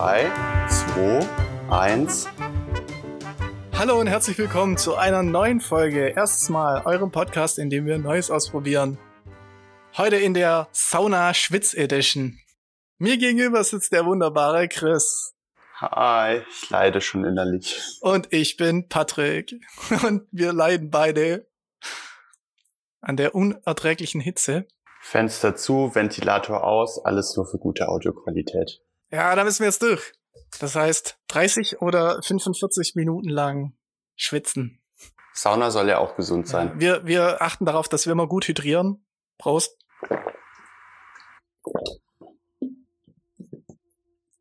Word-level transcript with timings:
3, 0.00 0.32
2, 0.94 1.28
1. 1.68 2.26
Hallo 3.74 4.00
und 4.00 4.06
herzlich 4.06 4.38
willkommen 4.38 4.78
zu 4.78 4.94
einer 4.94 5.22
neuen 5.22 5.60
Folge. 5.60 6.14
Erstes 6.16 6.48
Mal 6.48 6.86
eurem 6.86 7.10
Podcast, 7.10 7.58
in 7.58 7.68
dem 7.68 7.84
wir 7.84 7.98
Neues 7.98 8.30
ausprobieren. 8.30 8.96
Heute 9.98 10.16
in 10.16 10.32
der 10.32 10.68
Sauna 10.72 11.34
Schwitz 11.34 11.74
Edition. 11.74 12.38
Mir 12.96 13.18
gegenüber 13.18 13.62
sitzt 13.62 13.92
der 13.92 14.06
wunderbare 14.06 14.68
Chris. 14.68 15.34
Hi, 15.80 16.40
ich 16.48 16.70
leide 16.70 17.02
schon 17.02 17.26
innerlich. 17.26 17.78
Und 18.00 18.32
ich 18.32 18.56
bin 18.56 18.88
Patrick. 18.88 19.54
Und 20.02 20.26
wir 20.30 20.54
leiden 20.54 20.88
beide 20.88 21.46
an 23.02 23.18
der 23.18 23.34
unerträglichen 23.34 24.22
Hitze. 24.22 24.66
Fenster 25.02 25.56
zu, 25.56 25.94
Ventilator 25.94 26.64
aus, 26.64 27.04
alles 27.04 27.36
nur 27.36 27.44
für 27.44 27.58
gute 27.58 27.90
Audioqualität. 27.90 28.80
Ja, 29.10 29.34
da 29.34 29.44
müssen 29.44 29.60
wir 29.60 29.66
jetzt 29.66 29.82
durch. 29.82 30.12
Das 30.60 30.76
heißt, 30.76 31.18
30 31.28 31.80
oder 31.82 32.22
45 32.22 32.94
Minuten 32.94 33.28
lang 33.28 33.74
schwitzen. 34.16 34.80
Sauna 35.32 35.70
soll 35.70 35.88
ja 35.88 35.98
auch 35.98 36.16
gesund 36.16 36.48
sein. 36.48 36.78
Wir, 36.78 37.06
wir 37.06 37.42
achten 37.42 37.64
darauf, 37.64 37.88
dass 37.88 38.06
wir 38.06 38.12
immer 38.12 38.26
gut 38.26 38.46
hydrieren. 38.46 39.04
Prost. 39.38 39.76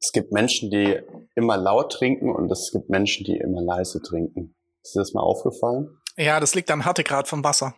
Es 0.01 0.11
gibt 0.11 0.31
Menschen, 0.31 0.71
die 0.71 1.01
immer 1.35 1.57
laut 1.57 1.91
trinken 1.91 2.33
und 2.33 2.51
es 2.51 2.71
gibt 2.71 2.89
Menschen, 2.89 3.25
die 3.25 3.37
immer 3.37 3.61
leise 3.61 4.01
trinken. 4.01 4.55
Ist 4.81 4.95
dir 4.95 4.99
das 4.99 5.13
mal 5.13 5.21
aufgefallen? 5.21 5.99
Ja, 6.17 6.39
das 6.39 6.55
liegt 6.55 6.71
am 6.71 6.83
Härtegrad 6.83 7.27
vom 7.27 7.43
Wasser. 7.43 7.75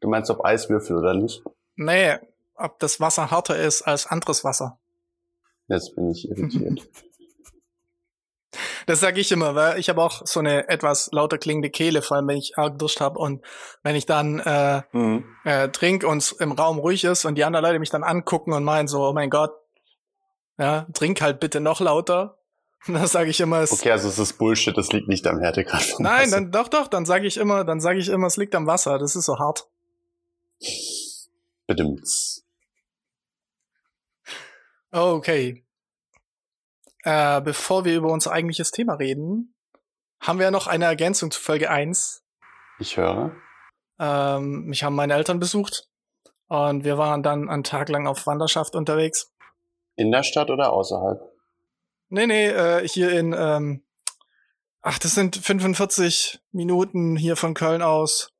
Du 0.00 0.08
meinst 0.08 0.30
ob 0.30 0.44
Eiswürfel 0.44 0.96
oder 0.96 1.14
nicht? 1.14 1.42
Nee, 1.76 2.18
ob 2.54 2.78
das 2.78 3.00
Wasser 3.00 3.30
härter 3.30 3.56
ist 3.56 3.82
als 3.82 4.06
anderes 4.06 4.44
Wasser. 4.44 4.78
Jetzt 5.68 5.94
bin 5.94 6.10
ich 6.10 6.28
irritiert. 6.28 6.88
Das 8.86 9.00
sage 9.00 9.20
ich 9.20 9.32
immer, 9.32 9.54
weil 9.54 9.78
ich 9.78 9.88
habe 9.88 10.02
auch 10.02 10.26
so 10.26 10.40
eine 10.40 10.68
etwas 10.68 11.08
lauter 11.12 11.38
klingende 11.38 11.70
Kehle, 11.70 12.02
vor 12.02 12.16
allem 12.16 12.28
wenn 12.28 12.36
ich 12.36 12.58
arg 12.58 12.78
Durst 12.78 13.00
habe 13.00 13.18
und 13.18 13.42
wenn 13.82 13.96
ich 13.96 14.06
dann 14.06 14.40
äh, 14.40 14.82
mhm. 14.92 15.24
äh, 15.44 15.68
trink 15.68 16.04
und 16.04 16.18
es 16.18 16.32
im 16.32 16.52
Raum 16.52 16.78
ruhig 16.78 17.04
ist 17.04 17.24
und 17.24 17.36
die 17.36 17.44
anderen 17.44 17.64
Leute 17.64 17.78
mich 17.78 17.90
dann 17.90 18.04
angucken 18.04 18.52
und 18.52 18.64
meinen 18.64 18.88
so, 18.88 19.06
oh 19.06 19.12
mein 19.12 19.30
Gott, 19.30 19.52
ja, 20.58 20.86
trink 20.92 21.20
halt 21.20 21.40
bitte 21.40 21.60
noch 21.60 21.80
lauter. 21.80 22.38
Und 22.88 22.94
dann 22.94 23.06
sage 23.06 23.30
ich 23.30 23.38
immer, 23.38 23.60
es 23.60 23.72
Okay, 23.72 23.92
also 23.92 24.08
es 24.08 24.18
ist 24.18 24.38
Bullshit, 24.38 24.76
das 24.76 24.90
liegt 24.90 25.06
nicht 25.06 25.24
am 25.28 25.38
Härtegrad 25.38 26.00
Nein, 26.00 26.22
Wasser. 26.22 26.30
dann 26.32 26.50
doch 26.50 26.66
doch, 26.66 26.88
dann 26.88 27.06
sage 27.06 27.28
ich 27.28 27.36
immer, 27.36 27.62
dann 27.64 27.78
sage 27.78 28.00
ich 28.00 28.08
immer, 28.08 28.26
es 28.26 28.36
liegt 28.36 28.56
am 28.56 28.66
Wasser, 28.66 28.98
das 28.98 29.14
ist 29.14 29.26
so 29.26 29.38
hart. 29.38 29.68
Bedimmt's. 31.68 32.41
Okay. 34.92 35.64
Äh, 37.02 37.40
bevor 37.40 37.84
wir 37.84 37.96
über 37.96 38.12
unser 38.12 38.32
eigentliches 38.32 38.70
Thema 38.70 38.94
reden, 38.94 39.54
haben 40.20 40.38
wir 40.38 40.50
noch 40.50 40.66
eine 40.66 40.84
Ergänzung 40.84 41.30
zu 41.30 41.40
Folge 41.40 41.70
1. 41.70 42.22
Ich 42.78 42.96
höre. 42.96 43.34
Ähm, 43.98 44.66
mich 44.66 44.84
haben 44.84 44.94
meine 44.94 45.14
Eltern 45.14 45.40
besucht 45.40 45.88
und 46.48 46.84
wir 46.84 46.98
waren 46.98 47.22
dann 47.22 47.48
einen 47.48 47.64
Tag 47.64 47.88
lang 47.88 48.06
auf 48.06 48.26
Wanderschaft 48.26 48.76
unterwegs. 48.76 49.32
In 49.96 50.12
der 50.12 50.22
Stadt 50.22 50.50
oder 50.50 50.72
außerhalb? 50.72 51.20
Nee, 52.10 52.26
nee, 52.26 52.48
äh, 52.48 52.86
hier 52.86 53.18
in, 53.18 53.34
ähm, 53.36 53.84
ach, 54.82 54.98
das 54.98 55.14
sind 55.14 55.36
45 55.36 56.40
Minuten 56.52 57.16
hier 57.16 57.36
von 57.36 57.54
Köln 57.54 57.80
aus. 57.80 58.32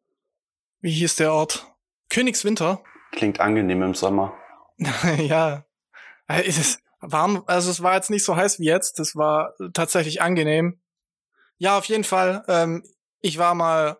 Wie 0.80 0.92
hieß 0.92 1.16
der 1.16 1.32
Ort? 1.32 1.66
Königswinter. 2.10 2.82
Klingt 3.12 3.40
angenehm 3.40 3.82
im 3.82 3.94
Sommer. 3.94 4.34
ja. 5.18 5.64
Äh, 6.28 6.42
Es 6.46 6.58
ist 6.58 6.80
warm, 7.00 7.42
also 7.46 7.70
es 7.70 7.82
war 7.82 7.94
jetzt 7.94 8.10
nicht 8.10 8.24
so 8.24 8.36
heiß 8.36 8.60
wie 8.60 8.66
jetzt, 8.66 8.98
das 8.98 9.16
war 9.16 9.54
tatsächlich 9.72 10.22
angenehm. 10.22 10.80
Ja, 11.58 11.78
auf 11.78 11.84
jeden 11.86 12.04
Fall. 12.04 12.44
Ähm, 12.48 12.84
ich 13.20 13.38
war 13.38 13.54
mal 13.54 13.98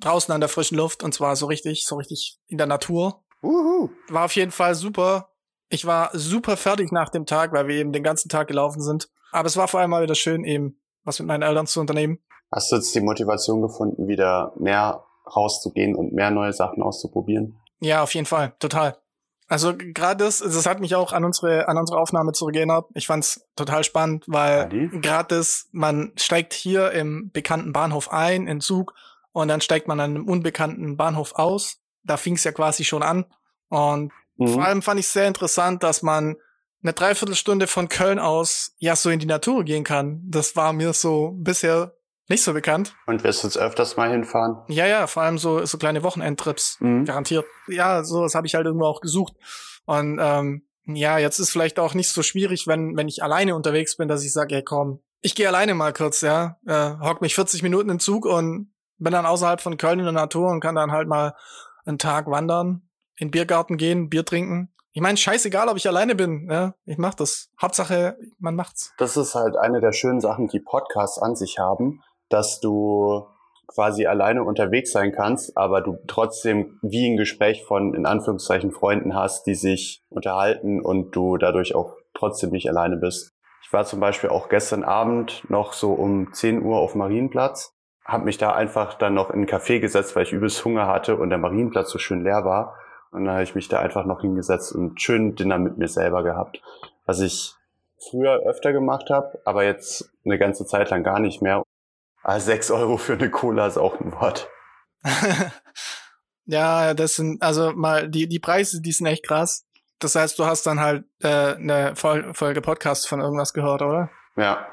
draußen 0.00 0.32
an 0.32 0.40
der 0.40 0.48
frischen 0.48 0.76
Luft 0.76 1.02
und 1.02 1.12
zwar 1.14 1.36
so 1.36 1.46
richtig, 1.46 1.86
so 1.86 1.96
richtig 1.96 2.38
in 2.46 2.58
der 2.58 2.66
Natur. 2.66 3.22
Uhu. 3.42 3.90
War 4.08 4.24
auf 4.26 4.36
jeden 4.36 4.50
Fall 4.50 4.74
super. 4.74 5.30
Ich 5.68 5.86
war 5.86 6.10
super 6.14 6.56
fertig 6.56 6.92
nach 6.92 7.10
dem 7.10 7.26
Tag, 7.26 7.52
weil 7.52 7.68
wir 7.68 7.76
eben 7.76 7.92
den 7.92 8.02
ganzen 8.02 8.28
Tag 8.28 8.48
gelaufen 8.48 8.82
sind. 8.82 9.08
Aber 9.30 9.46
es 9.46 9.56
war 9.56 9.68
vor 9.68 9.80
allem 9.80 9.90
mal 9.90 10.02
wieder 10.02 10.14
schön, 10.14 10.44
eben 10.44 10.80
was 11.04 11.18
mit 11.20 11.28
meinen 11.28 11.42
Eltern 11.42 11.66
zu 11.66 11.80
unternehmen. 11.80 12.18
Hast 12.50 12.72
du 12.72 12.76
jetzt 12.76 12.94
die 12.94 13.00
Motivation 13.00 13.62
gefunden, 13.62 14.08
wieder 14.08 14.52
mehr 14.58 15.04
rauszugehen 15.36 15.94
und 15.94 16.12
mehr 16.12 16.30
neue 16.30 16.52
Sachen 16.52 16.82
auszuprobieren? 16.82 17.58
Ja, 17.80 18.02
auf 18.02 18.12
jeden 18.14 18.26
Fall, 18.26 18.54
total. 18.58 18.96
Also 19.50 19.74
gerade 19.76 20.24
das, 20.24 20.38
das 20.38 20.64
hat 20.64 20.80
mich 20.80 20.94
auch 20.94 21.12
an 21.12 21.24
unsere 21.24 21.68
an 21.68 21.76
unsere 21.76 21.98
Aufnahme 21.98 22.32
zurückerinnert. 22.32 22.86
Ich 22.94 23.06
fand's 23.06 23.46
total 23.56 23.84
spannend, 23.84 24.24
weil 24.28 24.68
gerade 25.00 25.36
das, 25.36 25.68
man 25.72 26.12
steigt 26.16 26.54
hier 26.54 26.92
im 26.92 27.30
bekannten 27.32 27.72
Bahnhof 27.72 28.10
ein, 28.12 28.46
in 28.46 28.60
Zug, 28.60 28.94
und 29.32 29.48
dann 29.48 29.60
steigt 29.60 29.88
man 29.88 30.00
an 30.00 30.10
einem 30.16 30.28
unbekannten 30.28 30.96
Bahnhof 30.96 31.34
aus. 31.34 31.78
Da 32.04 32.16
fing's 32.16 32.44
ja 32.44 32.52
quasi 32.52 32.84
schon 32.84 33.02
an. 33.02 33.26
Und 33.68 34.12
Mhm. 34.36 34.48
vor 34.48 34.64
allem 34.64 34.82
fand 34.82 34.98
ich 34.98 35.08
sehr 35.08 35.26
interessant, 35.28 35.82
dass 35.82 36.02
man 36.02 36.36
eine 36.82 36.92
Dreiviertelstunde 36.94 37.66
von 37.66 37.88
Köln 37.88 38.18
aus 38.18 38.74
ja 38.78 38.96
so 38.96 39.10
in 39.10 39.18
die 39.18 39.26
Natur 39.26 39.64
gehen 39.64 39.84
kann. 39.84 40.22
Das 40.24 40.56
war 40.56 40.72
mir 40.72 40.92
so 40.94 41.32
bisher 41.36 41.92
nicht 42.30 42.42
so 42.42 42.54
bekannt. 42.54 42.94
Und 43.06 43.24
wirst 43.24 43.42
du 43.42 43.48
jetzt 43.48 43.58
öfters 43.58 43.96
mal 43.96 44.10
hinfahren? 44.10 44.62
Ja, 44.68 44.86
ja, 44.86 45.06
vor 45.06 45.24
allem 45.24 45.36
so, 45.36 45.64
so 45.66 45.76
kleine 45.76 46.02
Wochenendtrips. 46.02 46.78
Mhm. 46.80 47.04
Garantiert. 47.04 47.44
Ja, 47.68 48.04
sowas 48.04 48.34
habe 48.34 48.46
ich 48.46 48.54
halt 48.54 48.66
irgendwo 48.66 48.86
auch 48.86 49.00
gesucht. 49.00 49.34
Und 49.84 50.18
ähm, 50.20 50.62
ja, 50.86 51.18
jetzt 51.18 51.38
ist 51.38 51.50
vielleicht 51.50 51.78
auch 51.78 51.94
nicht 51.94 52.08
so 52.08 52.22
schwierig, 52.22 52.66
wenn, 52.66 52.96
wenn 52.96 53.08
ich 53.08 53.22
alleine 53.22 53.54
unterwegs 53.54 53.96
bin, 53.96 54.08
dass 54.08 54.24
ich 54.24 54.32
sage, 54.32 54.54
hey 54.54 54.64
komm, 54.64 55.00
ich 55.22 55.34
gehe 55.34 55.48
alleine 55.48 55.74
mal 55.74 55.92
kurz, 55.92 56.22
ja. 56.22 56.56
Äh, 56.66 56.92
hock 57.00 57.20
mich 57.20 57.34
40 57.34 57.62
Minuten 57.62 57.90
im 57.90 58.00
Zug 58.00 58.24
und 58.24 58.72
bin 58.98 59.12
dann 59.12 59.26
außerhalb 59.26 59.60
von 59.60 59.76
Köln 59.76 59.98
in 59.98 60.06
der 60.06 60.12
Natur 60.12 60.48
und 60.50 60.60
kann 60.60 60.74
dann 60.74 60.92
halt 60.92 61.08
mal 61.08 61.34
einen 61.84 61.98
Tag 61.98 62.26
wandern, 62.26 62.88
in 63.16 63.28
den 63.28 63.30
Biergarten 63.30 63.76
gehen, 63.76 64.08
Bier 64.08 64.24
trinken. 64.24 64.72
Ich 64.92 65.00
meine, 65.00 65.16
scheißegal, 65.16 65.68
ob 65.68 65.76
ich 65.76 65.86
alleine 65.86 66.14
bin, 66.14 66.48
ja. 66.50 66.74
Ich 66.84 66.98
mach 66.98 67.14
das. 67.14 67.50
Hauptsache, 67.60 68.16
man 68.38 68.56
macht's. 68.56 68.92
Das 68.98 69.16
ist 69.16 69.34
halt 69.34 69.56
eine 69.56 69.80
der 69.80 69.92
schönen 69.92 70.20
Sachen, 70.20 70.48
die 70.48 70.60
Podcasts 70.60 71.18
an 71.18 71.36
sich 71.36 71.58
haben, 71.58 72.02
dass 72.30 72.60
du 72.60 73.26
quasi 73.66 74.06
alleine 74.06 74.42
unterwegs 74.42 74.90
sein 74.90 75.12
kannst, 75.12 75.56
aber 75.56 75.80
du 75.80 75.98
trotzdem 76.06 76.78
wie 76.82 77.08
ein 77.08 77.16
Gespräch 77.16 77.64
von 77.64 77.94
in 77.94 78.06
Anführungszeichen 78.06 78.72
Freunden 78.72 79.14
hast, 79.14 79.46
die 79.46 79.54
sich 79.54 80.02
unterhalten 80.08 80.80
und 80.80 81.14
du 81.14 81.36
dadurch 81.36 81.74
auch 81.74 81.94
trotzdem 82.14 82.50
nicht 82.50 82.68
alleine 82.68 82.96
bist. 82.96 83.32
Ich 83.62 83.72
war 83.72 83.84
zum 83.84 84.00
Beispiel 84.00 84.30
auch 84.30 84.48
gestern 84.48 84.82
Abend 84.82 85.48
noch 85.48 85.72
so 85.72 85.92
um 85.92 86.32
10 86.32 86.62
Uhr 86.62 86.78
auf 86.78 86.96
Marienplatz, 86.96 87.72
habe 88.04 88.24
mich 88.24 88.38
da 88.38 88.52
einfach 88.52 88.94
dann 88.94 89.14
noch 89.14 89.30
in 89.30 89.42
ein 89.42 89.46
Café 89.46 89.78
gesetzt, 89.78 90.16
weil 90.16 90.24
ich 90.24 90.32
übelst 90.32 90.64
Hunger 90.64 90.88
hatte 90.88 91.16
und 91.16 91.30
der 91.30 91.38
Marienplatz 91.38 91.90
so 91.90 91.98
schön 91.98 92.24
leer 92.24 92.44
war. 92.44 92.74
Und 93.12 93.24
dann 93.24 93.34
habe 93.34 93.44
ich 93.44 93.54
mich 93.54 93.68
da 93.68 93.80
einfach 93.80 94.04
noch 94.04 94.20
hingesetzt 94.20 94.72
und 94.72 95.00
schön 95.00 95.34
Dinner 95.34 95.58
mit 95.58 95.78
mir 95.78 95.88
selber 95.88 96.22
gehabt, 96.22 96.60
was 97.06 97.20
ich 97.20 97.54
früher 97.98 98.40
öfter 98.46 98.72
gemacht 98.72 99.10
habe, 99.10 99.38
aber 99.44 99.64
jetzt 99.64 100.10
eine 100.24 100.38
ganze 100.38 100.64
Zeit 100.64 100.90
lang 100.90 101.02
gar 101.02 101.20
nicht 101.20 101.42
mehr. 101.42 101.62
Ah, 102.22 102.38
sechs 102.38 102.70
Euro 102.70 102.96
für 102.96 103.14
eine 103.14 103.30
Cola 103.30 103.66
ist 103.66 103.78
auch 103.78 103.98
ein 104.00 104.12
Wort. 104.12 104.50
ja, 106.44 106.94
das 106.94 107.16
sind, 107.16 107.42
also 107.42 107.72
mal, 107.72 108.08
die, 108.08 108.28
die 108.28 108.38
Preise, 108.38 108.82
die 108.82 108.92
sind 108.92 109.06
echt 109.06 109.26
krass. 109.26 109.66
Das 109.98 110.14
heißt, 110.14 110.38
du 110.38 110.46
hast 110.46 110.66
dann 110.66 110.80
halt 110.80 111.04
äh, 111.22 111.54
eine 111.54 111.94
Fol 111.96 112.32
Folge 112.34 112.60
Podcast 112.60 113.08
von 113.08 113.20
irgendwas 113.20 113.52
gehört, 113.52 113.82
oder? 113.82 114.10
Ja. 114.36 114.66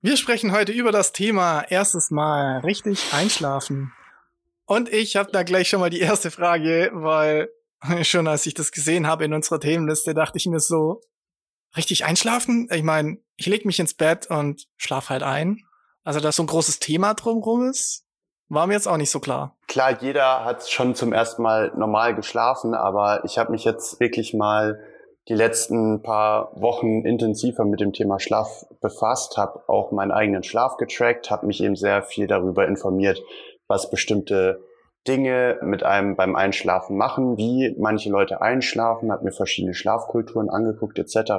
Wir 0.00 0.16
sprechen 0.16 0.52
heute 0.52 0.72
über 0.72 0.92
das 0.92 1.12
Thema 1.12 1.62
erstes 1.62 2.10
Mal 2.10 2.60
richtig 2.60 3.12
einschlafen. 3.12 3.92
Und 4.64 4.92
ich 4.92 5.16
habe 5.16 5.32
da 5.32 5.42
gleich 5.42 5.68
schon 5.68 5.80
mal 5.80 5.90
die 5.90 6.00
erste 6.00 6.30
Frage, 6.30 6.90
weil 6.92 7.48
schon 8.02 8.28
als 8.28 8.46
ich 8.46 8.54
das 8.54 8.70
gesehen 8.70 9.06
habe 9.06 9.24
in 9.24 9.32
unserer 9.32 9.60
Themenliste, 9.60 10.14
dachte 10.14 10.38
ich 10.38 10.46
mir 10.46 10.60
so, 10.60 11.00
richtig 11.76 12.04
einschlafen? 12.04 12.68
Ich 12.70 12.82
meine, 12.82 13.18
ich 13.36 13.46
leg 13.46 13.64
mich 13.64 13.80
ins 13.80 13.94
Bett 13.94 14.28
und 14.28 14.66
schlaf 14.76 15.10
halt 15.10 15.22
ein. 15.22 15.64
Also, 16.04 16.20
dass 16.20 16.36
so 16.36 16.42
ein 16.42 16.46
großes 16.46 16.78
Thema 16.78 17.14
drumrum 17.14 17.68
ist, 17.68 18.04
war 18.48 18.66
mir 18.66 18.74
jetzt 18.74 18.88
auch 18.88 18.96
nicht 18.96 19.10
so 19.10 19.20
klar. 19.20 19.56
Klar, 19.66 20.00
jeder 20.00 20.44
hat 20.44 20.68
schon 20.68 20.94
zum 20.94 21.12
ersten 21.12 21.42
Mal 21.42 21.72
normal 21.76 22.14
geschlafen, 22.14 22.74
aber 22.74 23.24
ich 23.24 23.38
habe 23.38 23.52
mich 23.52 23.64
jetzt 23.64 24.00
wirklich 24.00 24.32
mal 24.32 24.80
die 25.28 25.34
letzten 25.34 26.02
paar 26.02 26.50
Wochen 26.54 27.04
intensiver 27.04 27.66
mit 27.66 27.80
dem 27.80 27.92
Thema 27.92 28.18
Schlaf 28.18 28.64
befasst, 28.80 29.36
habe 29.36 29.68
auch 29.68 29.92
meinen 29.92 30.10
eigenen 30.10 30.42
Schlaf 30.42 30.78
getrackt, 30.78 31.30
habe 31.30 31.46
mich 31.46 31.62
eben 31.62 31.76
sehr 31.76 32.02
viel 32.02 32.26
darüber 32.26 32.66
informiert, 32.66 33.22
was 33.66 33.90
bestimmte 33.90 34.64
Dinge 35.06 35.58
mit 35.62 35.82
einem 35.82 36.16
beim 36.16 36.34
Einschlafen 36.34 36.96
machen, 36.96 37.36
wie 37.36 37.74
manche 37.78 38.10
Leute 38.10 38.40
einschlafen, 38.40 39.12
habe 39.12 39.24
mir 39.24 39.32
verschiedene 39.32 39.74
Schlafkulturen 39.74 40.48
angeguckt 40.48 40.98
etc. 40.98 41.32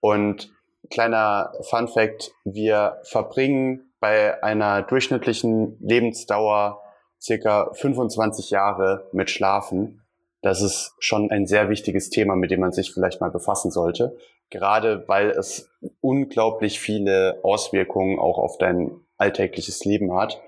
Und 0.00 0.52
kleiner 0.90 1.52
Fun 1.62 1.88
Fact, 1.88 2.32
wir 2.44 3.00
verbringen 3.04 3.92
bei 4.00 4.42
einer 4.42 4.82
durchschnittlichen 4.82 5.78
Lebensdauer 5.80 6.82
circa 7.20 7.72
25 7.74 8.50
Jahre 8.50 9.08
mit 9.12 9.30
Schlafen. 9.30 10.00
das 10.44 10.60
ist 10.60 10.96
schon 10.98 11.30
ein 11.30 11.46
sehr 11.46 11.68
wichtiges 11.68 12.10
Thema, 12.10 12.34
mit 12.34 12.50
dem 12.50 12.58
man 12.58 12.72
sich 12.72 12.92
vielleicht 12.92 13.20
mal 13.20 13.30
befassen 13.30 13.70
sollte. 13.70 14.16
Gerade 14.50 15.04
weil 15.06 15.30
es 15.30 15.70
unglaublich 16.00 16.80
viele 16.80 17.38
Auswirkungen 17.44 18.18
auch 18.18 18.38
auf 18.38 18.58
dein 18.58 18.90
alltägliches 19.18 19.84
Leben 19.84 20.12
hat. 20.12 20.40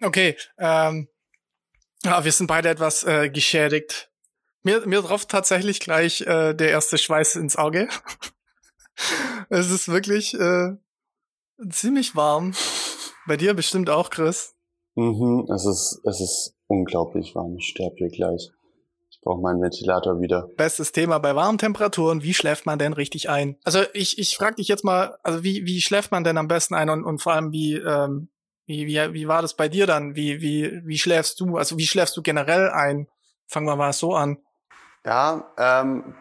Okay, 0.00 0.36
ähm, 0.56 1.08
ja, 2.04 2.24
wir 2.24 2.32
sind 2.32 2.46
beide 2.46 2.68
etwas 2.68 3.02
äh, 3.02 3.28
geschädigt. 3.28 4.10
Mir, 4.62 4.86
mir 4.86 5.02
drauf 5.02 5.26
tatsächlich 5.26 5.80
gleich 5.80 6.20
äh, 6.22 6.54
der 6.54 6.70
erste 6.70 6.96
Schweiß 6.96 7.36
ins 7.36 7.56
Auge. 7.56 7.88
es 9.48 9.70
ist 9.70 9.88
wirklich 9.88 10.34
äh, 10.34 10.76
ziemlich 11.70 12.16
warm. 12.16 12.54
Bei 13.26 13.36
dir 13.36 13.54
bestimmt 13.54 13.90
auch, 13.90 14.10
Chris. 14.10 14.54
Mhm, 14.94 15.46
es 15.54 15.66
ist, 15.66 16.00
es 16.04 16.20
ist 16.20 16.56
unglaublich 16.66 17.34
warm. 17.34 17.56
Ich 17.56 17.68
sterbe 17.68 17.96
hier 17.96 18.08
gleich. 18.08 18.50
Ich 19.10 19.20
brauche 19.22 19.40
meinen 19.40 19.60
Ventilator 19.60 20.20
wieder. 20.20 20.48
Bestes 20.56 20.92
Thema 20.92 21.18
bei 21.18 21.34
warmen 21.34 21.58
Temperaturen. 21.58 22.22
Wie 22.22 22.34
schläft 22.34 22.64
man 22.64 22.78
denn 22.78 22.92
richtig 22.92 23.28
ein? 23.28 23.58
Also 23.64 23.82
ich, 23.92 24.18
ich 24.18 24.36
frage 24.36 24.56
dich 24.56 24.68
jetzt 24.68 24.84
mal, 24.84 25.18
also 25.22 25.44
wie, 25.44 25.66
wie 25.66 25.80
schläft 25.80 26.10
man 26.10 26.24
denn 26.24 26.38
am 26.38 26.48
besten 26.48 26.74
ein 26.74 26.88
und, 26.88 27.04
und 27.04 27.20
vor 27.20 27.34
allem 27.34 27.52
wie, 27.52 27.74
ähm, 27.76 28.30
wie, 28.66 28.86
wie, 28.86 29.12
wie 29.12 29.28
war 29.28 29.42
das 29.42 29.56
bei 29.56 29.68
dir 29.68 29.86
dann? 29.86 30.16
Wie, 30.16 30.40
wie, 30.40 30.80
wie 30.86 30.98
schläfst 30.98 31.38
du? 31.40 31.56
Also 31.56 31.76
wie 31.76 31.86
schläfst 31.86 32.16
du 32.16 32.22
generell 32.22 32.70
ein? 32.70 33.08
Fangen 33.46 33.66
wir 33.66 33.76
mal 33.76 33.92
so 33.92 34.14
an. 34.14 34.38
Ja, 35.04 35.52
ähm, 35.58 36.14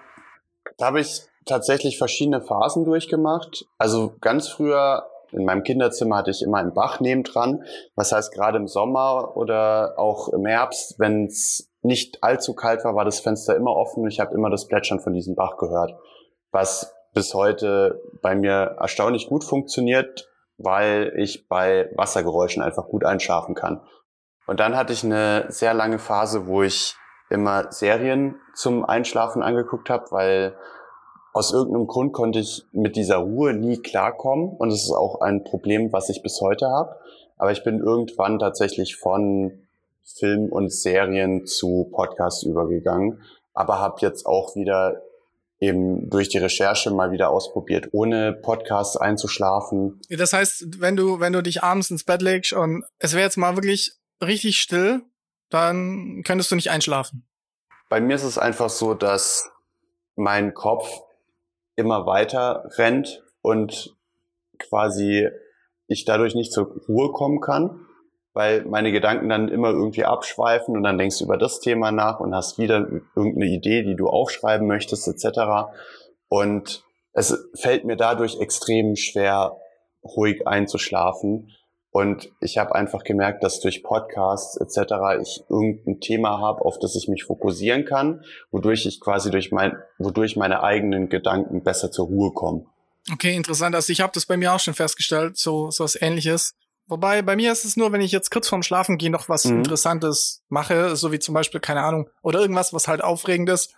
da 0.78 0.88
habe 0.88 1.02
ich 1.02 1.29
tatsächlich 1.46 1.98
verschiedene 1.98 2.42
Phasen 2.42 2.86
durchgemacht. 2.86 3.66
Also 3.78 4.14
ganz 4.22 4.48
früher 4.48 5.06
in 5.32 5.46
meinem 5.46 5.64
Kinderzimmer 5.64 6.18
hatte 6.18 6.32
ich 6.32 6.42
immer 6.42 6.58
einen 6.58 6.74
Bach 6.74 7.00
nebendran. 7.00 7.64
Was 7.96 8.12
heißt, 8.12 8.34
gerade 8.34 8.58
im 8.58 8.68
Sommer 8.68 9.36
oder 9.36 9.94
auch 9.98 10.30
im 10.30 10.46
Herbst, 10.46 10.96
wenn 10.98 11.26
es 11.26 11.70
nicht 11.82 12.24
allzu 12.24 12.54
kalt 12.54 12.84
war, 12.84 12.96
war 12.96 13.06
das 13.06 13.20
Fenster 13.20 13.56
immer 13.56 13.76
offen 13.76 14.06
ich 14.08 14.20
habe 14.20 14.34
immer 14.34 14.50
das 14.50 14.68
Plätschern 14.68 15.00
von 15.00 15.14
diesem 15.14 15.36
Bach 15.36 15.58
gehört. 15.58 15.94
Was 16.52 16.94
bis 17.14 17.34
heute 17.34 18.02
bei 18.22 18.36
mir 18.36 18.76
erstaunlich 18.80 19.28
gut 19.28 19.44
funktioniert, 19.44 20.30
weil 20.58 21.14
ich 21.16 21.48
bei 21.48 21.90
Wassergeräuschen 21.96 22.62
einfach 22.62 22.88
gut 22.88 23.06
einschlafen 23.06 23.56
kann. 23.56 23.82
Und 24.46 24.60
dann 24.60 24.76
hatte 24.76 24.94
ich 24.94 25.04
eine 25.04 25.46
sehr 25.50 25.74
lange 25.74 26.00
Phase, 26.00 26.48
wo 26.48 26.64
ich 26.64 26.96
immer 27.30 27.72
Serien 27.72 28.36
zum 28.56 28.84
Einschlafen 28.84 29.44
angeguckt 29.44 29.90
habe, 29.90 30.06
weil 30.10 30.58
aus 31.34 31.54
irgendeinem 31.54 31.88
Grund 31.88 32.14
konnte 32.14 32.40
ich 32.40 32.64
mit 32.72 32.96
dieser 32.96 33.18
Ruhe 33.18 33.54
nie 33.54 33.78
klarkommen 33.78 34.50
und 34.50 34.70
es 34.70 34.84
ist 34.84 34.92
auch 34.92 35.22
ein 35.22 35.44
Problem, 35.44 35.94
was 35.94 36.10
ich 36.10 36.24
bis 36.24 36.42
heute 36.42 36.70
habe. 36.70 36.96
Aber 37.38 37.52
ich 37.52 37.64
bin 37.64 37.80
irgendwann 37.80 38.40
tatsächlich 38.40 38.96
von 38.98 39.68
Film 40.04 40.52
und 40.52 40.72
Serien 40.74 41.46
zu 41.46 41.90
Podcasts 41.92 42.44
übergegangen, 42.44 43.22
aber 43.54 43.80
habe 43.80 43.98
jetzt 44.02 44.26
auch 44.26 44.56
wieder 44.56 45.02
eben 45.60 46.10
durch 46.10 46.30
die 46.30 46.38
Recherche 46.38 46.90
mal 46.92 47.12
wieder 47.12 47.30
ausprobiert, 47.30 47.90
ohne 47.92 48.34
Podcasts 48.34 48.98
einzuschlafen. 48.98 50.02
Das 50.10 50.34
heißt, 50.34 50.82
wenn 50.82 50.96
du 50.96 51.20
wenn 51.20 51.34
du 51.34 51.44
dich 51.44 51.64
abends 51.64 51.92
ins 51.92 52.04
Bett 52.04 52.22
legst 52.22 52.54
und 52.54 52.84
es 52.98 53.14
wäre 53.14 53.24
jetzt 53.24 53.38
mal 53.38 53.56
wirklich 53.56 53.94
richtig 54.22 54.58
still, 54.58 55.02
dann 55.50 56.24
könntest 56.26 56.52
du 56.52 56.56
nicht 56.56 56.72
einschlafen. 56.72 57.28
Bei 57.90 58.00
mir 58.00 58.16
ist 58.16 58.24
es 58.24 58.38
einfach 58.38 58.70
so, 58.70 58.94
dass 58.94 59.50
mein 60.16 60.54
Kopf 60.54 61.02
immer 61.80 62.06
weiter 62.06 62.70
rennt 62.78 63.24
und 63.42 63.96
quasi 64.60 65.28
ich 65.88 66.06
dadurch 66.06 66.36
nicht 66.36 66.52
zur 66.52 66.68
Ruhe 66.88 67.12
kommen 67.12 67.40
kann, 67.40 67.88
weil 68.34 68.66
meine 68.66 68.92
Gedanken 68.92 69.30
dann 69.30 69.48
immer 69.48 69.72
irgendwie 69.72 70.06
abschweifen 70.06 70.76
und 70.76 70.84
dann 70.84 70.98
denkst 70.98 71.18
du 71.20 71.26
über 71.26 71.38
das 71.38 71.62
Thema 71.62 71.92
nach 71.92 72.20
und 72.20 72.36
hast 72.36 72.60
wieder 72.60 72.88
irgendeine 73.16 73.48
Idee, 73.48 73.84
die 73.84 73.96
du 73.96 74.08
aufschreiben 74.08 74.68
möchtest 74.68 75.08
etc. 75.08 75.72
Und 76.28 76.84
es 77.14 77.50
fällt 77.56 77.86
mir 77.86 77.96
dadurch 77.96 78.40
extrem 78.40 78.96
schwer, 78.96 79.58
ruhig 80.04 80.48
einzuschlafen. 80.48 81.52
Und 81.92 82.30
ich 82.40 82.58
habe 82.58 82.76
einfach 82.76 83.04
gemerkt, 83.04 83.44
dass 83.44 83.62
durch 83.62 83.84
Podcasts 83.84 84.58
etc. 84.58 84.94
ich 85.22 85.44
irgendein 85.50 86.00
Thema 86.00 86.40
habe, 86.40 86.64
auf 86.64 86.78
das 86.78 86.96
ich 86.96 87.08
mich 87.08 87.24
fokussieren 87.24 87.86
kann, 87.86 88.24
wodurch 88.52 88.86
ich 88.86 89.00
quasi 89.00 89.32
durch 89.32 89.52
mein, 89.52 89.76
wodurch 89.98 90.36
meine 90.36 90.62
eigenen 90.62 91.10
Gedanken 91.10 91.64
besser 91.64 91.92
zur 91.92 92.06
Ruhe 92.08 92.32
kommen. 92.32 92.68
Okay, 93.12 93.36
interessant. 93.36 93.74
Also 93.74 93.92
ich 93.92 94.02
habe 94.02 94.12
das 94.14 94.28
bei 94.28 94.38
mir 94.38 94.54
auch 94.54 94.60
schon 94.60 94.76
festgestellt, 94.76 95.38
so, 95.38 95.72
so 95.72 95.84
was 95.84 96.00
ähnliches. 96.00 96.54
Wobei 96.86 97.22
bei 97.22 97.36
mir 97.36 97.52
ist 97.52 97.66
es 97.66 97.78
nur, 97.78 97.92
wenn 97.92 98.02
ich 98.02 98.12
jetzt 98.12 98.32
kurz 98.32 98.48
vorm 98.48 98.64
Schlafen 98.64 98.98
gehen 98.98 99.12
noch 99.12 99.30
was 99.30 99.46
mhm. 99.46 99.58
Interessantes 99.58 100.42
mache, 100.50 100.96
so 100.96 101.12
wie 101.12 101.20
zum 101.20 101.34
Beispiel, 101.34 101.60
keine 101.60 101.82
Ahnung, 101.82 102.10
oder 102.22 102.40
irgendwas, 102.40 102.74
was 102.74 102.88
halt 102.88 103.04
aufregend 103.04 103.50
ist, 103.50 103.74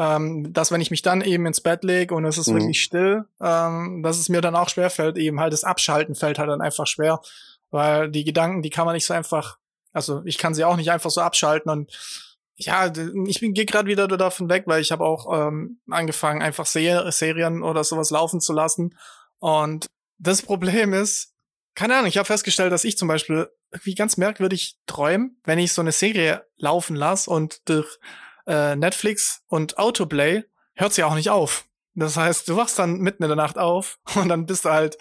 ähm, 0.00 0.50
dass 0.54 0.72
wenn 0.72 0.80
ich 0.80 0.90
mich 0.90 1.02
dann 1.02 1.20
eben 1.20 1.44
ins 1.44 1.60
Bett 1.60 1.84
lege 1.84 2.14
und 2.14 2.24
es 2.24 2.38
ist 2.38 2.48
mhm. 2.48 2.54
wirklich 2.54 2.82
still, 2.82 3.26
ähm, 3.38 4.02
dass 4.02 4.18
es 4.18 4.30
mir 4.30 4.40
dann 4.40 4.56
auch 4.56 4.70
schwer 4.70 4.88
fällt, 4.88 5.18
eben 5.18 5.38
halt 5.40 5.52
das 5.52 5.62
Abschalten 5.62 6.14
fällt 6.14 6.38
halt 6.38 6.48
dann 6.48 6.62
einfach 6.62 6.86
schwer, 6.86 7.20
weil 7.70 8.10
die 8.10 8.24
Gedanken, 8.24 8.62
die 8.62 8.70
kann 8.70 8.86
man 8.86 8.94
nicht 8.94 9.04
so 9.04 9.12
einfach, 9.12 9.58
also 9.92 10.22
ich 10.24 10.38
kann 10.38 10.54
sie 10.54 10.64
auch 10.64 10.76
nicht 10.76 10.90
einfach 10.90 11.10
so 11.10 11.20
abschalten 11.20 11.70
und 11.70 11.92
ja, 12.56 12.90
ich 13.26 13.40
gehe 13.40 13.66
gerade 13.66 13.88
wieder 13.88 14.08
davon 14.08 14.48
weg, 14.48 14.64
weil 14.66 14.80
ich 14.80 14.90
habe 14.90 15.04
auch 15.04 15.48
ähm, 15.48 15.80
angefangen, 15.90 16.40
einfach 16.40 16.64
Ser 16.64 17.12
Serien 17.12 17.62
oder 17.62 17.84
sowas 17.84 18.10
laufen 18.10 18.40
zu 18.40 18.52
lassen. 18.52 18.98
Und 19.38 19.86
das 20.18 20.42
Problem 20.42 20.92
ist, 20.92 21.34
keine 21.74 21.94
Ahnung, 21.94 22.08
ich 22.08 22.18
habe 22.18 22.26
festgestellt, 22.26 22.72
dass 22.72 22.84
ich 22.84 22.98
zum 22.98 23.08
Beispiel 23.08 23.48
irgendwie 23.70 23.94
ganz 23.94 24.18
merkwürdig 24.18 24.76
träume, 24.86 25.30
wenn 25.44 25.58
ich 25.58 25.72
so 25.72 25.80
eine 25.80 25.92
Serie 25.92 26.46
laufen 26.58 26.96
lasse 26.96 27.30
und 27.30 27.66
durch 27.68 27.98
äh, 28.46 28.76
Netflix 28.76 29.42
und 29.48 29.78
Autoplay 29.78 30.44
hört 30.74 30.92
sie 30.92 31.04
auch 31.04 31.14
nicht 31.14 31.30
auf. 31.30 31.64
Das 31.94 32.16
heißt, 32.16 32.48
du 32.48 32.56
wachst 32.56 32.78
dann 32.78 32.98
mitten 32.98 33.22
in 33.22 33.28
der 33.28 33.36
Nacht 33.36 33.58
auf 33.58 33.98
und 34.16 34.28
dann 34.28 34.46
bist 34.46 34.64
du 34.64 34.70
halt 34.70 34.98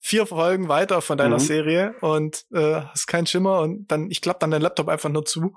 vier 0.00 0.26
Folgen 0.26 0.68
weiter 0.68 1.00
von 1.00 1.16
deiner 1.16 1.36
mhm. 1.36 1.40
Serie 1.40 1.94
und 2.00 2.44
äh, 2.52 2.82
hast 2.82 3.06
keinen 3.06 3.26
Schimmer 3.26 3.60
und 3.60 3.86
dann, 3.88 4.10
ich 4.10 4.20
klappe 4.20 4.40
dann 4.40 4.50
den 4.50 4.60
Laptop 4.60 4.88
einfach 4.88 5.08
nur 5.08 5.24
zu. 5.24 5.54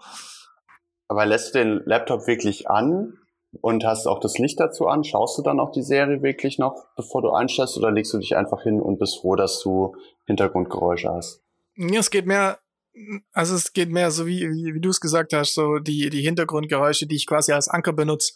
Aber 1.09 1.25
lässt 1.25 1.53
du 1.53 1.59
den 1.59 1.81
Laptop 1.85 2.27
wirklich 2.27 2.69
an 2.69 3.17
und 3.61 3.85
hast 3.85 4.07
auch 4.07 4.19
das 4.19 4.37
Licht 4.37 4.59
dazu 4.59 4.87
an? 4.87 5.03
Schaust 5.03 5.37
du 5.37 5.41
dann 5.41 5.59
auch 5.59 5.71
die 5.71 5.83
Serie 5.83 6.21
wirklich 6.21 6.59
noch, 6.59 6.85
bevor 6.95 7.21
du 7.21 7.31
einstellst 7.31 7.77
oder 7.77 7.91
legst 7.91 8.13
du 8.13 8.19
dich 8.19 8.35
einfach 8.35 8.63
hin 8.63 8.79
und 8.81 8.99
bist 8.99 9.19
froh, 9.19 9.35
dass 9.35 9.61
du 9.61 9.95
Hintergrundgeräusche 10.25 11.09
hast? 11.09 11.41
Ja, 11.75 11.99
es 11.99 12.09
geht 12.09 12.25
mehr 12.25 12.59
also 13.31 13.55
es 13.55 13.73
geht 13.73 13.89
mehr 13.89 14.11
so 14.11 14.25
wie, 14.25 14.49
wie, 14.49 14.73
wie 14.73 14.81
du 14.81 14.89
es 14.89 14.99
gesagt 14.99 15.33
hast, 15.33 15.53
so 15.53 15.79
die, 15.79 16.09
die 16.09 16.21
Hintergrundgeräusche, 16.21 17.07
die 17.07 17.15
ich 17.15 17.27
quasi 17.27 17.51
als 17.51 17.67
Anker 17.67 17.93
benutze, 17.93 18.33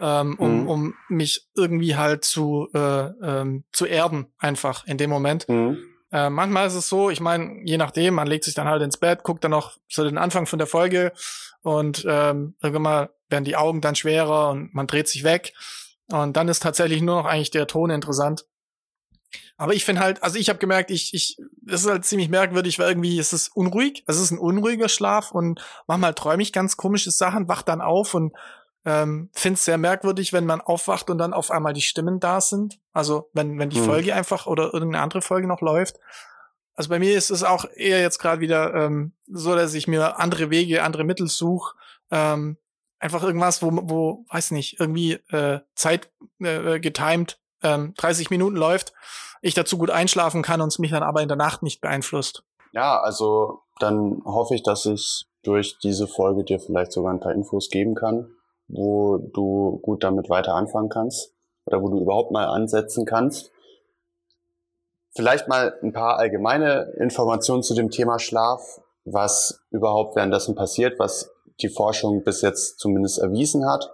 ähm, 0.00 0.36
um, 0.38 0.62
mhm. 0.62 0.68
um 0.68 0.94
mich 1.08 1.48
irgendwie 1.54 1.96
halt 1.96 2.24
zu, 2.24 2.68
äh, 2.74 3.06
ähm, 3.22 3.64
zu 3.72 3.86
erden, 3.86 4.26
einfach 4.38 4.86
in 4.86 4.98
dem 4.98 5.10
Moment. 5.10 5.48
Mhm. 5.48 5.78
Äh, 6.10 6.30
manchmal 6.30 6.66
ist 6.66 6.74
es 6.74 6.88
so, 6.88 7.10
ich 7.10 7.20
meine, 7.20 7.60
je 7.64 7.76
nachdem, 7.76 8.14
man 8.14 8.26
legt 8.26 8.44
sich 8.44 8.54
dann 8.54 8.68
halt 8.68 8.82
ins 8.82 8.96
Bett, 8.96 9.24
guckt 9.24 9.44
dann 9.44 9.50
noch 9.50 9.76
so 9.88 10.04
den 10.04 10.18
Anfang 10.18 10.46
von 10.46 10.58
der 10.58 10.66
Folge 10.66 11.12
und 11.62 12.04
ähm, 12.08 12.54
irgendwann 12.62 12.82
mal 12.82 13.10
werden 13.28 13.44
die 13.44 13.56
Augen 13.56 13.80
dann 13.80 13.94
schwerer 13.94 14.50
und 14.50 14.74
man 14.74 14.86
dreht 14.86 15.08
sich 15.08 15.24
weg. 15.24 15.52
Und 16.10 16.36
dann 16.38 16.48
ist 16.48 16.62
tatsächlich 16.62 17.02
nur 17.02 17.16
noch 17.16 17.26
eigentlich 17.26 17.50
der 17.50 17.66
Ton 17.66 17.90
interessant. 17.90 18.46
Aber 19.60 19.74
ich 19.74 19.84
finde 19.84 20.00
halt, 20.00 20.22
also 20.22 20.38
ich 20.38 20.48
habe 20.48 20.60
gemerkt, 20.60 20.92
ich, 20.92 21.12
ich, 21.12 21.36
es 21.66 21.82
ist 21.82 21.90
halt 21.90 22.04
ziemlich 22.04 22.28
merkwürdig, 22.28 22.78
weil 22.78 22.90
irgendwie 22.90 23.18
ist 23.18 23.32
es 23.32 23.48
unruhig. 23.48 24.04
Es 24.06 24.18
ist 24.18 24.30
ein 24.30 24.38
unruhiger 24.38 24.88
Schlaf 24.88 25.32
und 25.32 25.60
manchmal 25.88 26.14
träume 26.14 26.42
ich 26.44 26.52
ganz 26.52 26.76
komische 26.76 27.10
Sachen, 27.10 27.48
wach 27.48 27.62
dann 27.62 27.80
auf 27.80 28.14
und 28.14 28.32
ähm, 28.84 29.30
finde 29.32 29.54
es 29.54 29.64
sehr 29.64 29.76
merkwürdig, 29.76 30.32
wenn 30.32 30.46
man 30.46 30.60
aufwacht 30.60 31.10
und 31.10 31.18
dann 31.18 31.32
auf 31.32 31.50
einmal 31.50 31.72
die 31.72 31.82
Stimmen 31.82 32.20
da 32.20 32.40
sind. 32.40 32.78
Also 32.92 33.30
wenn, 33.32 33.58
wenn 33.58 33.68
die 33.68 33.80
mhm. 33.80 33.84
Folge 33.84 34.14
einfach 34.14 34.46
oder 34.46 34.72
irgendeine 34.72 35.02
andere 35.02 35.22
Folge 35.22 35.48
noch 35.48 35.60
läuft. 35.60 35.96
Also 36.74 36.90
bei 36.90 37.00
mir 37.00 37.18
ist 37.18 37.30
es 37.30 37.42
auch 37.42 37.64
eher 37.74 38.00
jetzt 38.00 38.20
gerade 38.20 38.40
wieder 38.40 38.72
ähm, 38.74 39.12
so, 39.26 39.56
dass 39.56 39.74
ich 39.74 39.88
mir 39.88 40.20
andere 40.20 40.50
Wege, 40.50 40.84
andere 40.84 41.02
Mittel 41.02 41.26
suche. 41.26 41.74
Ähm, 42.12 42.58
einfach 43.00 43.24
irgendwas, 43.24 43.60
wo, 43.60 43.70
wo, 43.72 44.24
weiß 44.30 44.52
nicht, 44.52 44.78
irgendwie 44.78 45.14
äh, 45.30 45.58
Zeit 45.74 46.12
äh, 46.38 46.78
getimed 46.78 47.40
ähm, 47.62 47.94
30 47.96 48.30
Minuten 48.30 48.56
läuft, 48.56 48.92
ich 49.42 49.54
dazu 49.54 49.78
gut 49.78 49.90
einschlafen 49.90 50.42
kann 50.42 50.60
und 50.60 50.68
es 50.68 50.78
mich 50.78 50.90
dann 50.90 51.02
aber 51.02 51.22
in 51.22 51.28
der 51.28 51.36
Nacht 51.36 51.62
nicht 51.62 51.80
beeinflusst. 51.80 52.42
Ja, 52.72 53.00
also 53.00 53.60
dann 53.78 54.22
hoffe 54.24 54.54
ich, 54.54 54.62
dass 54.62 54.86
ich 54.86 55.26
durch 55.42 55.78
diese 55.78 56.06
Folge 56.06 56.44
dir 56.44 56.60
vielleicht 56.60 56.92
sogar 56.92 57.12
ein 57.12 57.20
paar 57.20 57.32
Infos 57.32 57.70
geben 57.70 57.94
kann, 57.94 58.30
wo 58.66 59.18
du 59.18 59.78
gut 59.82 60.04
damit 60.04 60.28
weiter 60.28 60.54
anfangen 60.54 60.88
kannst 60.88 61.32
oder 61.64 61.82
wo 61.82 61.88
du 61.88 62.00
überhaupt 62.00 62.32
mal 62.32 62.46
ansetzen 62.46 63.04
kannst. 63.06 63.50
Vielleicht 65.14 65.48
mal 65.48 65.74
ein 65.82 65.92
paar 65.92 66.18
allgemeine 66.18 66.92
Informationen 66.98 67.62
zu 67.62 67.74
dem 67.74 67.90
Thema 67.90 68.18
Schlaf, 68.18 68.80
was 69.04 69.60
überhaupt 69.70 70.16
währenddessen 70.16 70.54
passiert, 70.54 70.98
was 70.98 71.30
die 71.60 71.68
Forschung 71.68 72.22
bis 72.22 72.42
jetzt 72.42 72.78
zumindest 72.78 73.18
erwiesen 73.18 73.68
hat. 73.68 73.90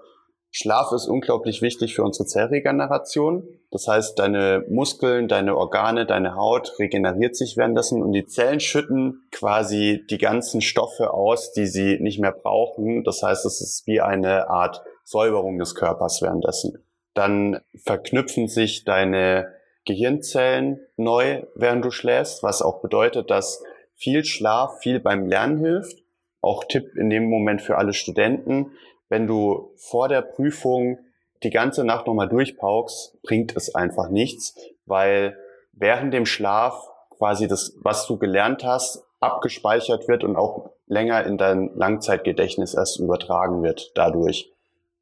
Schlaf 0.56 0.92
ist 0.92 1.08
unglaublich 1.08 1.62
wichtig 1.62 1.96
für 1.96 2.04
unsere 2.04 2.26
Zellregeneration. 2.26 3.42
Das 3.72 3.88
heißt, 3.88 4.16
deine 4.20 4.64
Muskeln, 4.68 5.26
deine 5.26 5.56
Organe, 5.56 6.06
deine 6.06 6.36
Haut 6.36 6.78
regeneriert 6.78 7.34
sich 7.34 7.56
währenddessen 7.56 8.04
und 8.04 8.12
die 8.12 8.26
Zellen 8.26 8.60
schütten 8.60 9.26
quasi 9.32 10.04
die 10.08 10.18
ganzen 10.18 10.60
Stoffe 10.60 11.12
aus, 11.12 11.50
die 11.50 11.66
sie 11.66 11.98
nicht 12.00 12.20
mehr 12.20 12.30
brauchen. 12.30 13.02
Das 13.02 13.20
heißt, 13.20 13.44
es 13.44 13.60
ist 13.60 13.88
wie 13.88 14.00
eine 14.00 14.48
Art 14.48 14.80
Säuberung 15.02 15.58
des 15.58 15.74
Körpers 15.74 16.22
währenddessen. 16.22 16.84
Dann 17.14 17.58
verknüpfen 17.74 18.46
sich 18.46 18.84
deine 18.84 19.52
Gehirnzellen 19.86 20.78
neu, 20.96 21.42
während 21.56 21.84
du 21.84 21.90
schläfst, 21.90 22.44
was 22.44 22.62
auch 22.62 22.80
bedeutet, 22.80 23.28
dass 23.28 23.60
viel 23.96 24.24
Schlaf 24.24 24.78
viel 24.78 25.00
beim 25.00 25.26
Lernen 25.26 25.58
hilft. 25.58 25.98
Auch 26.40 26.62
Tipp 26.62 26.94
in 26.96 27.10
dem 27.10 27.28
Moment 27.28 27.60
für 27.60 27.76
alle 27.76 27.92
Studenten 27.92 28.70
wenn 29.14 29.28
du 29.28 29.70
vor 29.76 30.08
der 30.08 30.22
Prüfung 30.22 30.98
die 31.44 31.50
ganze 31.50 31.84
Nacht 31.84 32.08
nochmal 32.08 32.28
durchpaukst, 32.28 33.16
bringt 33.22 33.56
es 33.56 33.72
einfach 33.72 34.08
nichts, 34.08 34.56
weil 34.86 35.38
während 35.72 36.12
dem 36.12 36.26
Schlaf 36.26 36.88
quasi 37.10 37.46
das, 37.46 37.76
was 37.80 38.08
du 38.08 38.18
gelernt 38.18 38.64
hast, 38.64 39.04
abgespeichert 39.20 40.08
wird 40.08 40.24
und 40.24 40.34
auch 40.34 40.72
länger 40.88 41.24
in 41.26 41.38
dein 41.38 41.70
Langzeitgedächtnis 41.76 42.74
erst 42.74 42.98
übertragen 42.98 43.62
wird 43.62 43.92
dadurch. 43.94 44.52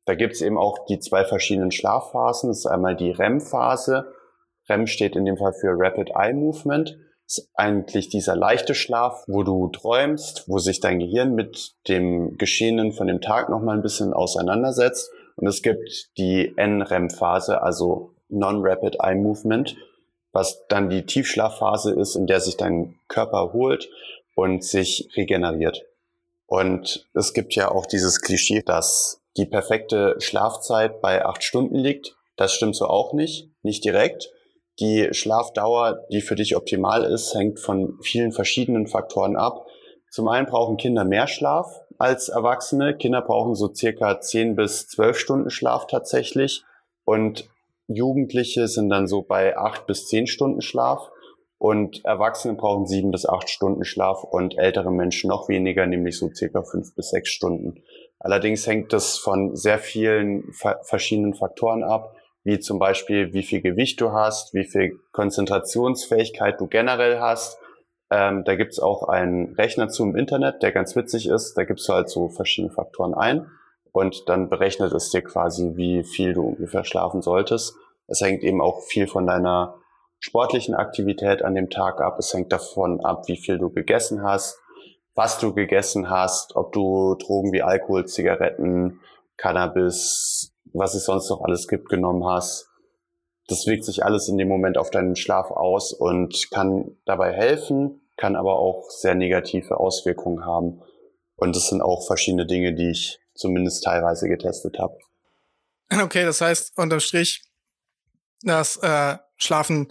Da 0.04 0.14
gibt's 0.14 0.42
eben 0.42 0.59
auch 0.59 0.85
die 0.85 0.99
zwei 0.99 1.25
verschiedenen 1.25 1.71
Schlafphasen. 1.71 2.50
Das 2.50 2.59
ist 2.59 2.66
einmal 2.66 2.95
die 2.95 3.12
REM-Phase. 3.12 4.12
REM 4.69 4.87
steht 4.88 5.16
in 5.16 5.25
dem 5.25 5.38
Fall 5.38 5.54
für 5.54 5.73
Rapid 5.75 6.11
Eye 6.11 6.35
Movement 6.35 6.99
eigentlich 7.55 8.09
dieser 8.09 8.37
leichte 8.37 8.75
Schlaf, 8.75 9.25
wo 9.27 9.43
du 9.43 9.69
träumst, 9.69 10.45
wo 10.49 10.59
sich 10.59 10.81
dein 10.81 10.99
Gehirn 10.99 11.35
mit 11.35 11.75
dem 11.89 12.37
Geschehenen 12.37 12.93
von 12.93 13.07
dem 13.07 13.21
Tag 13.21 13.49
nochmal 13.49 13.77
ein 13.77 13.83
bisschen 13.83 14.12
auseinandersetzt. 14.12 15.11
Und 15.37 15.47
es 15.47 15.62
gibt 15.62 16.11
die 16.19 16.53
NREM-Phase, 16.57 17.62
also 17.62 18.15
Non-Rapid 18.29 18.97
Eye 19.01 19.15
Movement, 19.15 19.77
was 20.33 20.67
dann 20.69 20.89
die 20.89 21.05
Tiefschlafphase 21.05 21.93
ist, 21.93 22.17
in 22.17 22.27
der 22.27 22.41
sich 22.41 22.57
dein 22.57 22.99
Körper 23.09 23.39
erholt 23.39 23.89
und 24.35 24.65
sich 24.65 25.11
regeneriert. 25.17 25.83
Und 26.47 27.09
es 27.15 27.33
gibt 27.33 27.55
ja 27.55 27.71
auch 27.71 27.87
dieses 27.87 28.21
Klischee, 28.21 28.62
dass 28.62 29.23
die 29.37 29.47
perfekte 29.47 30.17
Schlafzeit 30.19 31.01
bei 31.01 31.25
acht 31.25 31.43
Stunden 31.43 31.77
liegt. 31.77 32.17
Das 32.37 32.53
stimmt 32.53 32.77
so 32.77 32.87
auch 32.87 33.12
nicht, 33.12 33.51
nicht 33.62 33.85
direkt. 33.85 34.31
Die 34.81 35.09
Schlafdauer, 35.12 36.07
die 36.11 36.23
für 36.23 36.35
dich 36.35 36.57
optimal 36.57 37.05
ist, 37.05 37.35
hängt 37.35 37.61
von 37.61 37.99
vielen 38.02 38.33
verschiedenen 38.33 38.87
Faktoren 38.87 39.37
ab. 39.37 39.67
Zum 40.11 40.29
einen 40.29 40.47
brauchen 40.47 40.76
Kinder 40.76 41.05
mehr 41.05 41.26
Schlaf 41.26 41.81
als 41.99 42.29
Erwachsene. 42.29 42.97
Kinder 42.97 43.23
brauchen 43.23 43.55
so 43.55 43.73
circa 43.73 44.21
10 44.21 44.57
bis 44.57 44.88
12 44.88 45.19
Stunden 45.19 45.50
Schlaf 45.50 45.87
tatsächlich. 45.87 46.64
Und 47.05 47.49
Jugendliche 47.87 48.67
sind 48.69 48.88
dann 48.88 49.07
so 49.07 49.23
bei 49.23 49.57
8 49.57 49.87
bis 49.87 50.09
10 50.09 50.26
Stunden 50.26 50.62
Schlaf. 50.62 51.11
Und 51.59 52.05
Erwachsene 52.05 52.55
brauchen 52.55 52.87
7 52.87 53.11
bis 53.11 53.26
8 53.26 53.49
Stunden 53.49 53.85
Schlaf 53.85 54.25
und 54.25 54.59
ältere 54.59 54.91
Menschen 54.91 55.29
noch 55.29 55.49
weniger, 55.49 55.87
nämlich 55.87 56.19
so 56.19 56.29
circa 56.35 56.62
5 56.62 56.95
bis 56.95 57.11
6 57.11 57.29
Stunden. 57.29 57.83
Allerdings 58.19 58.67
hängt 58.67 58.93
das 58.93 59.19
von 59.19 59.55
sehr 59.55 59.79
vielen 59.79 60.52
verschiedenen 60.83 61.35
Faktoren 61.35 61.85
ab 61.85 62.17
wie 62.45 62.59
zum 62.59 62.79
Beispiel, 62.79 63.33
wie 63.33 63.43
viel 63.43 63.61
Gewicht 63.61 64.01
du 64.01 64.13
hast, 64.13 64.55
wie 64.55 64.65
viel 64.65 64.99
Konzentrationsfähigkeit 65.13 66.61
du 66.61 66.67
generell 66.67 67.21
hast. 67.21 67.59
Ähm, 68.11 68.45
da 68.45 68.57
gibt's 68.57 68.79
auch 68.79 69.09
einen 69.09 69.55
Rechner 69.55 69.89
zu 69.89 70.03
im 70.05 70.17
Internet, 70.17 70.63
der 70.63 70.73
ganz 70.73 70.97
witzig 70.97 71.29
ist. 71.29 71.55
Da 71.55 71.65
gibst 71.65 71.89
du 71.89 71.93
halt 71.93 72.09
so 72.09 72.29
verschiedene 72.29 72.73
Faktoren 72.73 73.15
ein 73.15 73.47
und 73.93 74.29
dann 74.29 74.49
berechnet 74.49 74.93
es 74.93 75.11
dir 75.11 75.23
quasi, 75.23 75.73
wie 75.77 76.03
viel 76.03 76.35
du 76.35 76.43
ungefähr 76.43 76.85
schlafen 76.85 77.23
solltest. 77.23 77.75
Es 78.09 78.21
hängt 78.21 78.43
eben 78.43 78.61
auch 78.61 78.83
viel 78.83 79.07
von 79.07 79.27
deiner 79.27 79.77
sportlichen 80.19 80.75
Aktivität 80.75 81.43
an 81.43 81.55
dem 81.55 81.71
Tag 81.71 82.01
ab. 82.01 82.19
Es 82.19 82.33
hängt 82.33 82.53
davon 82.53 83.05
ab, 83.05 83.29
wie 83.29 83.37
viel 83.37 83.59
du 83.59 83.71
gegessen 83.71 84.23
hast, 84.23 84.59
was 85.15 85.39
du 85.39 85.53
gegessen 85.55 86.11
hast, 86.11 86.57
ob 86.57 86.73
du 86.73 87.15
Drogen 87.17 87.53
wie 87.53 87.63
Alkohol, 87.63 88.07
Zigaretten, 88.07 89.01
Cannabis, 89.37 90.52
was 90.73 90.95
es 90.95 91.04
sonst 91.04 91.28
noch 91.31 91.42
alles 91.42 91.69
gibt, 91.69 91.88
genommen 91.88 92.25
hast. 92.25 92.69
Das 93.49 93.66
wirkt 93.66 93.85
sich 93.85 94.04
alles 94.04 94.28
in 94.28 94.38
dem 94.38 94.49
Moment 94.49 94.78
auf 94.78 94.90
deinen 94.90 95.16
Schlaf 95.16 95.50
aus 95.50 95.92
und 95.92 96.50
kann 96.50 96.97
dabei 97.04 97.33
helfen, 97.33 98.00
kann 98.16 98.37
aber 98.37 98.59
auch 98.59 98.88
sehr 98.90 99.14
negative 99.14 99.78
Auswirkungen 99.78 100.45
haben. 100.45 100.81
Und 101.37 101.57
das 101.57 101.69
sind 101.69 101.83
auch 101.83 102.07
verschiedene 102.07 102.47
Dinge, 102.47 102.75
die 102.75 102.90
ich 102.90 103.21
zumindest 103.35 103.85
teilweise 103.85 104.28
getestet 104.28 104.78
habe. 104.78 104.97
Okay, 105.90 106.25
das 106.25 106.40
heißt 106.40 106.78
unterm 106.78 107.00
Strich, 107.00 107.42
dass 108.42 108.76
äh, 108.78 109.16
Schlafen 109.37 109.88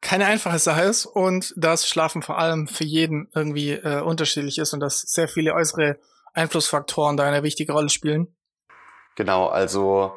keine 0.00 0.26
einfache 0.26 0.58
Sache 0.58 0.82
ist 0.82 1.06
und 1.06 1.54
dass 1.56 1.88
Schlafen 1.88 2.22
vor 2.22 2.38
allem 2.38 2.68
für 2.68 2.84
jeden 2.84 3.28
irgendwie 3.34 3.72
äh, 3.72 4.00
unterschiedlich 4.00 4.58
ist 4.58 4.74
und 4.74 4.80
dass 4.80 5.00
sehr 5.00 5.28
viele 5.28 5.54
äußere 5.54 5.98
Einflussfaktoren 6.34 7.16
da 7.16 7.24
eine 7.24 7.42
wichtige 7.42 7.72
Rolle 7.72 7.88
spielen. 7.88 8.34
Genau, 9.16 9.46
also 9.46 10.12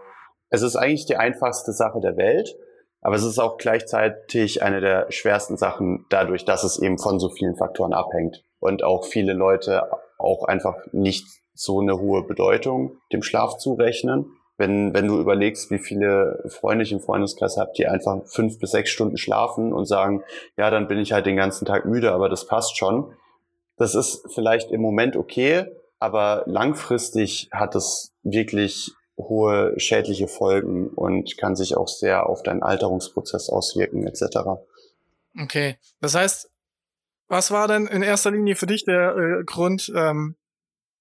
es 0.50 0.62
ist 0.62 0.76
eigentlich 0.76 1.06
die 1.06 1.18
einfachste 1.18 1.72
Sache 1.72 2.00
der 2.00 2.18
Welt, 2.18 2.56
aber 3.02 3.16
es 3.16 3.24
ist 3.24 3.40
auch 3.40 3.58
gleichzeitig 3.58 4.64
eine 4.64 4.82
der 4.82 5.12
schwersten 5.12 5.58
Sachen 5.58 6.06
dadurch, 6.10 6.46
dass 6.46 6.64
es 6.64 6.80
eben 6.80 6.98
von 6.98 7.20
so 7.20 7.30
vielen 7.30 7.56
Faktoren 7.56 7.94
abhängt 7.94 8.44
und 8.60 8.84
auch 8.84 9.06
viele 9.06 9.34
Leute 9.34 9.84
auch 10.18 10.44
einfach 10.46 10.76
nicht 10.92 11.28
so 11.54 11.80
eine 11.80 12.00
hohe 12.00 12.24
Bedeutung 12.24 12.98
dem 13.12 13.24
Schlaf 13.24 13.58
zurechnen. 13.58 14.26
Wenn, 14.58 14.94
wenn 14.96 15.08
du 15.08 15.20
überlegst, 15.20 15.70
wie 15.70 15.78
viele 15.78 16.44
Freunde 16.48 16.84
ich 16.84 16.92
im 16.92 17.00
Freundeskreis 17.00 17.58
habe, 17.58 17.72
die 17.78 17.88
einfach 17.88 18.26
fünf 18.26 18.58
bis 18.60 18.72
sechs 18.72 18.90
Stunden 18.90 19.18
schlafen 19.18 19.72
und 19.72 19.86
sagen, 19.86 20.24
ja, 20.58 20.72
dann 20.72 20.88
bin 20.88 20.98
ich 20.98 21.12
halt 21.12 21.28
den 21.28 21.36
ganzen 21.36 21.66
Tag 21.66 21.86
müde, 21.86 22.12
aber 22.12 22.28
das 22.28 22.48
passt 22.48 22.78
schon. 22.78 23.14
Das 23.78 23.94
ist 23.94 24.26
vielleicht 24.34 24.72
im 24.72 24.82
Moment 24.82 25.16
okay, 25.16 25.68
aber 26.00 26.44
langfristig 26.46 27.50
hat 27.52 27.76
es 27.76 28.14
wirklich 28.24 28.92
hohe 29.18 29.74
schädliche 29.80 30.28
Folgen 30.28 30.90
und 30.90 31.38
kann 31.38 31.56
sich 31.56 31.76
auch 31.76 31.88
sehr 31.88 32.28
auf 32.28 32.44
deinen 32.44 32.62
Alterungsprozess 32.62 33.50
auswirken 33.50 34.06
etc. 34.06 34.38
Okay, 35.42 35.78
das 36.00 36.16
heißt, 36.16 36.50
was 37.28 37.52
war 37.52 37.68
denn 37.68 37.88
in 37.88 38.04
erster 38.04 38.32
Linie 38.32 38.56
für 38.56 38.68
dich 38.68 38.86
der 38.86 39.16
äh, 39.16 39.44
Grund, 39.44 39.92
ähm, 39.96 40.36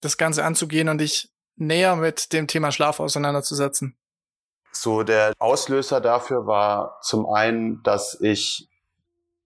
das 0.00 0.16
Ganze 0.16 0.44
anzugehen 0.44 0.88
und 0.88 0.98
dich 0.98 1.30
näher 1.56 1.96
mit 1.96 2.32
dem 2.32 2.46
Thema 2.46 2.72
Schlaf 2.72 3.00
auseinanderzusetzen? 3.00 3.96
So, 4.72 5.02
der 5.02 5.32
Auslöser 5.38 6.00
dafür 6.00 6.46
war 6.46 6.98
zum 7.02 7.26
einen, 7.26 7.82
dass 7.82 8.18
ich 8.20 8.68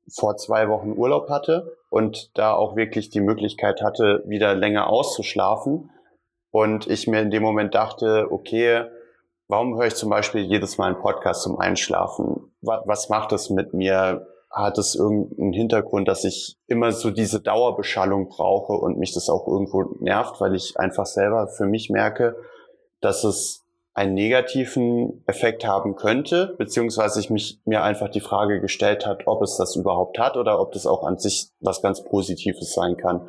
vor 0.09 0.37
zwei 0.37 0.69
Wochen 0.69 0.93
Urlaub 0.93 1.29
hatte 1.29 1.77
und 1.89 2.37
da 2.39 2.55
auch 2.55 2.77
wirklich 2.77 3.11
die 3.11 3.21
Möglichkeit 3.21 3.83
hatte, 3.83 4.23
wieder 4.27 4.55
länger 4.55 4.89
auszuschlafen. 4.89 5.91
Und 6.51 6.89
ich 6.89 7.07
mir 7.07 7.21
in 7.21 7.31
dem 7.31 7.43
Moment 7.43 7.75
dachte, 7.75 8.27
okay, 8.31 8.87
warum 9.49 9.77
höre 9.77 9.87
ich 9.87 9.95
zum 9.95 10.11
Beispiel 10.11 10.43
jedes 10.43 10.79
Mal 10.79 10.87
einen 10.87 11.01
Podcast 11.01 11.43
zum 11.43 11.59
Einschlafen? 11.59 12.53
Was 12.63 13.09
macht 13.09 13.33
das 13.33 13.51
mit 13.51 13.75
mir? 13.75 14.27
Hat 14.53 14.79
es 14.79 14.97
irgendeinen 14.97 15.53
Hintergrund, 15.53 16.09
dass 16.09 16.25
ich 16.25 16.57
immer 16.67 16.91
so 16.91 17.13
diese 17.13 17.41
Dauerbeschallung 17.41 18.29
brauche 18.29 18.73
und 18.73 18.99
mich 18.99 19.15
das 19.15 19.29
auch 19.29 19.47
irgendwo 19.47 19.85
nervt, 20.01 20.41
weil 20.41 20.57
ich 20.57 20.77
einfach 20.77 21.07
selber 21.07 21.47
für 21.47 21.67
mich 21.67 21.89
merke, 21.89 22.35
dass 23.01 23.23
es 23.23 23.65
einen 23.93 24.15
negativen 24.15 25.25
Effekt 25.27 25.67
haben 25.67 25.97
könnte, 25.97 26.55
beziehungsweise 26.59 27.21
ich 27.21 27.31
mich 27.31 27.61
mir 27.65 27.83
einfach 27.83 28.09
die 28.09 28.21
Frage 28.21 28.61
gestellt 28.61 29.05
hat, 29.07 29.27
ob 29.27 29.43
es 29.43 29.57
das 29.57 29.77
überhaupt 29.77 30.19
hat 30.19 30.37
oder 30.37 30.61
ob 30.61 30.73
das 30.73 30.87
auch 30.87 31.05
an 31.05 31.19
sich 31.19 31.51
was 31.61 31.83
ganz 31.83 32.05
Positives 32.05 32.73
sein 32.73 32.97
kann. 32.97 33.29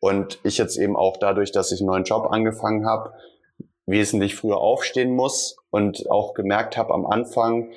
Und 0.00 0.38
ich 0.42 0.58
jetzt 0.58 0.76
eben 0.76 0.96
auch 0.96 1.16
dadurch, 1.16 1.52
dass 1.52 1.72
ich 1.72 1.80
einen 1.80 1.88
neuen 1.88 2.04
Job 2.04 2.26
angefangen 2.30 2.86
habe, 2.86 3.12
wesentlich 3.86 4.34
früher 4.34 4.58
aufstehen 4.58 5.14
muss 5.14 5.56
und 5.70 6.10
auch 6.10 6.34
gemerkt 6.34 6.76
habe 6.76 6.92
am 6.92 7.06
Anfang, 7.06 7.70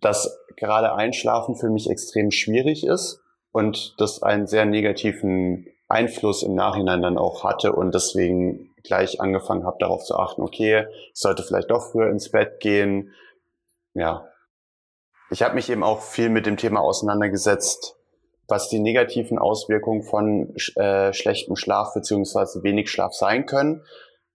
dass 0.00 0.38
gerade 0.56 0.94
Einschlafen 0.94 1.56
für 1.56 1.70
mich 1.70 1.88
extrem 1.88 2.30
schwierig 2.30 2.84
ist 2.84 3.20
und 3.52 3.94
das 3.98 4.22
einen 4.22 4.46
sehr 4.46 4.66
negativen 4.66 5.66
Einfluss 5.88 6.42
im 6.42 6.54
Nachhinein 6.54 7.02
dann 7.02 7.18
auch 7.18 7.44
hatte 7.44 7.72
und 7.72 7.94
deswegen 7.94 8.67
gleich 8.88 9.20
angefangen 9.20 9.64
habe, 9.64 9.76
darauf 9.78 10.02
zu 10.04 10.16
achten, 10.16 10.42
okay, 10.42 10.86
ich 11.12 11.20
sollte 11.20 11.44
vielleicht 11.44 11.70
doch 11.70 11.92
früher 11.92 12.10
ins 12.10 12.30
Bett 12.30 12.58
gehen. 12.60 13.14
Ja. 13.94 14.26
Ich 15.30 15.42
habe 15.42 15.54
mich 15.54 15.70
eben 15.70 15.84
auch 15.84 16.00
viel 16.00 16.30
mit 16.30 16.46
dem 16.46 16.56
Thema 16.56 16.80
auseinandergesetzt, 16.80 17.96
was 18.48 18.68
die 18.68 18.80
negativen 18.80 19.38
Auswirkungen 19.38 20.02
von 20.02 20.54
äh, 20.76 21.12
schlechtem 21.12 21.54
Schlaf 21.54 21.94
beziehungsweise 21.94 22.62
wenig 22.62 22.90
Schlaf 22.90 23.12
sein 23.14 23.46
können. 23.46 23.84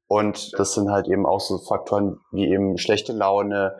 Und 0.07 0.57
das 0.60 0.74
sind 0.74 0.91
halt 0.91 1.07
eben 1.07 1.25
auch 1.25 1.39
so 1.39 1.57
Faktoren 1.57 2.19
wie 2.31 2.48
eben 2.48 2.77
schlechte 2.77 3.13
Laune, 3.13 3.75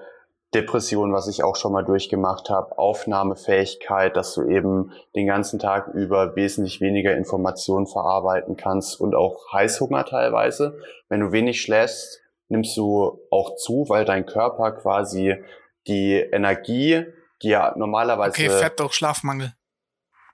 Depression, 0.54 1.14
was 1.14 1.28
ich 1.28 1.44
auch 1.44 1.56
schon 1.56 1.72
mal 1.72 1.84
durchgemacht 1.84 2.50
habe, 2.50 2.78
Aufnahmefähigkeit, 2.78 4.16
dass 4.16 4.34
du 4.36 4.44
eben 4.48 4.92
den 5.16 5.28
ganzen 5.28 5.60
Tag 5.60 5.88
über 5.94 6.36
wesentlich 6.36 6.82
weniger 6.82 7.16
Informationen 7.16 7.88
verarbeiten 7.88 8.56
kannst 8.56 9.00
und 9.00 9.16
auch 9.16 9.52
Heißhunger 9.52 10.06
teilweise. 10.06 10.80
Wenn 11.10 11.22
du 11.22 11.32
wenig 11.32 11.62
schläfst, 11.62 12.22
nimmst 12.50 12.78
du 12.78 13.20
auch 13.32 13.56
zu, 13.56 13.86
weil 13.90 14.06
dein 14.06 14.26
Körper 14.26 14.72
quasi 14.74 15.44
die 15.88 16.16
Energie, 16.16 17.06
die 17.42 17.50
ja 17.50 17.74
normalerweise. 17.76 18.32
Okay, 18.32 18.50
Fett 18.50 18.80
durch 18.80 18.94
Schlafmangel. 18.94 19.54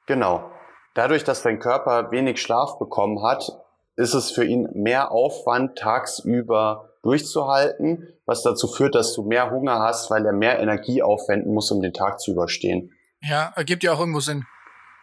Genau. 0.06 0.52
Dadurch, 0.96 1.24
dass 1.24 1.44
dein 1.44 1.60
Körper 1.60 2.12
wenig 2.12 2.42
Schlaf 2.42 2.78
bekommen 2.78 3.24
hat, 3.24 3.52
ist 3.96 4.14
es 4.14 4.32
für 4.32 4.44
ihn 4.44 4.70
mehr 4.74 5.12
Aufwand, 5.12 5.78
tagsüber 5.78 6.89
durchzuhalten, 7.02 8.08
was 8.26 8.44
dazu 8.44 8.68
führt, 8.68 8.96
dass 8.96 9.14
du 9.14 9.24
mehr 9.24 9.52
Hunger 9.52 9.80
hast, 9.80 10.12
weil 10.12 10.26
er 10.26 10.34
mehr 10.34 10.60
Energie 10.60 11.02
aufwenden 11.02 11.54
muss, 11.54 11.72
um 11.72 11.82
den 11.82 11.94
Tag 11.94 12.20
zu 12.20 12.32
überstehen. 12.32 12.92
Ja, 13.22 13.54
ergibt 13.56 13.84
ja 13.84 13.94
auch 13.94 14.00
irgendwo 14.00 14.20
Sinn. 14.20 14.46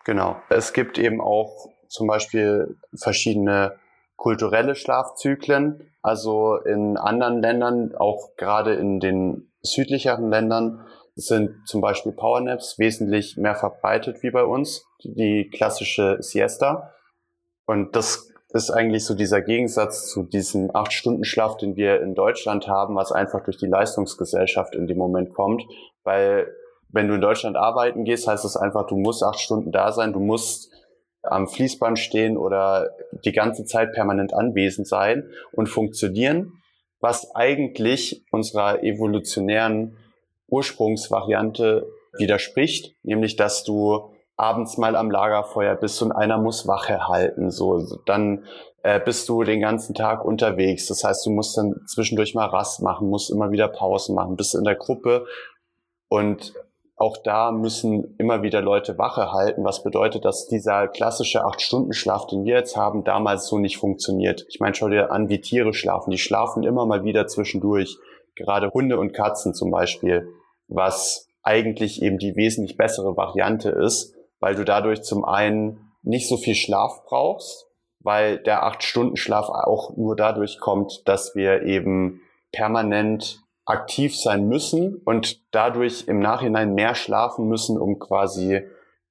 Genau. 0.04 0.36
Es 0.48 0.72
gibt 0.72 0.98
eben 0.98 1.20
auch 1.20 1.68
zum 1.88 2.06
Beispiel 2.06 2.76
verschiedene 2.94 3.78
kulturelle 4.16 4.74
Schlafzyklen. 4.74 5.90
Also 6.02 6.56
in 6.56 6.96
anderen 6.96 7.40
Ländern, 7.40 7.94
auch 7.96 8.36
gerade 8.36 8.74
in 8.74 9.00
den 9.00 9.52
südlicheren 9.62 10.30
Ländern, 10.30 10.86
sind 11.14 11.66
zum 11.66 11.80
Beispiel 11.80 12.12
Powernaps 12.12 12.78
wesentlich 12.78 13.36
mehr 13.36 13.54
verbreitet 13.54 14.22
wie 14.22 14.30
bei 14.30 14.44
uns, 14.44 14.86
die 15.02 15.50
klassische 15.52 16.18
Siesta. 16.20 16.92
Und 17.64 17.96
das 17.96 18.30
ist 18.52 18.70
eigentlich 18.70 19.04
so 19.04 19.14
dieser 19.14 19.42
Gegensatz 19.42 20.08
zu 20.08 20.22
diesem 20.22 20.74
Acht-Stunden-Schlaf, 20.74 21.56
den 21.56 21.76
wir 21.76 22.00
in 22.00 22.14
Deutschland 22.14 22.68
haben, 22.68 22.94
was 22.96 23.12
einfach 23.12 23.42
durch 23.44 23.56
die 23.56 23.66
Leistungsgesellschaft 23.66 24.74
in 24.74 24.86
dem 24.86 24.98
Moment 24.98 25.34
kommt. 25.34 25.64
Weil 26.04 26.48
wenn 26.88 27.08
du 27.08 27.14
in 27.14 27.20
Deutschland 27.20 27.56
arbeiten 27.56 28.04
gehst, 28.04 28.26
heißt 28.26 28.44
das 28.44 28.56
einfach, 28.56 28.86
du 28.86 28.96
musst 28.96 29.22
acht 29.22 29.40
Stunden 29.40 29.72
da 29.72 29.92
sein, 29.92 30.12
du 30.12 30.20
musst 30.20 30.70
am 31.22 31.48
Fließband 31.48 31.98
stehen 31.98 32.36
oder 32.36 32.90
die 33.24 33.32
ganze 33.32 33.64
Zeit 33.64 33.92
permanent 33.92 34.32
anwesend 34.32 34.86
sein 34.86 35.28
und 35.52 35.68
funktionieren, 35.68 36.52
was 37.00 37.34
eigentlich 37.34 38.24
unserer 38.30 38.82
evolutionären 38.84 39.96
Ursprungsvariante 40.48 41.86
widerspricht, 42.16 42.94
nämlich 43.02 43.36
dass 43.36 43.64
du 43.64 44.10
abends 44.36 44.76
mal 44.76 44.96
am 44.96 45.10
Lagerfeuer 45.10 45.74
bist 45.74 46.00
und 46.02 46.12
einer 46.12 46.38
muss 46.38 46.66
Wache 46.66 47.08
halten. 47.08 47.50
So, 47.50 47.98
dann 48.06 48.44
äh, 48.82 49.00
bist 49.00 49.28
du 49.28 49.42
den 49.42 49.60
ganzen 49.60 49.94
Tag 49.94 50.24
unterwegs. 50.24 50.86
Das 50.86 51.04
heißt, 51.04 51.24
du 51.26 51.30
musst 51.30 51.56
dann 51.56 51.80
zwischendurch 51.86 52.34
mal 52.34 52.46
Rast 52.46 52.82
machen, 52.82 53.08
musst 53.08 53.30
immer 53.30 53.50
wieder 53.50 53.68
Pausen 53.68 54.14
machen, 54.14 54.36
bist 54.36 54.54
in 54.54 54.64
der 54.64 54.76
Gruppe 54.76 55.26
und 56.08 56.54
auch 56.98 57.18
da 57.18 57.52
müssen 57.52 58.14
immer 58.16 58.42
wieder 58.42 58.62
Leute 58.62 58.96
Wache 58.96 59.30
halten, 59.30 59.64
was 59.64 59.82
bedeutet, 59.82 60.24
dass 60.24 60.46
dieser 60.46 60.88
klassische 60.88 61.44
Acht-Stunden-Schlaf, 61.44 62.26
den 62.26 62.44
wir 62.44 62.54
jetzt 62.54 62.76
haben, 62.76 63.04
damals 63.04 63.48
so 63.48 63.58
nicht 63.58 63.76
funktioniert. 63.76 64.46
Ich 64.48 64.60
meine, 64.60 64.74
schau 64.74 64.88
dir 64.88 65.12
an, 65.12 65.28
wie 65.28 65.42
Tiere 65.42 65.74
schlafen. 65.74 66.10
Die 66.10 66.18
schlafen 66.18 66.62
immer 66.62 66.86
mal 66.86 67.04
wieder 67.04 67.26
zwischendurch. 67.26 67.98
Gerade 68.34 68.70
Hunde 68.70 68.98
und 68.98 69.12
Katzen 69.12 69.52
zum 69.52 69.70
Beispiel, 69.70 70.28
was 70.68 71.28
eigentlich 71.42 72.02
eben 72.02 72.16
die 72.16 72.34
wesentlich 72.34 72.78
bessere 72.78 73.14
Variante 73.14 73.68
ist, 73.68 74.15
weil 74.40 74.54
du 74.54 74.64
dadurch 74.64 75.02
zum 75.02 75.24
einen 75.24 75.92
nicht 76.02 76.28
so 76.28 76.36
viel 76.36 76.54
Schlaf 76.54 77.04
brauchst, 77.04 77.66
weil 78.00 78.38
der 78.38 78.62
Acht-Stunden-Schlaf 78.62 79.48
auch 79.48 79.96
nur 79.96 80.14
dadurch 80.14 80.60
kommt, 80.60 81.02
dass 81.06 81.34
wir 81.34 81.62
eben 81.62 82.20
permanent 82.52 83.40
aktiv 83.64 84.16
sein 84.16 84.46
müssen 84.48 85.02
und 85.04 85.52
dadurch 85.52 86.04
im 86.06 86.20
Nachhinein 86.20 86.74
mehr 86.74 86.94
schlafen 86.94 87.48
müssen, 87.48 87.78
um 87.78 87.98
quasi 87.98 88.62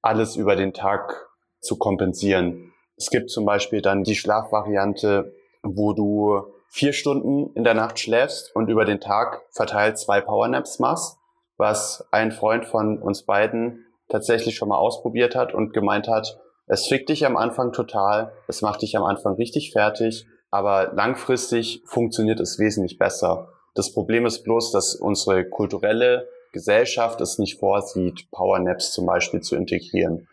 alles 0.02 0.38
über 0.38 0.56
den 0.56 0.74
Tag 0.74 1.28
zu 1.60 1.78
kompensieren. 1.78 2.74
Es 2.96 3.10
gibt 3.10 3.30
zum 3.30 3.46
Beispiel 3.46 3.82
dann 3.82 4.04
die 4.04 4.16
Schlafvariante, 4.16 5.34
wo 5.62 5.92
du 5.92 6.54
vier 6.70 6.94
Stunden 6.94 7.54
in 7.56 7.64
der 7.64 7.74
Nacht 7.74 8.00
schläfst 8.00 8.56
und 8.56 8.70
über 8.70 8.86
den 8.86 9.02
Tag 9.02 9.42
verteilt 9.52 9.98
zwei 9.98 10.22
Powernaps 10.22 10.80
machst, 10.80 11.18
was 11.58 12.08
ein 12.12 12.32
Freund 12.32 12.66
von 12.66 13.02
uns 13.02 13.24
beiden 13.24 13.86
tatsächlich 14.10 14.56
schon 14.56 14.70
mal 14.70 14.78
ausprobiert 14.78 15.36
hat 15.36 15.54
und 15.54 15.74
gemeint 15.74 16.08
hat, 16.08 16.40
es 16.68 16.88
fickt 16.88 17.10
dich 17.10 17.26
am 17.26 17.38
Anfang 17.38 17.72
total, 17.74 18.34
es 18.48 18.62
macht 18.62 18.82
dich 18.82 18.98
am 18.98 19.04
Anfang 19.04 19.36
richtig 19.36 19.72
fertig, 19.72 20.26
aber 20.50 20.94
langfristig 20.94 21.84
funktioniert 21.86 22.40
es 22.40 22.58
wesentlich 22.60 22.98
besser. 22.98 23.50
Das 23.76 23.94
Problem 23.94 24.26
ist 24.26 24.44
bloß, 24.44 24.72
dass 24.72 24.96
unsere 24.96 25.48
kulturelle 25.48 26.28
Gesellschaft 26.54 27.20
es 27.22 27.38
nicht 27.38 27.60
vorsieht, 27.60 28.32
Powernaps 28.32 28.94
zum 28.94 29.06
Beispiel 29.06 29.42
zu 29.42 29.56
integrieren. 29.56 30.28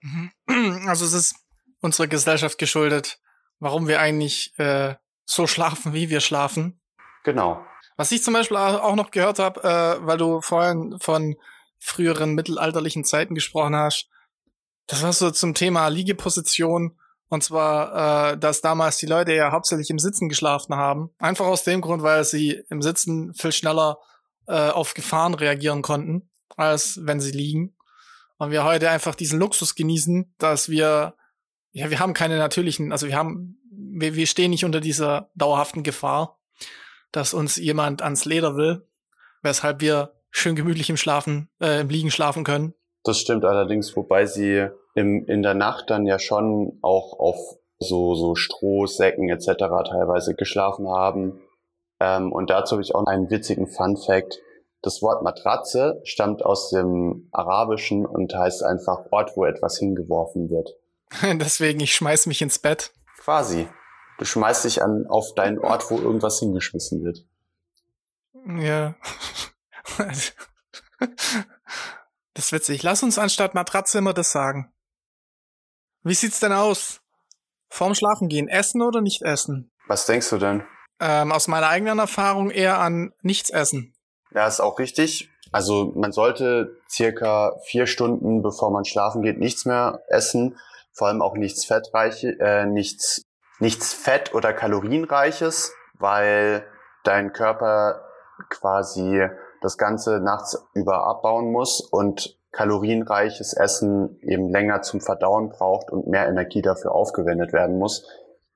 Mhm. 0.00 0.30
Also 0.86 1.04
es 1.04 1.12
ist 1.12 1.34
unserer 1.80 2.06
Gesellschaft 2.06 2.58
geschuldet, 2.58 3.18
warum 3.58 3.88
wir 3.88 4.00
eigentlich 4.00 4.52
äh, 4.58 4.94
so 5.24 5.46
schlafen, 5.46 5.92
wie 5.92 6.10
wir 6.10 6.20
schlafen. 6.20 6.80
Genau. 7.24 7.64
Was 7.96 8.12
ich 8.12 8.22
zum 8.22 8.34
Beispiel 8.34 8.56
auch 8.56 8.96
noch 8.96 9.10
gehört 9.10 9.38
habe, 9.38 9.62
äh, 9.62 10.06
weil 10.06 10.18
du 10.18 10.40
vorhin 10.40 10.98
von 11.00 11.36
früheren 11.84 12.34
mittelalterlichen 12.34 13.04
Zeiten 13.04 13.34
gesprochen 13.34 13.76
hast, 13.76 14.08
das 14.86 15.02
war 15.02 15.12
so 15.12 15.30
zum 15.30 15.54
Thema 15.54 15.88
Liegeposition 15.88 16.98
und 17.28 17.42
zwar, 17.42 18.32
äh, 18.32 18.38
dass 18.38 18.60
damals 18.60 18.98
die 18.98 19.06
Leute 19.06 19.34
ja 19.34 19.50
hauptsächlich 19.50 19.90
im 19.90 19.98
Sitzen 19.98 20.28
geschlafen 20.28 20.76
haben. 20.76 21.10
Einfach 21.18 21.46
aus 21.46 21.64
dem 21.64 21.80
Grund, 21.80 22.02
weil 22.02 22.24
sie 22.24 22.62
im 22.68 22.82
Sitzen 22.82 23.34
viel 23.34 23.52
schneller 23.52 23.98
äh, 24.46 24.70
auf 24.70 24.94
Gefahren 24.94 25.34
reagieren 25.34 25.82
konnten, 25.82 26.30
als 26.56 27.00
wenn 27.02 27.20
sie 27.20 27.32
liegen. 27.32 27.76
Und 28.36 28.50
wir 28.50 28.64
heute 28.64 28.90
einfach 28.90 29.14
diesen 29.14 29.38
Luxus 29.38 29.74
genießen, 29.74 30.34
dass 30.38 30.68
wir, 30.68 31.14
ja, 31.72 31.90
wir 31.90 31.98
haben 31.98 32.14
keine 32.14 32.38
natürlichen, 32.38 32.92
also 32.92 33.06
wir 33.06 33.16
haben, 33.16 33.58
wir, 33.70 34.14
wir 34.14 34.26
stehen 34.26 34.50
nicht 34.50 34.64
unter 34.64 34.80
dieser 34.80 35.30
dauerhaften 35.34 35.82
Gefahr, 35.82 36.40
dass 37.10 37.32
uns 37.32 37.56
jemand 37.56 38.02
ans 38.02 38.24
Leder 38.24 38.56
will, 38.56 38.86
weshalb 39.42 39.80
wir 39.80 40.14
schön 40.34 40.56
gemütlich 40.56 40.90
im 40.90 40.96
Schlafen, 40.96 41.48
äh, 41.60 41.80
im 41.80 41.88
Liegen 41.88 42.10
schlafen 42.10 42.44
können. 42.44 42.74
Das 43.04 43.18
stimmt 43.18 43.44
allerdings, 43.44 43.96
wobei 43.96 44.26
sie 44.26 44.68
im, 44.94 45.26
in 45.26 45.42
der 45.42 45.54
Nacht 45.54 45.90
dann 45.90 46.06
ja 46.06 46.18
schon 46.18 46.78
auch 46.82 47.18
auf 47.18 47.56
so, 47.78 48.14
so 48.14 48.34
Strohsäcken 48.34 49.28
etc. 49.28 49.46
teilweise 49.88 50.34
geschlafen 50.34 50.88
haben. 50.88 51.40
Ähm, 52.00 52.32
und 52.32 52.50
dazu 52.50 52.72
habe 52.72 52.82
ich 52.82 52.94
auch 52.94 53.06
einen 53.06 53.30
witzigen 53.30 53.66
Fun 53.66 53.96
Fact. 53.96 54.38
Das 54.82 55.02
Wort 55.02 55.22
Matratze 55.22 56.00
stammt 56.04 56.44
aus 56.44 56.70
dem 56.70 57.28
Arabischen 57.32 58.04
und 58.04 58.34
heißt 58.34 58.62
einfach 58.62 59.06
Ort, 59.10 59.36
wo 59.36 59.44
etwas 59.44 59.78
hingeworfen 59.78 60.50
wird. 60.50 60.76
Deswegen, 61.40 61.80
ich 61.80 61.94
schmeiß 61.94 62.26
mich 62.26 62.42
ins 62.42 62.58
Bett. 62.58 62.92
Quasi. 63.18 63.68
Du 64.18 64.24
schmeißt 64.24 64.64
dich 64.64 64.82
an, 64.82 65.06
auf 65.08 65.34
deinen 65.34 65.58
Ort, 65.58 65.90
wo 65.90 65.98
irgendwas 65.98 66.38
hingeschmissen 66.38 67.02
wird. 67.04 67.24
Ja. 68.60 68.94
Das 72.36 72.46
ist 72.46 72.52
witzig. 72.52 72.82
Lass 72.82 73.04
uns 73.04 73.16
anstatt 73.16 73.54
Matratze 73.54 73.98
immer 73.98 74.12
das 74.12 74.32
sagen. 74.32 74.72
Wie 76.02 76.14
sieht's 76.14 76.40
denn 76.40 76.52
aus? 76.52 77.00
Vorm 77.70 77.94
Schlafen 77.94 78.28
gehen, 78.28 78.48
essen 78.48 78.82
oder 78.82 79.00
nicht 79.00 79.22
essen? 79.22 79.70
Was 79.86 80.06
denkst 80.06 80.30
du 80.30 80.38
denn? 80.38 80.64
Ähm, 81.00 81.32
aus 81.32 81.48
meiner 81.48 81.68
eigenen 81.68 81.98
Erfahrung 81.98 82.50
eher 82.50 82.78
an 82.78 83.12
nichts 83.22 83.50
essen. 83.50 83.94
Ja, 84.32 84.46
ist 84.46 84.60
auch 84.60 84.78
richtig. 84.80 85.30
Also 85.52 85.92
man 85.94 86.10
sollte 86.10 86.76
circa 86.90 87.56
vier 87.64 87.86
Stunden, 87.86 88.42
bevor 88.42 88.72
man 88.72 88.84
schlafen 88.84 89.22
geht, 89.22 89.38
nichts 89.38 89.64
mehr 89.64 90.02
essen. 90.08 90.58
Vor 90.92 91.08
allem 91.08 91.22
auch 91.22 91.34
nichts 91.34 91.64
fettreiche, 91.64 92.36
äh, 92.40 92.66
nichts, 92.66 93.22
nichts 93.60 93.92
Fett- 93.94 94.34
oder 94.34 94.52
Kalorienreiches, 94.52 95.72
weil 95.94 96.66
dein 97.04 97.32
Körper 97.32 98.04
quasi 98.48 99.28
das 99.64 99.78
Ganze 99.78 100.20
nachts 100.20 100.62
über 100.74 101.06
abbauen 101.06 101.50
muss 101.50 101.80
und 101.80 102.38
kalorienreiches 102.52 103.54
Essen 103.54 104.18
eben 104.20 104.50
länger 104.50 104.82
zum 104.82 105.00
Verdauen 105.00 105.48
braucht 105.48 105.90
und 105.90 106.06
mehr 106.06 106.28
Energie 106.28 106.60
dafür 106.60 106.92
aufgewendet 106.92 107.54
werden 107.54 107.78
muss, 107.78 108.06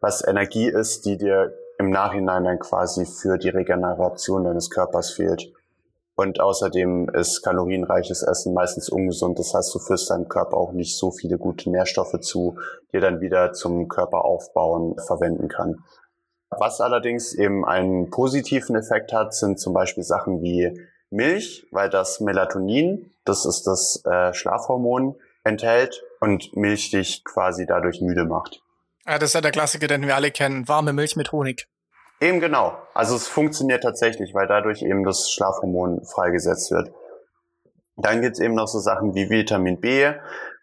was 0.01 0.23
Energie 0.27 0.68
ist, 0.68 1.07
die 1.07 1.16
dir 1.16 1.55
im 1.79 1.90
Nachhinein 1.90 2.44
dann 2.44 2.59
quasi 2.59 3.07
für 3.07 3.38
die 3.38 3.49
Regeneration 3.49 4.44
deines 4.44 4.68
Körpers 4.68 5.11
fehlt. 5.11 5.51
Und 6.14 6.40
außerdem 6.40 7.09
ist 7.14 7.42
kalorienreiches 7.42 8.23
Essen 8.23 8.53
meistens 8.53 8.90
ungesund. 8.90 9.38
Das 9.38 9.55
heißt, 9.55 9.75
du 9.75 9.79
führst 9.79 10.11
deinem 10.11 10.29
Körper 10.29 10.59
auch 10.59 10.73
nicht 10.73 10.99
so 10.99 11.11
viele 11.11 11.38
gute 11.38 11.71
Nährstoffe 11.71 12.21
zu, 12.21 12.59
die 12.92 12.97
er 12.97 13.01
dann 13.01 13.21
wieder 13.21 13.53
zum 13.53 13.88
Körperaufbauen 13.88 14.99
verwenden 14.99 15.49
kann. 15.49 15.79
Was 16.51 16.81
allerdings 16.81 17.35
eben 17.35 17.64
einen 17.64 18.11
positiven 18.11 18.75
Effekt 18.75 19.12
hat, 19.12 19.35
sind 19.35 19.61
zum 19.61 19.75
Beispiel 19.75 20.03
Sachen 20.03 20.42
wie 20.42 20.81
Milch, 21.11 21.66
weil 21.71 21.90
das 21.90 22.21
Melatonin, 22.21 23.12
das 23.25 23.44
ist 23.47 23.64
das 23.66 24.03
äh, 24.05 24.33
Schlafhormon, 24.35 25.16
enthält 25.44 26.03
und 26.21 26.57
Milch 26.57 26.90
dich 26.90 27.25
quasi 27.25 27.66
dadurch 27.66 28.01
müde 28.01 28.25
macht. 28.25 28.61
Ja, 29.07 29.18
das 29.18 29.31
ist 29.31 29.35
ja 29.35 29.40
der 29.40 29.53
Klassiker, 29.53 29.87
den 29.87 30.07
wir 30.07 30.16
alle 30.16 30.31
kennen. 30.31 30.68
Warme 30.68 30.92
Milch 30.92 31.16
mit 31.16 31.33
Honig. 31.33 31.66
Eben 32.21 32.40
genau. 32.40 32.77
Also 32.94 33.16
es 33.16 33.29
funktioniert 33.29 33.83
tatsächlich, 33.83 34.35
weil 34.35 34.47
dadurch 34.47 34.83
eben 34.83 35.05
das 35.05 35.31
Schlafhormon 35.31 36.05
freigesetzt 36.05 36.71
wird. 36.71 36.92
Dann 37.97 38.21
gibt's 38.21 38.38
eben 38.38 38.55
noch 38.55 38.68
so 38.68 38.79
Sachen 38.79 39.14
wie 39.14 39.31
Vitamin 39.31 39.81
B, 39.81 40.12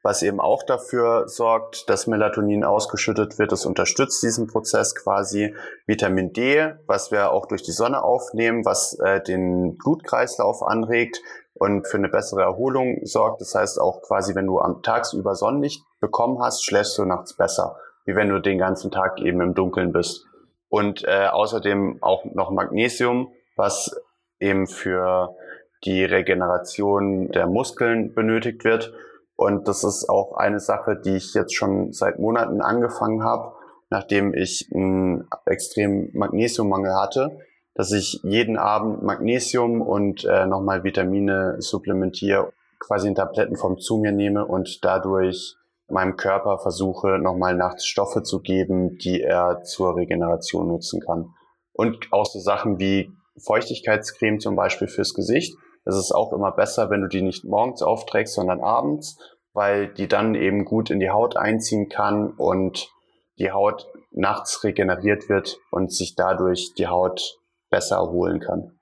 was 0.06 0.22
eben 0.22 0.40
auch 0.40 0.62
dafür 0.62 1.28
sorgt, 1.28 1.90
dass 1.90 2.06
Melatonin 2.06 2.64
ausgeschüttet 2.64 3.40
wird. 3.40 3.52
Das 3.52 3.66
unterstützt 3.66 4.22
diesen 4.22 4.46
Prozess 4.46 4.94
quasi. 4.94 5.56
Vitamin 5.88 6.32
D, 6.32 6.74
was 6.86 7.10
wir 7.10 7.32
auch 7.32 7.48
durch 7.48 7.64
die 7.64 7.72
Sonne 7.72 8.04
aufnehmen, 8.04 8.66
was 8.66 9.00
äh, 9.00 9.20
den 9.24 9.80
Blutkreislauf 9.80 10.62
anregt 10.62 11.24
und 11.56 11.88
für 11.88 11.98
eine 11.98 12.10
bessere 12.10 12.44
Erholung 12.44 13.00
sorgt. 13.02 13.42
Das 13.42 13.56
heißt 13.56 13.82
auch 13.82 14.04
quasi, 14.04 14.36
wenn 14.36 14.46
du 14.46 14.60
am 14.60 14.84
tagsüber 14.84 15.34
Sonnenlicht 15.34 15.84
bekommen 16.00 16.38
hast, 16.40 16.64
schläfst 16.64 16.96
du 17.00 17.06
nachts 17.06 17.36
besser, 17.36 17.76
wie 18.06 18.16
wenn 18.16 18.30
du 18.30 18.40
den 18.40 18.60
ganzen 18.60 18.92
Tag 18.92 19.20
eben 19.22 19.42
im 19.42 19.56
Dunkeln 19.56 19.92
bist. 19.92 20.28
Und 20.70 21.04
äh, 21.04 21.30
außerdem 21.32 21.98
auch 22.02 22.26
noch 22.26 22.52
Magnesium, 22.52 23.32
was 23.56 24.00
eben 24.40 24.68
für 24.68 25.36
die 25.84 26.06
Regeneration 26.06 27.30
der 27.30 27.48
Muskeln 27.48 28.14
benötigt 28.14 28.64
wird 28.64 28.94
und 29.36 29.68
das 29.68 29.84
ist 29.84 30.10
auch 30.10 30.38
eine 30.38 30.60
Sache, 30.60 30.96
die 30.96 31.16
ich 31.16 31.34
jetzt 31.34 31.56
schon 31.56 31.92
seit 31.92 32.20
Monaten 32.20 32.62
angefangen 32.62 33.24
habe, 33.24 33.54
nachdem 33.90 34.34
ich 34.34 34.70
einen 34.74 35.28
extremen 35.46 36.10
Magnesiummangel 36.14 36.96
hatte, 36.96 37.40
dass 37.74 37.92
ich 37.92 38.22
jeden 38.24 38.58
Abend 38.58 39.04
Magnesium 39.04 39.82
und 39.82 40.24
äh, 40.24 40.46
nochmal 40.46 40.84
Vitamine 40.84 41.58
supplementiere, 41.60 42.54
quasi 42.80 43.10
in 43.10 43.16
Tablettenform 43.16 43.78
zu 43.78 43.98
mir 43.98 44.14
nehme 44.14 44.46
und 44.46 44.84
dadurch 44.86 45.58
meinem 45.90 46.16
Körper 46.16 46.58
versuche, 46.58 47.20
nochmal 47.20 47.56
nachts 47.56 47.86
Stoffe 47.86 48.24
zu 48.24 48.40
geben, 48.40 48.98
die 48.98 49.22
er 49.22 49.64
zur 49.64 49.96
Regeneration 49.98 50.68
nutzen 50.68 51.02
kann. 51.02 51.34
Und 51.74 52.08
auch 52.12 52.26
so 52.26 52.40
Sachen 52.40 52.80
wie 52.80 53.12
Feuchtigkeitscreme 53.38 54.40
zum 54.40 54.56
Beispiel 54.56 54.88
fürs 54.88 55.14
Gesicht 55.14 55.58
es 55.86 55.96
ist 55.96 56.12
auch 56.12 56.34
immer 56.34 56.52
besser, 56.52 56.90
wenn 56.90 57.02
du 57.02 57.08
die 57.08 57.22
nicht 57.22 57.46
morgens 57.46 57.82
aufträgst, 57.82 58.34
sondern 58.34 58.62
abends, 58.62 59.18
weil 59.54 59.94
die 59.94 60.08
dann 60.08 60.36
eben 60.36 60.66
gut 60.66 60.90
in 60.90 61.00
die 61.00 61.12
Haut 61.12 61.38
einziehen 61.38 61.90
kann 61.90 62.32
und 62.32 62.92
die 63.38 63.52
Haut 63.52 63.88
nachts 64.12 64.64
regeneriert 64.64 65.30
wird 65.30 65.58
und 65.72 65.94
sich 65.94 66.16
dadurch 66.16 66.74
die 66.78 66.88
Haut 66.88 67.38
besser 67.70 67.98
erholen 67.98 68.40
kann. 68.40 68.80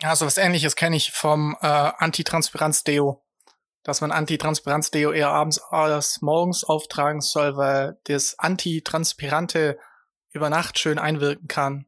Ja, 0.00 0.14
so 0.14 0.26
was 0.26 0.38
ähnliches 0.38 0.76
kenne 0.76 0.96
ich 0.96 1.10
vom 1.12 1.56
äh, 1.60 1.66
Antitranspiranz-Deo. 1.66 3.22
Dass 3.82 4.00
man 4.00 4.12
Antitranspiranz-Deo 4.12 5.12
eher 5.12 5.30
abends 5.30 5.60
als 5.60 6.20
morgens 6.22 6.62
auftragen 6.64 7.20
soll, 7.20 7.56
weil 7.56 7.98
das 8.04 8.38
Antitranspirante 8.38 9.78
über 10.30 10.50
Nacht 10.50 10.78
schön 10.78 10.98
einwirken 10.98 11.48
kann. 11.48 11.86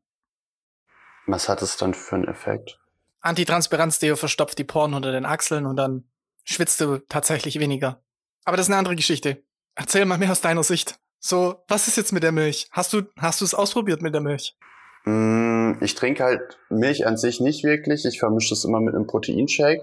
Was 1.26 1.48
hat 1.48 1.62
es 1.62 1.76
dann 1.76 1.94
für 1.94 2.16
einen 2.16 2.28
Effekt? 2.28 2.79
Antitranspiranz-Deo 3.20 4.16
verstopft 4.16 4.58
die 4.58 4.64
Poren 4.64 4.94
unter 4.94 5.12
den 5.12 5.26
Achseln 5.26 5.66
und 5.66 5.76
dann 5.76 6.04
schwitzt 6.44 6.80
du 6.80 6.98
tatsächlich 7.08 7.60
weniger. 7.60 8.02
Aber 8.44 8.56
das 8.56 8.66
ist 8.66 8.70
eine 8.70 8.78
andere 8.78 8.96
Geschichte. 8.96 9.42
Erzähl 9.74 10.04
mal 10.04 10.18
mehr 10.18 10.32
aus 10.32 10.40
deiner 10.40 10.64
Sicht. 10.64 10.98
So, 11.18 11.62
was 11.68 11.86
ist 11.86 11.96
jetzt 11.96 12.12
mit 12.12 12.22
der 12.22 12.32
Milch? 12.32 12.68
Hast 12.72 12.92
du, 12.92 13.02
hast 13.18 13.40
du 13.40 13.44
es 13.44 13.54
ausprobiert 13.54 14.00
mit 14.00 14.14
der 14.14 14.22
Milch? 14.22 14.56
Mm, 15.04 15.72
ich 15.80 15.94
trinke 15.94 16.24
halt 16.24 16.58
Milch 16.70 17.06
an 17.06 17.16
sich 17.16 17.40
nicht 17.40 17.62
wirklich. 17.62 18.04
Ich 18.06 18.18
vermische 18.18 18.54
es 18.54 18.64
immer 18.64 18.80
mit 18.80 18.94
einem 18.94 19.06
Proteinshake. 19.06 19.82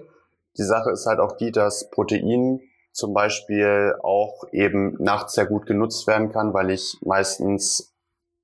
Die 0.58 0.63
Sache 0.63 0.91
ist 0.91 1.06
halt 1.06 1.19
auch 1.19 1.38
die, 1.38 1.52
dass 1.52 1.89
Protein 1.91 2.60
zum 2.91 3.13
Beispiel 3.13 3.93
auch 4.02 4.45
eben 4.52 4.95
nachts 5.00 5.34
sehr 5.34 5.45
gut 5.45 5.67
genutzt 5.67 6.08
werden 6.08 6.32
kann, 6.32 6.54
weil 6.54 6.71
ich 6.71 6.97
meistens 7.02 7.95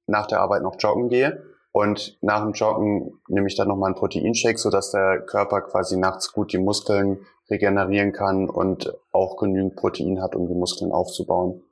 nach 0.06 0.28
der 0.28 0.42
Arbeit 0.42 0.62
noch 0.62 0.76
joggen 0.80 1.10
gehe. 1.10 1.44
Und 1.74 2.20
nach 2.22 2.44
dem 2.44 2.54
Joggen 2.54 3.20
nehme 3.28 3.48
ich 3.48 3.56
dann 3.56 3.68
nochmal 3.68 3.88
einen 3.88 3.96
Proteinshake, 3.96 4.60
sodass 4.60 4.92
der 4.92 5.22
Körper 5.22 5.62
quasi 5.62 5.98
nachts 5.98 6.32
gut 6.32 6.54
die 6.54 6.60
Muskeln 6.60 7.26
regenerieren 7.50 8.12
kann 8.12 8.48
und 8.48 8.94
auch 9.12 9.38
genügend 9.38 9.76
Protein 9.76 10.22
hat, 10.22 10.36
um 10.36 10.48
die 10.48 10.54
Muskeln 10.54 10.92
aufzubauen. 10.92 11.64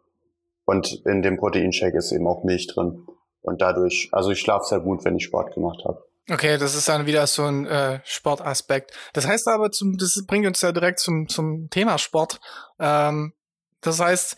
Und 0.66 1.06
in 1.06 1.22
dem 1.22 1.38
Proteinshake 1.38 1.98
ist 1.98 2.12
eben 2.12 2.26
auch 2.26 2.44
Milch 2.44 2.66
drin. 2.66 3.06
Und 3.42 3.62
dadurch, 3.62 4.10
also 4.12 4.32
ich 4.32 4.40
schlafe 4.40 4.66
sehr 4.66 4.80
gut, 4.80 5.06
wenn 5.06 5.18
ich 5.18 5.24
Sport 5.24 5.54
gemacht 5.54 5.84
habe. 5.86 6.04
Okay, 6.32 6.58
das 6.58 6.74
ist 6.74 6.90
dann 6.90 7.06
wieder 7.06 7.28
so 7.28 7.44
ein 7.44 7.68
äh, 7.68 8.00
Sportaspekt. 8.04 8.92
Das 9.14 9.28
heißt 9.28 9.48
aber, 9.48 9.70
zum, 9.70 9.98
das 10.00 10.24
bringt 10.26 10.48
uns 10.48 10.62
ja 10.62 10.72
direkt 10.72 11.00
zum, 11.00 11.28
zum 11.28 11.70
Thema 11.70 12.00
Sport. 12.00 12.40
Ähm, 12.80 13.34
das 13.82 14.00
heißt, 14.00 14.36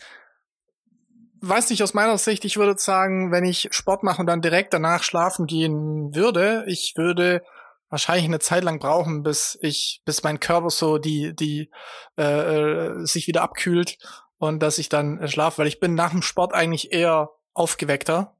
weiß 1.48 1.70
nicht, 1.70 1.82
aus 1.82 1.94
meiner 1.94 2.18
Sicht, 2.18 2.44
ich 2.44 2.56
würde 2.56 2.78
sagen, 2.78 3.32
wenn 3.32 3.44
ich 3.44 3.68
Sport 3.72 4.02
mache 4.02 4.20
und 4.20 4.26
dann 4.26 4.42
direkt 4.42 4.74
danach 4.74 5.02
schlafen 5.02 5.46
gehen 5.46 6.14
würde, 6.14 6.64
ich 6.66 6.94
würde 6.96 7.42
wahrscheinlich 7.90 8.24
eine 8.24 8.40
Zeit 8.40 8.64
lang 8.64 8.78
brauchen, 8.78 9.22
bis 9.22 9.58
ich, 9.60 10.02
bis 10.04 10.22
mein 10.22 10.40
Körper 10.40 10.70
so 10.70 10.98
die, 10.98 11.34
die 11.34 11.70
äh, 12.18 12.22
äh 12.22 13.06
sich 13.06 13.26
wieder 13.26 13.42
abkühlt 13.42 13.98
und 14.38 14.60
dass 14.60 14.78
ich 14.78 14.88
dann 14.88 15.18
äh, 15.20 15.28
schlafe, 15.28 15.58
weil 15.58 15.68
ich 15.68 15.80
bin 15.80 15.94
nach 15.94 16.10
dem 16.10 16.22
Sport 16.22 16.54
eigentlich 16.54 16.92
eher 16.92 17.30
aufgeweckter. 17.52 18.36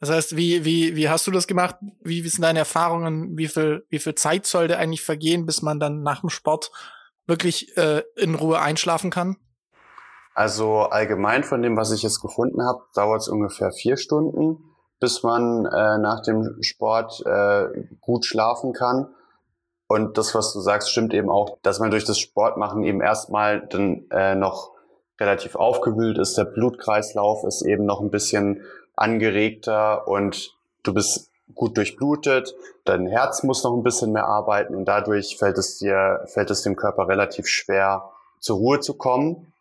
Das 0.00 0.10
heißt, 0.10 0.36
wie, 0.36 0.64
wie, 0.64 0.96
wie 0.96 1.08
hast 1.08 1.26
du 1.26 1.30
das 1.30 1.46
gemacht? 1.46 1.76
Wie, 2.02 2.24
wie 2.24 2.28
sind 2.28 2.42
deine 2.42 2.58
Erfahrungen? 2.60 3.36
Wie 3.38 3.48
viel, 3.48 3.86
wie 3.88 3.98
viel 3.98 4.14
Zeit 4.14 4.46
sollte 4.46 4.76
eigentlich 4.78 5.02
vergehen, 5.02 5.46
bis 5.46 5.62
man 5.62 5.80
dann 5.80 6.02
nach 6.02 6.20
dem 6.20 6.30
Sport 6.30 6.70
wirklich 7.26 7.76
äh, 7.76 8.02
in 8.16 8.34
Ruhe 8.34 8.60
einschlafen 8.60 9.10
kann? 9.10 9.36
Also 10.34 10.80
allgemein 10.80 11.44
von 11.44 11.62
dem, 11.62 11.76
was 11.76 11.92
ich 11.92 12.02
jetzt 12.02 12.20
gefunden 12.20 12.62
habe, 12.66 12.82
dauert 12.94 13.20
es 13.20 13.28
ungefähr 13.28 13.70
vier 13.70 13.96
Stunden, 13.96 14.64
bis 14.98 15.22
man 15.22 15.64
äh, 15.64 15.98
nach 15.98 16.22
dem 16.22 16.60
Sport 16.60 17.24
äh, 17.24 17.68
gut 18.00 18.26
schlafen 18.26 18.72
kann. 18.72 19.14
Und 19.86 20.18
das, 20.18 20.34
was 20.34 20.52
du 20.52 20.60
sagst, 20.60 20.90
stimmt 20.90 21.14
eben 21.14 21.30
auch, 21.30 21.58
dass 21.62 21.78
man 21.78 21.92
durch 21.92 22.04
das 22.04 22.18
Sportmachen 22.18 22.82
eben 22.82 23.00
erstmal 23.00 23.64
dann 23.68 24.06
äh, 24.10 24.34
noch 24.34 24.72
relativ 25.20 25.54
aufgewühlt 25.54 26.18
ist. 26.18 26.36
Der 26.36 26.46
Blutkreislauf 26.46 27.44
ist 27.44 27.62
eben 27.62 27.84
noch 27.84 28.00
ein 28.00 28.10
bisschen 28.10 28.62
angeregter 28.96 30.08
und 30.08 30.56
du 30.82 30.92
bist 30.92 31.30
gut 31.54 31.76
durchblutet. 31.76 32.56
Dein 32.84 33.06
Herz 33.06 33.44
muss 33.44 33.62
noch 33.62 33.76
ein 33.76 33.84
bisschen 33.84 34.10
mehr 34.10 34.26
arbeiten 34.26 34.74
und 34.74 34.86
dadurch 34.86 35.36
fällt 35.38 35.58
es 35.58 35.78
dir, 35.78 36.24
fällt 36.26 36.50
es 36.50 36.62
dem 36.62 36.74
Körper 36.74 37.06
relativ 37.06 37.46
schwer, 37.46 38.10
zur 38.40 38.56
Ruhe 38.56 38.80
zu 38.80 38.94
kommen 38.94 39.53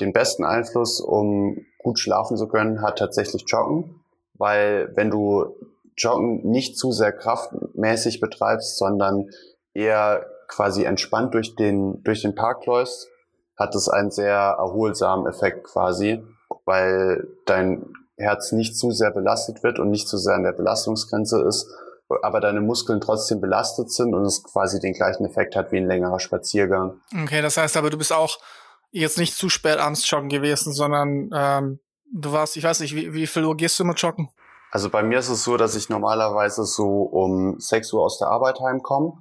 den 0.00 0.12
besten 0.12 0.44
Einfluss, 0.44 1.00
um 1.00 1.56
gut 1.78 1.98
schlafen 1.98 2.36
zu 2.36 2.48
können, 2.48 2.82
hat 2.82 2.98
tatsächlich 2.98 3.44
Joggen, 3.46 4.00
weil 4.34 4.92
wenn 4.94 5.10
du 5.10 5.54
Joggen 5.96 6.48
nicht 6.48 6.78
zu 6.78 6.92
sehr 6.92 7.12
kraftmäßig 7.12 8.20
betreibst, 8.20 8.78
sondern 8.78 9.26
eher 9.74 10.26
quasi 10.48 10.84
entspannt 10.84 11.34
durch 11.34 11.54
den, 11.56 12.02
durch 12.02 12.22
den 12.22 12.34
Park 12.34 12.66
läufst, 12.66 13.08
hat 13.56 13.74
es 13.74 13.88
einen 13.88 14.10
sehr 14.10 14.56
erholsamen 14.58 15.26
Effekt 15.26 15.64
quasi, 15.64 16.22
weil 16.64 17.26
dein 17.46 17.86
Herz 18.16 18.52
nicht 18.52 18.76
zu 18.76 18.90
sehr 18.90 19.10
belastet 19.10 19.62
wird 19.62 19.78
und 19.78 19.90
nicht 19.90 20.08
zu 20.08 20.16
sehr 20.16 20.34
an 20.34 20.42
der 20.42 20.52
Belastungsgrenze 20.52 21.42
ist, 21.42 21.68
aber 22.22 22.40
deine 22.40 22.60
Muskeln 22.60 23.00
trotzdem 23.00 23.40
belastet 23.40 23.90
sind 23.90 24.14
und 24.14 24.24
es 24.24 24.42
quasi 24.42 24.80
den 24.80 24.92
gleichen 24.92 25.24
Effekt 25.24 25.56
hat 25.56 25.72
wie 25.72 25.78
ein 25.78 25.86
längerer 25.86 26.20
Spaziergang. 26.20 27.00
Okay, 27.22 27.40
das 27.40 27.56
heißt 27.56 27.76
aber, 27.76 27.90
du 27.90 27.96
bist 27.96 28.12
auch 28.12 28.38
jetzt 28.92 29.18
nicht 29.18 29.34
zu 29.34 29.48
spät 29.48 29.78
abends 29.78 30.08
joggen 30.08 30.28
gewesen, 30.28 30.72
sondern 30.72 31.30
ähm, 31.34 31.80
du 32.12 32.32
warst, 32.32 32.56
ich 32.56 32.64
weiß 32.64 32.80
nicht, 32.80 32.94
wie, 32.94 33.12
wie 33.12 33.26
viel 33.26 33.44
Uhr 33.44 33.56
gehst 33.56 33.78
du 33.78 33.84
immer 33.84 33.94
joggen? 33.94 34.30
Also 34.70 34.88
bei 34.88 35.02
mir 35.02 35.18
ist 35.18 35.28
es 35.28 35.44
so, 35.44 35.56
dass 35.56 35.74
ich 35.74 35.88
normalerweise 35.88 36.64
so 36.64 37.02
um 37.02 37.58
6 37.58 37.92
Uhr 37.92 38.02
aus 38.02 38.18
der 38.18 38.28
Arbeit 38.28 38.60
heimkomme. 38.60 39.18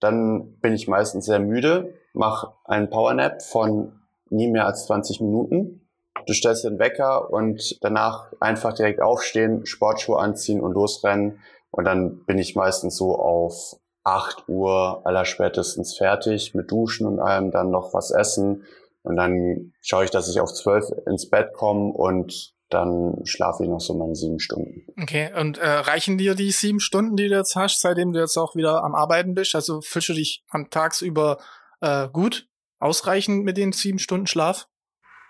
Dann 0.00 0.56
bin 0.60 0.74
ich 0.74 0.88
meistens 0.88 1.26
sehr 1.26 1.38
müde, 1.38 1.94
mache 2.12 2.52
einen 2.64 2.90
Powernap 2.90 3.40
von 3.42 3.92
nie 4.28 4.50
mehr 4.50 4.66
als 4.66 4.86
20 4.86 5.20
Minuten. 5.20 5.88
Du 6.26 6.34
stellst 6.34 6.64
den 6.64 6.78
Wecker 6.78 7.30
und 7.30 7.78
danach 7.82 8.32
einfach 8.40 8.74
direkt 8.74 9.00
aufstehen, 9.00 9.64
Sportschuhe 9.64 10.18
anziehen 10.18 10.60
und 10.60 10.72
losrennen. 10.72 11.40
Und 11.70 11.84
dann 11.84 12.24
bin 12.24 12.38
ich 12.38 12.54
meistens 12.54 12.96
so 12.96 13.16
auf 13.16 13.76
8 14.04 14.48
Uhr 14.48 15.00
allerspätestens 15.04 15.96
fertig 15.96 16.54
mit 16.54 16.70
Duschen 16.70 17.06
und 17.06 17.18
allem, 17.18 17.50
dann 17.50 17.70
noch 17.70 17.94
was 17.94 18.10
essen, 18.10 18.64
und 19.02 19.16
dann 19.16 19.72
schaue 19.80 20.04
ich, 20.04 20.10
dass 20.10 20.28
ich 20.28 20.40
auf 20.40 20.52
zwölf 20.52 20.86
ins 21.06 21.28
Bett 21.28 21.52
komme 21.54 21.92
und 21.92 22.54
dann 22.72 23.20
schlafe 23.24 23.64
ich 23.64 23.68
noch 23.68 23.80
so 23.80 23.94
meine 23.94 24.14
sieben 24.14 24.38
Stunden. 24.38 24.86
Okay, 25.00 25.30
und 25.38 25.58
äh, 25.58 25.68
reichen 25.68 26.16
dir 26.16 26.34
die 26.34 26.50
sieben 26.50 26.80
Stunden, 26.80 27.16
die 27.16 27.28
du 27.28 27.36
jetzt 27.36 27.54
hast, 27.54 27.80
seitdem 27.80 28.12
du 28.12 28.20
jetzt 28.20 28.38
auch 28.38 28.54
wieder 28.54 28.82
am 28.82 28.94
Arbeiten 28.94 29.34
bist? 29.34 29.54
Also 29.54 29.80
fühlst 29.82 30.08
du 30.08 30.14
dich 30.14 30.44
am 30.48 30.70
tagsüber 30.70 31.38
äh, 31.80 32.08
gut, 32.08 32.48
ausreichend 32.78 33.44
mit 33.44 33.56
den 33.56 33.72
sieben 33.72 33.98
Stunden 33.98 34.26
Schlaf? 34.26 34.68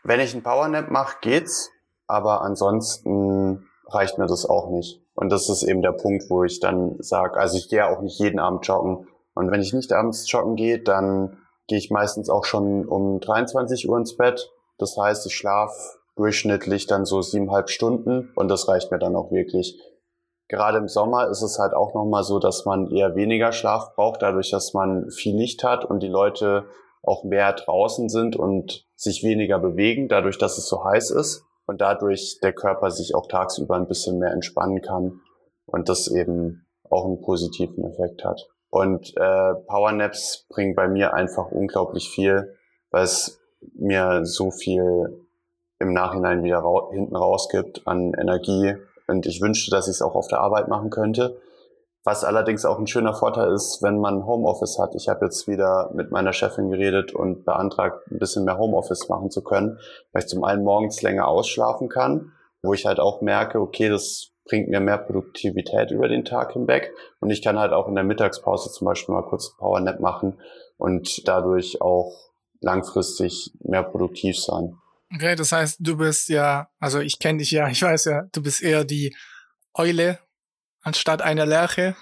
Wenn 0.04 0.20
ich 0.20 0.32
einen 0.32 0.42
Powernap 0.42 0.90
mache, 0.90 1.16
geht's, 1.20 1.70
aber 2.06 2.42
ansonsten 2.42 3.66
reicht 3.86 4.18
mir 4.18 4.26
das 4.26 4.46
auch 4.46 4.70
nicht. 4.70 5.00
Und 5.14 5.30
das 5.30 5.48
ist 5.48 5.62
eben 5.62 5.82
der 5.82 5.92
Punkt, 5.92 6.24
wo 6.28 6.44
ich 6.44 6.60
dann 6.60 6.96
sage, 7.00 7.38
also 7.38 7.58
ich 7.58 7.68
gehe 7.68 7.86
auch 7.86 8.00
nicht 8.00 8.18
jeden 8.18 8.38
Abend 8.38 8.66
joggen. 8.66 9.06
Und 9.34 9.50
wenn 9.50 9.60
ich 9.60 9.72
nicht 9.72 9.92
abends 9.92 10.30
joggen 10.30 10.56
gehe, 10.56 10.78
dann 10.78 11.41
gehe 11.72 11.78
ich 11.78 11.90
meistens 11.90 12.28
auch 12.28 12.44
schon 12.44 12.86
um 12.86 13.18
23 13.18 13.88
Uhr 13.88 13.96
ins 13.96 14.14
Bett. 14.18 14.52
Das 14.76 14.94
heißt, 14.94 15.24
ich 15.24 15.34
schlafe 15.34 15.74
durchschnittlich 16.16 16.86
dann 16.86 17.06
so 17.06 17.22
siebeneinhalb 17.22 17.70
Stunden 17.70 18.30
und 18.36 18.48
das 18.48 18.68
reicht 18.68 18.90
mir 18.90 18.98
dann 18.98 19.16
auch 19.16 19.30
wirklich. 19.30 19.80
Gerade 20.48 20.76
im 20.76 20.88
Sommer 20.88 21.30
ist 21.30 21.40
es 21.40 21.58
halt 21.58 21.72
auch 21.72 21.94
nochmal 21.94 22.24
so, 22.24 22.38
dass 22.38 22.66
man 22.66 22.90
eher 22.90 23.14
weniger 23.14 23.52
Schlaf 23.52 23.94
braucht, 23.94 24.20
dadurch, 24.20 24.50
dass 24.50 24.74
man 24.74 25.08
viel 25.08 25.34
Licht 25.34 25.64
hat 25.64 25.86
und 25.86 26.02
die 26.02 26.08
Leute 26.08 26.66
auch 27.02 27.24
mehr 27.24 27.50
draußen 27.54 28.10
sind 28.10 28.36
und 28.36 28.86
sich 28.94 29.22
weniger 29.22 29.58
bewegen, 29.58 30.08
dadurch, 30.08 30.36
dass 30.36 30.58
es 30.58 30.68
so 30.68 30.84
heiß 30.84 31.10
ist 31.12 31.42
und 31.64 31.80
dadurch 31.80 32.38
der 32.42 32.52
Körper 32.52 32.90
sich 32.90 33.14
auch 33.14 33.28
tagsüber 33.28 33.76
ein 33.76 33.88
bisschen 33.88 34.18
mehr 34.18 34.32
entspannen 34.32 34.82
kann 34.82 35.22
und 35.64 35.88
das 35.88 36.06
eben 36.08 36.66
auch 36.90 37.06
einen 37.06 37.22
positiven 37.22 37.82
Effekt 37.86 38.26
hat. 38.26 38.51
Und 38.72 39.14
äh, 39.18 39.54
Powernaps 39.66 40.46
bringen 40.48 40.74
bei 40.74 40.88
mir 40.88 41.12
einfach 41.12 41.50
unglaublich 41.50 42.08
viel, 42.08 42.56
weil 42.90 43.04
es 43.04 43.38
mir 43.74 44.24
so 44.24 44.50
viel 44.50 45.26
im 45.78 45.92
Nachhinein 45.92 46.42
wieder 46.42 46.60
ra 46.60 46.88
hinten 46.90 47.14
rausgibt 47.14 47.86
an 47.86 48.14
Energie. 48.18 48.76
Und 49.06 49.26
ich 49.26 49.42
wünschte, 49.42 49.70
dass 49.70 49.88
ich 49.88 49.96
es 49.96 50.02
auch 50.02 50.14
auf 50.14 50.26
der 50.26 50.40
Arbeit 50.40 50.68
machen 50.68 50.88
könnte. 50.88 51.38
Was 52.02 52.24
allerdings 52.24 52.64
auch 52.64 52.78
ein 52.78 52.86
schöner 52.86 53.12
Vorteil 53.12 53.52
ist, 53.52 53.82
wenn 53.82 53.98
man 53.98 54.24
Homeoffice 54.24 54.78
hat. 54.78 54.94
Ich 54.94 55.06
habe 55.06 55.26
jetzt 55.26 55.46
wieder 55.46 55.90
mit 55.92 56.10
meiner 56.10 56.32
Chefin 56.32 56.70
geredet 56.70 57.14
und 57.14 57.44
beantragt, 57.44 58.10
ein 58.10 58.18
bisschen 58.18 58.46
mehr 58.46 58.56
Homeoffice 58.56 59.06
machen 59.10 59.30
zu 59.30 59.42
können, 59.44 59.78
weil 60.12 60.22
ich 60.22 60.28
zum 60.28 60.44
einen 60.44 60.64
morgens 60.64 61.02
länger 61.02 61.28
ausschlafen 61.28 61.90
kann, 61.90 62.32
wo 62.62 62.72
ich 62.72 62.86
halt 62.86 63.00
auch 63.00 63.20
merke, 63.20 63.60
okay, 63.60 63.90
das 63.90 64.31
bringt 64.52 64.68
mir 64.68 64.80
mehr 64.80 64.98
Produktivität 64.98 65.92
über 65.92 66.08
den 66.08 66.26
Tag 66.26 66.52
hinweg 66.52 66.92
und 67.20 67.30
ich 67.30 67.40
kann 67.40 67.58
halt 67.58 67.72
auch 67.72 67.88
in 67.88 67.94
der 67.94 68.04
Mittagspause 68.04 68.70
zum 68.70 68.84
Beispiel 68.84 69.14
mal 69.14 69.22
kurz 69.22 69.56
Power 69.56 69.80
Nap 69.80 69.98
machen 69.98 70.38
und 70.76 71.26
dadurch 71.26 71.80
auch 71.80 72.12
langfristig 72.60 73.54
mehr 73.60 73.82
produktiv 73.82 74.38
sein. 74.38 74.76
Okay, 75.14 75.36
das 75.36 75.52
heißt, 75.52 75.78
du 75.80 75.96
bist 75.96 76.28
ja, 76.28 76.68
also 76.78 77.00
ich 77.00 77.18
kenne 77.18 77.38
dich 77.38 77.50
ja, 77.50 77.66
ich 77.70 77.80
weiß 77.80 78.04
ja, 78.04 78.24
du 78.30 78.42
bist 78.42 78.62
eher 78.62 78.84
die 78.84 79.16
Eule 79.72 80.18
anstatt 80.82 81.22
einer 81.22 81.46
Lerche? 81.46 81.96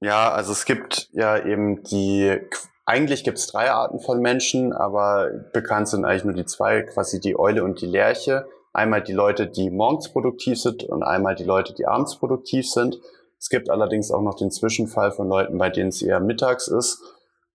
Ja, 0.00 0.30
also 0.30 0.52
es 0.52 0.66
gibt 0.66 1.08
ja 1.12 1.38
eben 1.38 1.82
die, 1.84 2.38
eigentlich 2.84 3.24
gibt 3.24 3.38
es 3.38 3.46
drei 3.46 3.70
Arten 3.70 3.98
von 3.98 4.20
Menschen, 4.20 4.74
aber 4.74 5.30
bekannt 5.54 5.88
sind 5.88 6.04
eigentlich 6.04 6.24
nur 6.24 6.34
die 6.34 6.44
zwei, 6.44 6.82
quasi 6.82 7.18
die 7.18 7.38
Eule 7.38 7.64
und 7.64 7.80
die 7.80 7.86
Lerche. 7.86 8.46
Einmal 8.72 9.02
die 9.02 9.12
Leute, 9.12 9.48
die 9.48 9.70
morgens 9.70 10.10
produktiv 10.12 10.60
sind 10.60 10.84
und 10.84 11.02
einmal 11.02 11.34
die 11.34 11.44
Leute, 11.44 11.74
die 11.74 11.86
abends 11.86 12.18
produktiv 12.18 12.70
sind. 12.70 12.98
Es 13.38 13.48
gibt 13.48 13.68
allerdings 13.68 14.10
auch 14.10 14.22
noch 14.22 14.34
den 14.34 14.50
Zwischenfall 14.50 15.12
von 15.12 15.28
Leuten, 15.28 15.58
bei 15.58 15.68
denen 15.68 15.88
es 15.88 16.00
eher 16.00 16.20
mittags 16.20 16.68
ist. 16.68 17.02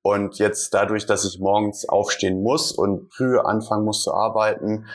Und 0.03 0.37
jetzt 0.37 0.73
dadurch, 0.73 1.05
dass 1.05 1.25
ich 1.25 1.39
morgens 1.39 1.89
aufstehen 1.89 2.43
muss 2.43 2.71
und 2.71 3.11
früh 3.13 3.39
anfangen 3.39 3.85
muss 3.85 4.03
zu 4.03 4.13
arbeiten, 4.13 4.85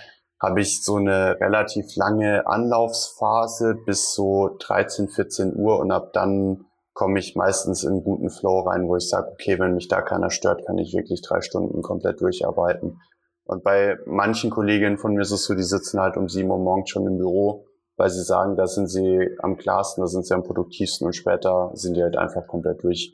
habe 0.40 0.60
ich 0.60 0.82
so 0.82 0.96
eine 0.96 1.38
relativ 1.40 1.94
lange 1.96 2.46
Anlaufsphase 2.46 3.76
bis 3.86 4.14
so 4.14 4.56
13, 4.58 5.08
14 5.08 5.54
Uhr 5.54 5.78
und 5.78 5.92
ab 5.92 6.12
dann 6.12 6.66
komme 6.94 7.18
ich 7.18 7.36
meistens 7.36 7.84
in 7.84 8.04
guten 8.04 8.28
Flow 8.28 8.60
rein, 8.60 8.88
wo 8.88 8.96
ich 8.96 9.08
sage, 9.08 9.30
okay, 9.32 9.58
wenn 9.58 9.74
mich 9.74 9.88
da 9.88 10.02
keiner 10.02 10.30
stört, 10.30 10.66
kann 10.66 10.78
ich 10.78 10.94
wirklich 10.94 11.22
drei 11.22 11.40
Stunden 11.40 11.82
komplett 11.82 12.20
durcharbeiten. 12.20 13.00
Und 13.44 13.64
bei 13.64 13.98
manchen 14.06 14.50
Kolleginnen 14.50 14.98
von 14.98 15.14
mir 15.14 15.22
ist 15.22 15.32
es 15.32 15.44
so, 15.44 15.54
die 15.54 15.62
sitzen 15.62 16.00
halt 16.00 16.16
um 16.16 16.28
sieben 16.28 16.50
Uhr 16.50 16.58
morgens 16.58 16.90
schon 16.90 17.06
im 17.06 17.18
Büro, 17.18 17.66
weil 17.96 18.10
sie 18.10 18.22
sagen, 18.22 18.56
da 18.56 18.66
sind 18.66 18.86
sie 18.86 19.36
am 19.40 19.56
klarsten, 19.56 20.02
da 20.02 20.08
sind 20.08 20.26
sie 20.26 20.34
am 20.34 20.44
produktivsten 20.44 21.06
und 21.06 21.14
später 21.14 21.70
sind 21.74 21.96
die 21.96 22.02
halt 22.02 22.16
einfach 22.16 22.46
komplett 22.46 22.82
durch. 22.82 23.12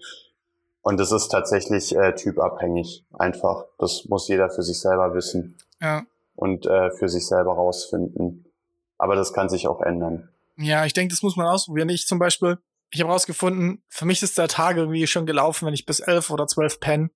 Und 0.82 1.00
das 1.00 1.12
ist 1.12 1.28
tatsächlich 1.28 1.94
äh, 1.96 2.14
typabhängig. 2.14 3.04
Einfach. 3.12 3.64
Das 3.78 4.04
muss 4.08 4.28
jeder 4.28 4.50
für 4.50 4.62
sich 4.62 4.80
selber 4.80 5.14
wissen. 5.14 5.56
Ja 5.80 6.04
und 6.38 6.66
äh, 6.66 6.92
für 6.92 7.08
sich 7.08 7.26
selber 7.26 7.54
rausfinden. 7.54 8.44
Aber 8.96 9.16
das 9.16 9.32
kann 9.32 9.48
sich 9.48 9.66
auch 9.66 9.80
ändern. 9.82 10.28
Ja, 10.56 10.84
ich 10.84 10.92
denke, 10.92 11.12
das 11.12 11.22
muss 11.22 11.36
man 11.36 11.46
ausprobieren. 11.46 11.88
Ich 11.88 12.06
zum 12.06 12.20
Beispiel, 12.20 12.58
ich 12.90 13.00
habe 13.00 13.10
rausgefunden, 13.10 13.82
für 13.88 14.06
mich 14.06 14.22
ist 14.22 14.38
der 14.38 14.46
Tag 14.46 14.76
irgendwie 14.76 15.06
schon 15.08 15.26
gelaufen, 15.26 15.66
wenn 15.66 15.74
ich 15.74 15.84
bis 15.84 15.98
elf 15.98 16.30
oder 16.30 16.46
zwölf 16.46 16.78
penne. 16.78 17.10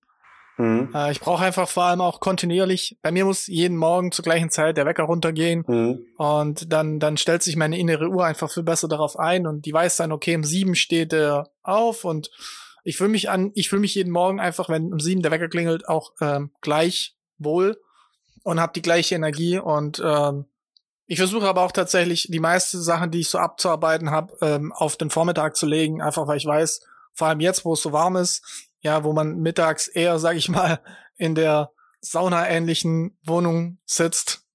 Mhm. 0.57 0.89
Äh, 0.93 1.11
ich 1.11 1.19
brauche 1.19 1.43
einfach 1.43 1.67
vor 1.67 1.83
allem 1.83 2.01
auch 2.01 2.19
kontinuierlich. 2.19 2.97
Bei 3.01 3.11
mir 3.11 3.25
muss 3.25 3.47
jeden 3.47 3.77
Morgen 3.77 4.11
zur 4.11 4.23
gleichen 4.23 4.49
Zeit 4.49 4.77
der 4.77 4.85
Wecker 4.85 5.03
runtergehen 5.03 5.63
mhm. 5.67 6.05
und 6.17 6.71
dann 6.71 6.99
dann 6.99 7.17
stellt 7.17 7.43
sich 7.43 7.55
meine 7.55 7.77
innere 7.77 8.09
Uhr 8.09 8.25
einfach 8.25 8.51
viel 8.51 8.63
besser 8.63 8.87
darauf 8.87 9.17
ein 9.17 9.47
und 9.47 9.65
die 9.65 9.73
weiß 9.73 9.97
dann, 9.97 10.11
okay, 10.11 10.35
um 10.35 10.43
sieben 10.43 10.75
steht 10.75 11.13
er 11.13 11.49
auf 11.63 12.05
und 12.05 12.29
ich 12.83 12.97
fühle 12.97 13.09
mich 13.09 13.29
an, 13.29 13.51
ich 13.55 13.69
fühle 13.69 13.81
mich 13.81 13.95
jeden 13.95 14.11
Morgen 14.11 14.39
einfach, 14.39 14.69
wenn 14.69 14.91
um 14.93 14.99
sieben 14.99 15.21
der 15.21 15.31
Wecker 15.31 15.47
klingelt, 15.47 15.87
auch 15.87 16.11
ähm, 16.21 16.51
gleich 16.61 17.15
wohl 17.37 17.79
und 18.43 18.59
habe 18.59 18.73
die 18.73 18.81
gleiche 18.81 19.15
Energie 19.15 19.57
und 19.57 20.01
ähm, 20.05 20.45
ich 21.05 21.17
versuche 21.17 21.47
aber 21.47 21.63
auch 21.63 21.71
tatsächlich 21.71 22.27
die 22.29 22.39
meisten 22.39 22.81
Sachen, 22.81 23.11
die 23.11 23.19
ich 23.19 23.29
so 23.29 23.37
abzuarbeiten 23.37 24.11
habe, 24.11 24.33
ähm, 24.41 24.71
auf 24.71 24.95
den 24.95 25.09
Vormittag 25.09 25.55
zu 25.55 25.65
legen, 25.65 26.01
einfach 26.01 26.27
weil 26.27 26.37
ich 26.37 26.45
weiß, 26.45 26.81
vor 27.13 27.27
allem 27.27 27.39
jetzt, 27.39 27.65
wo 27.65 27.73
es 27.73 27.81
so 27.81 27.91
warm 27.91 28.15
ist, 28.15 28.71
ja, 28.83 29.03
wo 29.03 29.13
man 29.13 29.37
mittags 29.37 29.87
eher, 29.87 30.19
sag 30.19 30.35
ich 30.35 30.49
mal, 30.49 30.79
in 31.15 31.35
der 31.35 31.71
Sauna-ähnlichen 32.01 33.17
Wohnung 33.25 33.79
sitzt, 33.85 34.45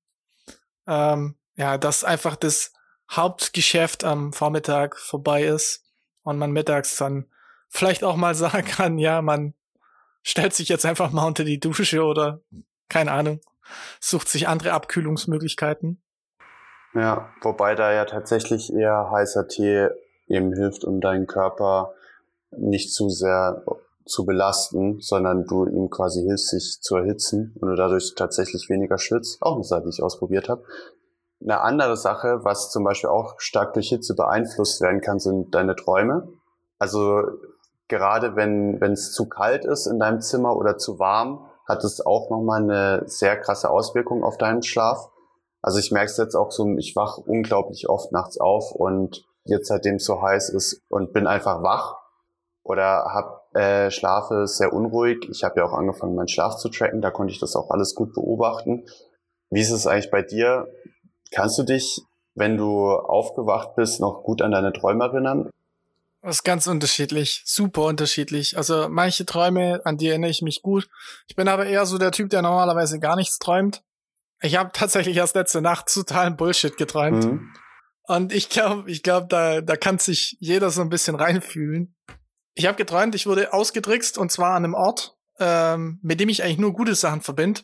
ähm, 0.87 1.37
ja, 1.57 1.79
dass 1.79 2.05
einfach 2.05 2.37
das 2.37 2.73
Hauptgeschäft 3.11 4.05
am 4.05 4.33
Vormittag 4.33 4.99
vorbei 4.99 5.45
ist 5.45 5.85
und 6.23 6.39
man 6.39 6.53
mittags 6.53 6.97
dann 6.97 7.27
vielleicht 7.69 8.05
auch 8.05 8.17
mal 8.17 8.35
sagen 8.37 8.67
kann, 8.67 8.99
ja, 8.99 9.23
man 9.23 9.55
stellt 10.23 10.55
sich 10.55 10.69
jetzt 10.69 10.85
einfach 10.85 11.11
mal 11.11 11.27
unter 11.27 11.45
die 11.45 11.59
Dusche 11.59 12.05
oder 12.05 12.43
keine 12.89 13.13
Ahnung, 13.13 13.41
sucht 13.99 14.29
sich 14.29 14.47
andere 14.47 14.73
Abkühlungsmöglichkeiten. 14.73 16.03
Ja, 16.95 17.33
wobei 17.43 17.75
da 17.75 17.93
ja 17.93 18.05
tatsächlich 18.05 18.73
eher 18.73 19.11
heißer 19.11 19.49
Tee 19.49 19.89
eben 20.27 20.53
hilft, 20.55 20.85
um 20.85 21.01
deinen 21.01 21.27
Körper 21.27 21.95
nicht 22.51 22.93
zu 22.93 23.09
sehr 23.09 23.63
zu 24.09 24.25
belasten, 24.25 25.01
sondern 25.01 25.45
du 25.45 25.67
ihm 25.67 25.91
quasi 25.91 26.23
hilfst, 26.23 26.49
sich 26.49 26.79
zu 26.81 26.97
erhitzen 26.97 27.55
und 27.61 27.69
du 27.69 27.75
dadurch 27.75 28.15
tatsächlich 28.17 28.69
weniger 28.69 28.99
schwitzt. 28.99 29.41
Auch 29.41 29.55
eine 29.55 29.65
Sache, 29.65 29.83
die 29.85 29.91
ich 29.91 30.03
ausprobiert 30.03 30.49
habe. 30.49 30.65
Eine 31.41 31.61
andere 31.61 31.97
Sache, 31.97 32.41
was 32.43 32.71
zum 32.71 32.85
Beispiel 32.85 33.11
auch 33.11 33.35
stark 33.39 33.75
durch 33.75 33.89
Hitze 33.91 34.15
beeinflusst 34.15 34.81
werden 34.81 35.01
kann, 35.01 35.21
sind 35.21 35.55
deine 35.55 35.77
Träume. 35.77 36.29
Also 36.79 37.23
gerade 37.87 38.35
wenn 38.37 38.81
wenn 38.81 38.93
es 38.93 39.13
zu 39.13 39.29
kalt 39.29 39.65
ist 39.65 39.87
in 39.87 39.99
deinem 39.99 40.21
Zimmer 40.21 40.57
oder 40.57 40.79
zu 40.79 40.99
warm, 40.99 41.49
hat 41.67 41.85
es 41.85 42.05
auch 42.05 42.31
nochmal 42.31 42.63
eine 42.63 43.03
sehr 43.07 43.39
krasse 43.39 43.71
Auswirkung 43.71 44.25
auf 44.25 44.39
deinen 44.39 44.63
Schlaf. 44.63 45.11
Also 45.61 45.79
ich 45.79 45.91
merke 45.91 46.11
es 46.11 46.17
jetzt 46.17 46.35
auch 46.35 46.51
so, 46.51 46.67
ich 46.77 46.97
wach 46.97 47.19
unglaublich 47.19 47.89
oft 47.89 48.11
nachts 48.11 48.39
auf 48.39 48.73
und 48.73 49.25
jetzt 49.45 49.69
seitdem 49.69 49.97
es 49.97 50.05
so 50.05 50.23
heiß 50.23 50.51
ist 50.51 50.83
und 50.89 51.13
bin 51.13 51.27
einfach 51.27 51.63
wach 51.63 51.97
oder 52.63 53.05
hab, 53.13 53.38
äh, 53.55 53.91
schlafe 53.91 54.47
sehr 54.47 54.73
unruhig. 54.73 55.29
Ich 55.31 55.45
habe 55.45 55.61
ja 55.61 55.67
auch 55.67 55.73
angefangen, 55.73 56.15
meinen 56.15 56.29
Schlaf 56.29 56.57
zu 56.57 56.69
tracken, 56.69 57.01
da 57.01 57.11
konnte 57.11 57.33
ich 57.33 57.41
das 57.41 57.57
auch 57.57 57.71
alles 57.71 57.95
gut 57.95 58.13
beobachten. 58.13 58.85
Wie 59.51 59.61
ist 59.61 59.71
es 59.71 59.87
eigentlich 59.87 60.11
bei 60.11 60.23
dir? 60.23 60.69
Kannst 61.31 61.59
du 61.59 61.63
dich, 61.63 62.03
wenn 62.35 62.57
du 62.57 62.91
aufgewacht 62.91 63.75
bist, 63.77 64.01
noch 64.01 64.23
gut 64.23 64.43
an 64.43 64.53
deine 64.53 64.73
Träume 64.73 65.05
erinnern? 65.05 65.51
Das 66.23 66.37
ist 66.37 66.43
ganz 66.43 66.67
unterschiedlich, 66.67 67.43
super 67.47 67.85
unterschiedlich. 67.85 68.57
Also 68.57 68.89
manche 68.89 69.25
Träume, 69.25 69.81
an 69.85 69.97
die 69.97 70.09
erinnere 70.09 70.31
ich 70.31 70.43
mich 70.43 70.63
gut. 70.63 70.89
Ich 71.29 71.37
bin 71.37 71.49
aber 71.49 71.67
eher 71.67 71.87
so 71.87 71.97
der 71.97 72.11
Typ, 72.11 72.31
der 72.31 72.43
normalerweise 72.43 72.99
gar 72.99 73.17
nichts 73.17 73.39
träumt. 73.39 73.83
Ich 74.41 74.57
habe 74.57 74.71
tatsächlich 74.73 75.17
erst 75.17 75.37
letzte 75.37 75.63
Nacht 75.63 75.93
totalen 75.93 76.37
Bullshit 76.37 76.77
geträumt. 76.77 77.25
Mhm. 77.25 77.55
Und 78.05 78.33
ich 78.33 78.49
glaube, 78.49 78.91
ich 78.91 79.03
glaube, 79.03 79.27
da, 79.29 79.61
da 79.61 79.77
kann 79.77 79.99
sich 79.99 80.37
jeder 80.41 80.71
so 80.71 80.81
ein 80.81 80.89
bisschen 80.89 81.15
reinfühlen. 81.15 81.95
Ich 82.59 82.67
habe 82.67 82.77
geträumt, 82.77 83.15
ich 83.15 83.29
wurde 83.29 83.53
ausgetrickst 83.53 84.19
und 84.19 84.33
zwar 84.33 84.57
an 84.57 84.65
einem 84.65 84.75
Ort, 84.75 85.15
ähm, 85.39 86.01
mit 86.03 86.19
dem 86.19 86.29
ich 86.29 86.43
eigentlich 86.43 86.59
nur 86.59 86.73
gute 86.73 86.97
Sachen 86.97 87.21
verbinde. 87.21 87.61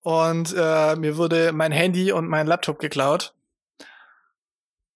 Und 0.00 0.54
äh, 0.56 0.96
mir 0.96 1.18
wurde 1.18 1.52
mein 1.52 1.70
Handy 1.70 2.12
und 2.12 2.28
mein 2.28 2.46
Laptop 2.46 2.78
geklaut. 2.78 3.34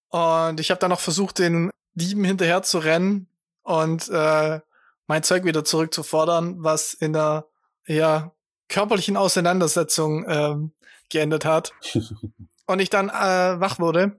Und 0.09 0.59
ich 0.59 0.71
habe 0.71 0.81
dann 0.81 0.89
noch 0.89 1.01
versucht, 1.01 1.39
den 1.39 1.71
Dieben 1.93 2.25
hinterher 2.25 2.63
zu 2.63 2.79
rennen 2.79 3.29
und 3.63 4.09
äh, 4.09 4.61
mein 5.07 5.23
Zeug 5.23 5.45
wieder 5.45 5.67
zurückzufordern, 5.67 6.65
was 6.65 6.95
in 6.95 7.13
der 7.13 7.47
ja, 7.85 8.33
körperlichen 8.71 9.19
Auseinandersetzung 9.19 10.25
ähm, 10.27 10.73
geendet 11.11 11.45
hat. 11.45 11.75
und 12.67 12.81
ich 12.81 12.89
dann 12.89 13.11
äh, 13.11 13.61
wach 13.61 13.79
wurde. 13.81 14.19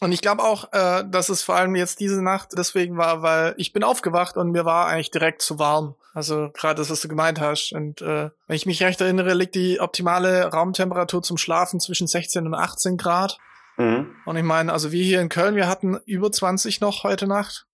Und 0.00 0.12
ich 0.12 0.20
glaube 0.20 0.44
auch, 0.44 0.72
äh, 0.72 1.04
dass 1.08 1.28
es 1.28 1.42
vor 1.42 1.56
allem 1.56 1.74
jetzt 1.74 1.98
diese 1.98 2.22
Nacht 2.22 2.50
deswegen 2.56 2.96
war, 2.96 3.22
weil 3.22 3.54
ich 3.56 3.72
bin 3.72 3.82
aufgewacht 3.82 4.36
und 4.36 4.52
mir 4.52 4.64
war 4.64 4.86
eigentlich 4.86 5.10
direkt 5.10 5.42
zu 5.42 5.58
warm. 5.58 5.96
Also 6.14 6.50
gerade 6.52 6.76
das, 6.76 6.90
was 6.90 7.00
du 7.00 7.08
gemeint 7.08 7.40
hast. 7.40 7.72
Und 7.72 8.00
äh, 8.00 8.30
wenn 8.46 8.56
ich 8.56 8.66
mich 8.66 8.82
recht 8.82 9.00
erinnere, 9.00 9.34
liegt 9.34 9.54
die 9.54 9.80
optimale 9.80 10.46
Raumtemperatur 10.46 11.22
zum 11.22 11.36
Schlafen 11.36 11.80
zwischen 11.80 12.06
16 12.06 12.46
und 12.46 12.54
18 12.54 12.96
Grad. 12.96 13.38
Mhm. 13.76 14.14
Und 14.24 14.36
ich 14.36 14.44
meine, 14.44 14.72
also 14.72 14.92
wir 14.92 15.02
hier 15.02 15.20
in 15.20 15.28
Köln, 15.28 15.56
wir 15.56 15.68
hatten 15.68 15.98
über 16.06 16.30
20 16.30 16.80
noch 16.80 17.02
heute 17.02 17.26
Nacht. 17.26 17.66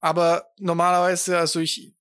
Aber 0.00 0.46
normalerweise, 0.58 1.38
also 1.38 1.60
ich 1.60 1.92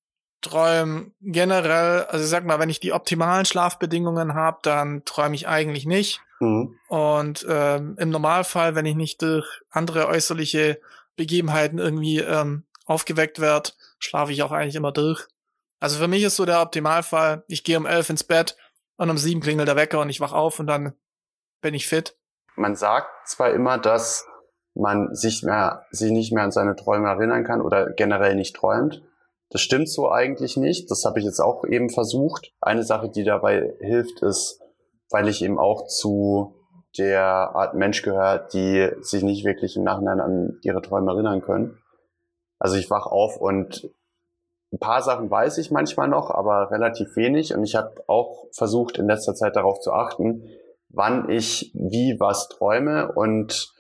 träume 0.42 1.12
generell, 1.22 2.06
also 2.06 2.24
ich 2.24 2.30
sag 2.30 2.46
mal, 2.46 2.60
wenn 2.60 2.70
ich 2.70 2.80
die 2.80 2.94
optimalen 2.94 3.46
Schlafbedingungen 3.46 4.34
habe, 4.34 4.58
dann 4.64 5.06
träume 5.06 5.36
ich 5.36 5.48
eigentlich 5.48 5.86
nicht. 5.86 6.22
Mhm. 6.42 6.78
Und 6.88 7.46
ähm, 7.48 7.96
im 8.00 8.10
Normalfall, 8.10 8.76
wenn 8.76 8.86
ich 8.86 8.96
nicht 8.96 9.22
durch 9.22 9.48
andere 9.70 10.08
äußerliche 10.08 10.82
Begebenheiten 11.16 11.78
irgendwie 11.78 12.20
ähm, 12.20 12.64
aufgeweckt 12.86 13.40
werde, 13.40 13.70
schlafe 14.00 14.32
ich 14.32 14.44
auch 14.44 14.52
eigentlich 14.52 14.76
immer 14.76 14.92
durch. 14.92 15.28
Also 15.80 16.00
für 16.00 16.08
mich 16.08 16.24
ist 16.24 16.36
so 16.36 16.46
der 16.46 16.62
Optimalfall, 16.62 17.44
ich 17.48 17.64
gehe 17.64 17.78
um 17.78 17.86
elf 17.86 18.10
ins 18.10 18.24
Bett 18.24 18.58
und 18.98 19.10
um 19.10 19.18
sieben 19.18 19.42
klingelt 19.42 19.68
der 19.68 19.76
Wecker 19.76 20.00
und 20.00 20.10
ich 20.10 20.20
wach 20.20 20.34
auf 20.34 20.60
und 20.60 20.68
dann 20.68 20.94
bin 21.62 21.74
ich 21.74 21.88
fit. 21.88 22.18
Man 22.56 22.76
sagt 22.76 23.28
zwar 23.28 23.52
immer, 23.52 23.78
dass 23.78 24.26
man 24.74 25.14
sich 25.14 25.44
mehr, 25.44 25.86
sich 25.92 26.12
nicht 26.12 26.32
mehr 26.34 26.44
an 26.44 26.52
seine 26.52 26.76
Träume 26.76 27.08
erinnern 27.08 27.44
kann 27.44 27.62
oder 27.62 27.92
generell 27.92 28.36
nicht 28.36 28.56
träumt. 28.56 29.04
Das 29.50 29.62
stimmt 29.62 29.90
so 29.90 30.10
eigentlich 30.10 30.56
nicht. 30.56 30.90
Das 30.90 31.04
habe 31.04 31.20
ich 31.20 31.26
jetzt 31.26 31.40
auch 31.40 31.66
eben 31.66 31.90
versucht. 31.90 32.54
Eine 32.62 32.84
Sache, 32.84 33.10
die 33.10 33.24
dabei 33.24 33.74
hilft, 33.80 34.22
ist, 34.22 34.61
weil 35.12 35.28
ich 35.28 35.44
eben 35.44 35.60
auch 35.60 35.88
zu 35.88 36.56
der 36.98 37.24
Art 37.24 37.74
Mensch 37.74 38.02
gehört, 38.02 38.54
die 38.54 38.90
sich 39.02 39.24
nicht 39.24 39.46
wirklich 39.46 39.78
im 39.78 39.84
Nachhinein 39.84 40.20
an 40.20 40.60
ihre 40.64 40.82
Träume 40.82 41.12
erinnern 41.12 41.42
können. 41.42 41.78
Also 42.60 42.76
ich 42.76 42.90
wach 42.90 43.06
auf 43.06 43.38
und 43.38 43.90
ein 44.74 44.80
paar 44.80 45.02
Sachen 45.02 45.30
weiß 45.30 45.58
ich 45.58 45.72
manchmal 45.72 46.08
noch, 46.08 46.32
aber 46.32 46.72
relativ 46.72 47.16
wenig. 47.16 47.54
Und 47.54 47.64
ich 47.64 47.76
habe 47.76 48.04
auch 48.08 48.46
versucht, 48.54 48.98
in 48.98 49.08
letzter 49.08 49.36
Zeit 49.36 49.56
darauf 49.56 49.80
zu 49.80 49.92
achten, 49.92 50.48
wann 50.90 51.30
ich 51.30 51.72
wie 51.74 52.18
was 52.20 52.48
träume. 52.48 53.12
Und 53.12 53.74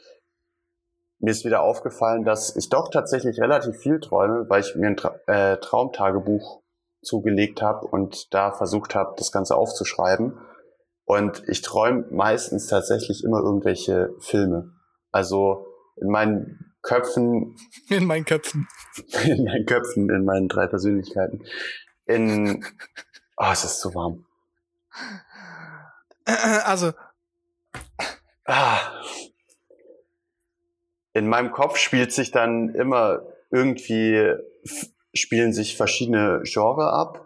mir 1.20 1.32
ist 1.32 1.46
wieder 1.46 1.62
aufgefallen, 1.62 2.26
dass 2.26 2.56
ich 2.56 2.70
doch 2.70 2.90
tatsächlich 2.90 3.40
relativ 3.40 3.78
viel 3.78 4.00
träume, 4.00 4.50
weil 4.50 4.62
ich 4.62 4.76
mir 4.76 4.88
ein 4.88 4.98
Tra 4.98 5.16
äh, 5.28 5.58
Traumtagebuch 5.58 6.62
zugelegt 7.02 7.62
habe 7.62 7.88
und 7.88 8.34
da 8.34 8.52
versucht 8.52 8.94
habe, 8.94 9.14
das 9.18 9.32
Ganze 9.32 9.56
aufzuschreiben. 9.56 10.38
Und 11.06 11.44
ich 11.48 11.62
träume 11.62 12.06
meistens 12.12 12.68
tatsächlich 12.68 13.24
immer 13.24 13.40
irgendwelche 13.40 14.14
Filme. 14.20 14.72
Also 15.12 15.66
in 15.98 16.10
meinen 16.10 16.74
Köpfen. 16.82 17.56
In 17.90 18.06
meinen 18.06 18.26
Köpfen. 18.26 18.68
In 19.26 19.44
meinen 19.44 19.66
Köpfen, 19.66 20.10
in 20.10 20.26
meinen 20.26 20.48
drei 20.48 20.68
Persönlichkeiten. 20.68 21.44
In. 22.06 22.66
Oh, 23.38 23.50
es 23.52 23.64
ist 23.64 23.80
zu 23.80 23.94
warm. 23.94 24.26
Also. 26.64 26.94
Ah. 28.46 28.80
In 31.14 31.28
meinem 31.28 31.52
Kopf 31.52 31.78
spielt 31.78 32.14
sich 32.14 32.32
dann 32.32 32.74
immer 32.76 33.24
irgendwie, 33.50 34.34
spielen 35.14 35.52
sich 35.52 35.76
verschiedene 35.76 36.42
Genre 36.44 36.94
ab 36.94 37.26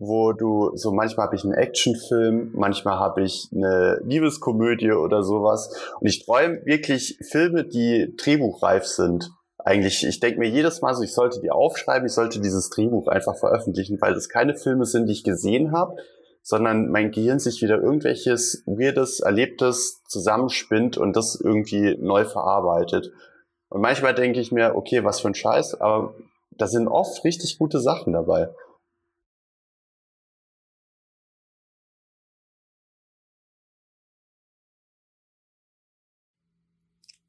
wo 0.00 0.32
du 0.32 0.70
so 0.76 0.92
manchmal 0.92 1.26
habe 1.26 1.36
ich 1.36 1.42
einen 1.42 1.54
Actionfilm, 1.54 2.52
manchmal 2.54 3.00
habe 3.00 3.22
ich 3.22 3.48
eine 3.52 4.00
Liebeskomödie 4.04 4.92
oder 4.92 5.24
sowas 5.24 5.74
und 6.00 6.06
ich 6.06 6.24
träume 6.24 6.64
wirklich 6.64 7.18
Filme, 7.28 7.64
die 7.64 8.14
drehbuchreif 8.16 8.86
sind. 8.86 9.30
Eigentlich, 9.58 10.06
ich 10.06 10.20
denke 10.20 10.38
mir 10.38 10.48
jedes 10.48 10.80
Mal 10.82 10.94
so, 10.94 11.02
ich 11.02 11.12
sollte 11.12 11.40
die 11.40 11.50
aufschreiben, 11.50 12.06
ich 12.06 12.12
sollte 12.12 12.40
dieses 12.40 12.70
Drehbuch 12.70 13.08
einfach 13.08 13.36
veröffentlichen, 13.36 14.00
weil 14.00 14.14
das 14.14 14.28
keine 14.28 14.54
Filme 14.54 14.86
sind, 14.86 15.08
die 15.08 15.12
ich 15.12 15.24
gesehen 15.24 15.72
habe, 15.72 15.96
sondern 16.42 16.90
mein 16.90 17.10
Gehirn 17.10 17.40
sich 17.40 17.60
wieder 17.60 17.82
irgendwelches 17.82 18.62
weirdes, 18.66 19.18
erlebtes 19.18 20.04
zusammenspinnt 20.04 20.96
und 20.96 21.16
das 21.16 21.34
irgendwie 21.34 21.98
neu 22.00 22.24
verarbeitet. 22.24 23.10
Und 23.68 23.80
manchmal 23.80 24.14
denke 24.14 24.38
ich 24.38 24.52
mir, 24.52 24.76
okay, 24.76 25.02
was 25.02 25.20
für 25.20 25.28
ein 25.28 25.34
Scheiß, 25.34 25.80
aber 25.80 26.14
da 26.52 26.68
sind 26.68 26.86
oft 26.86 27.24
richtig 27.24 27.58
gute 27.58 27.80
Sachen 27.80 28.12
dabei. 28.12 28.48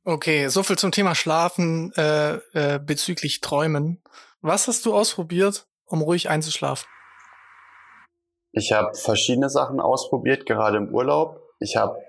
Okay, 0.09 0.47
so 0.47 0.63
viel 0.63 0.75
zum 0.75 0.91
Thema 0.91 1.13
Schlafen 1.13 1.93
äh, 1.95 2.37
äh, 2.53 2.79
bezüglich 2.79 3.41
Träumen. 3.41 4.01
Was 4.41 4.67
hast 4.67 4.83
du 4.87 4.95
ausprobiert, 4.95 5.67
um 5.85 6.01
ruhig 6.01 6.31
einzuschlafen? 6.31 6.87
Ich 8.51 8.71
habe 8.71 8.95
verschiedene 8.95 9.51
Sachen 9.51 9.79
ausprobiert, 9.79 10.47
gerade 10.47 10.77
im 10.77 10.91
Urlaub. 10.91 11.39
Ich 11.59 11.75
habe 11.75 11.99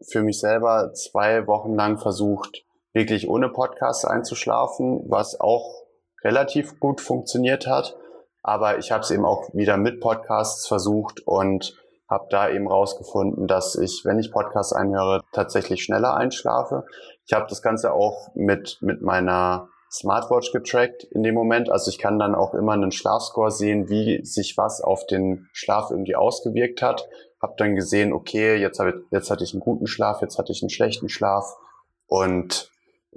für 0.00 0.22
mich 0.22 0.38
selber 0.38 0.92
zwei 0.92 1.48
Wochen 1.48 1.74
lang 1.74 1.98
versucht, 1.98 2.62
wirklich 2.92 3.28
ohne 3.28 3.48
Podcast 3.48 4.06
einzuschlafen, 4.06 5.02
was 5.08 5.40
auch 5.40 5.88
relativ 6.22 6.78
gut 6.78 7.00
funktioniert 7.00 7.66
hat. 7.66 7.96
Aber 8.44 8.78
ich 8.78 8.92
habe 8.92 9.02
es 9.02 9.10
eben 9.10 9.24
auch 9.24 9.52
wieder 9.54 9.76
mit 9.76 9.98
Podcasts 9.98 10.68
versucht 10.68 11.26
und 11.26 11.79
habe 12.10 12.26
da 12.28 12.50
eben 12.50 12.66
rausgefunden, 12.66 13.46
dass 13.46 13.76
ich, 13.76 14.02
wenn 14.04 14.18
ich 14.18 14.32
Podcasts 14.32 14.72
einhöre, 14.72 15.22
tatsächlich 15.32 15.84
schneller 15.84 16.14
einschlafe. 16.14 16.84
Ich 17.24 17.32
habe 17.32 17.46
das 17.48 17.62
Ganze 17.62 17.92
auch 17.92 18.34
mit, 18.34 18.78
mit 18.80 19.00
meiner 19.00 19.68
Smartwatch 19.90 20.52
getrackt 20.52 21.04
in 21.04 21.22
dem 21.22 21.36
Moment. 21.36 21.70
Also 21.70 21.88
ich 21.88 21.98
kann 21.98 22.18
dann 22.18 22.34
auch 22.34 22.52
immer 22.54 22.72
einen 22.72 22.90
Schlafscore 22.90 23.52
sehen, 23.52 23.88
wie 23.88 24.24
sich 24.24 24.56
was 24.56 24.80
auf 24.80 25.06
den 25.06 25.48
Schlaf 25.52 25.90
irgendwie 25.90 26.16
ausgewirkt 26.16 26.82
hat. 26.82 27.08
Hab 27.40 27.56
dann 27.56 27.76
gesehen, 27.76 28.12
okay, 28.12 28.56
jetzt, 28.56 28.80
hab 28.80 28.88
ich, 28.88 28.94
jetzt 29.12 29.30
hatte 29.30 29.44
ich 29.44 29.54
einen 29.54 29.60
guten 29.60 29.86
Schlaf, 29.86 30.20
jetzt 30.20 30.36
hatte 30.36 30.52
ich 30.52 30.62
einen 30.62 30.70
schlechten 30.70 31.08
Schlaf 31.08 31.56
und 32.08 32.70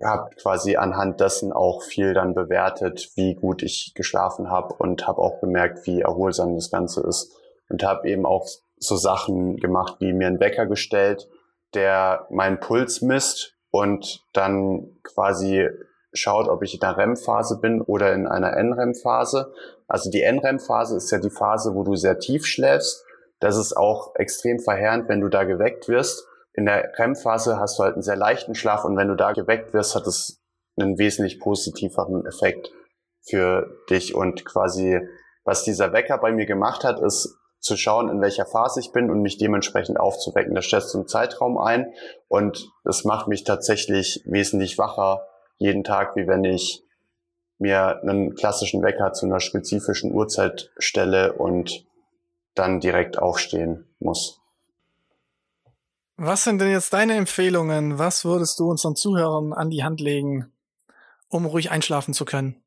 habe 0.04 0.30
quasi 0.36 0.76
anhand 0.76 1.20
dessen 1.20 1.52
auch 1.52 1.84
viel 1.84 2.14
dann 2.14 2.34
bewertet, 2.34 3.12
wie 3.16 3.36
gut 3.36 3.62
ich 3.62 3.94
geschlafen 3.96 4.50
habe 4.50 4.74
und 4.76 5.08
habe 5.08 5.22
auch 5.22 5.40
gemerkt, 5.40 5.86
wie 5.86 6.02
erholsam 6.02 6.56
das 6.56 6.72
Ganze 6.72 7.02
ist 7.02 7.36
und 7.70 7.84
habe 7.84 8.10
eben 8.10 8.26
auch 8.26 8.48
so 8.84 8.96
Sachen 8.96 9.58
gemacht, 9.58 9.96
wie 10.00 10.13
mir 10.13 10.28
einen 10.28 10.39
Wecker 10.39 10.65
gestellt, 10.65 11.28
der 11.74 12.28
meinen 12.30 12.60
Puls 12.60 13.02
misst 13.02 13.56
und 13.72 14.24
dann 14.34 15.00
quasi 15.04 15.67
schaut, 16.13 16.48
ob 16.48 16.62
ich 16.62 16.76
in 16.76 16.82
einer 16.82 16.98
REM-Phase 16.98 17.60
bin 17.60 17.82
oder 17.82 18.13
in 18.13 18.28
einer 18.28 18.56
NREM-Phase. 18.56 19.52
Also 19.88 20.12
die 20.12 20.22
NREM-Phase 20.22 20.96
ist 20.96 21.10
ja 21.12 21.17
die 21.17 21.32
Phase, 21.32 21.74
wo 21.74 21.84
du 21.84 21.96
sehr 21.96 22.19
tief 22.19 22.46
schläfst. 22.46 23.04
Das 23.39 23.58
ist 23.58 23.76
auch 23.76 24.15
extrem 24.15 24.60
verheerend, 24.60 25.10
wenn 25.10 25.22
du 25.22 25.30
da 25.30 25.43
geweckt 25.43 25.88
wirst. 25.88 26.28
In 26.54 26.65
der 26.65 26.93
REM-Phase 26.98 27.60
hast 27.60 27.80
du 27.80 27.84
halt 27.84 27.93
einen 27.93 28.04
sehr 28.04 28.15
leichten 28.15 28.54
Schlaf 28.54 28.86
und 28.86 28.96
wenn 28.96 29.08
du 29.08 29.15
da 29.15 29.32
geweckt 29.32 29.74
wirst, 29.74 29.96
hat 29.96 30.06
es 30.06 30.39
einen 30.80 31.00
wesentlich 31.00 31.39
positiveren 31.39 32.26
Effekt 32.26 32.72
für 33.28 33.80
dich 33.89 34.13
und 34.13 34.46
quasi 34.46 35.00
was 35.46 35.63
dieser 35.63 35.91
Wecker 35.93 36.17
bei 36.17 36.32
mir 36.32 36.46
gemacht 36.46 36.84
hat, 36.84 37.00
ist, 37.00 37.38
zu 37.63 37.78
schauen, 37.78 38.10
in 38.10 38.21
welcher 38.21 38.45
Phase 38.45 38.82
ich 38.82 38.91
bin 38.91 39.10
und 39.10 39.21
mich 39.21 39.38
dementsprechend 39.38 39.97
aufzuwecken. 39.97 40.54
Das 40.54 40.65
stellst 40.65 40.93
du 40.93 40.99
einen 40.99 41.08
Zeitraum 41.08 41.58
ein 41.58 41.93
und 42.28 42.69
das 42.84 43.06
macht 43.06 43.30
mich 43.30 43.45
tatsächlich 43.45 44.21
wesentlich 44.26 44.78
wacher 44.78 45.26
jeden 45.58 45.86
Tag, 45.86 46.17
wie 46.17 46.28
wenn 46.28 46.43
ich 46.43 46.84
mir 47.60 48.02
einen 48.02 48.36
klassischen 48.36 48.84
Wecker 48.84 49.13
zu 49.13 49.26
einer 49.26 49.39
spezifischen 49.39 50.12
Uhrzeit 50.12 50.71
stelle 50.78 51.34
und 51.34 51.86
dann 52.54 52.82
direkt 52.82 53.17
aufstehen 53.17 53.88
muss. 53.99 54.41
Was 56.17 56.43
sind 56.43 56.60
denn 56.60 56.69
jetzt 56.69 56.91
deine 56.91 57.15
Empfehlungen? 57.15 57.97
Was 57.97 58.26
würdest 58.26 58.60
du 58.60 58.69
unseren 58.69 58.97
Zuhörern 58.97 59.54
an 59.54 59.69
die 59.69 59.86
Hand 59.86 60.02
legen, 60.02 60.52
um 61.30 61.45
ruhig 61.45 61.71
einschlafen 61.71 62.13
zu 62.13 62.26
können? 62.26 62.62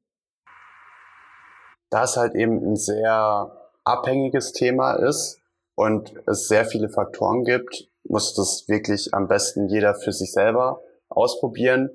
Da 1.91 2.05
ist 2.05 2.17
halt 2.17 2.35
eben 2.35 2.65
ein 2.67 2.77
sehr 2.77 3.66
abhängiges 3.87 4.53
Thema 4.53 4.95
ist 4.95 5.41
und 5.75 6.13
es 6.27 6.49
sehr 6.49 6.65
viele 6.65 6.89
Faktoren 6.89 7.45
gibt, 7.45 7.89
muss 8.05 8.35
das 8.35 8.69
wirklich 8.69 9.15
am 9.15 9.29
besten 9.29 9.69
jeder 9.69 9.95
für 9.95 10.13
sich 10.13 10.33
selber 10.33 10.83
ausprobieren. 11.09 11.91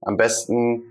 Am 0.00 0.16
besten 0.16 0.82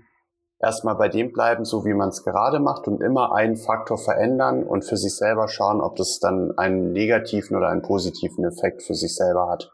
erstmal 0.58 0.96
bei 0.96 1.08
dem 1.08 1.32
bleiben, 1.32 1.64
so 1.64 1.84
wie 1.84 1.94
man 1.94 2.08
es 2.08 2.24
gerade 2.24 2.58
macht 2.58 2.88
und 2.88 3.02
immer 3.02 3.34
einen 3.34 3.56
Faktor 3.56 3.98
verändern 3.98 4.64
und 4.64 4.84
für 4.84 4.96
sich 4.96 5.14
selber 5.16 5.48
schauen, 5.48 5.80
ob 5.80 5.96
das 5.96 6.20
dann 6.20 6.56
einen 6.56 6.92
negativen 6.92 7.56
oder 7.56 7.68
einen 7.68 7.82
positiven 7.82 8.44
Effekt 8.44 8.82
für 8.82 8.94
sich 8.94 9.14
selber 9.14 9.48
hat. 9.48 9.70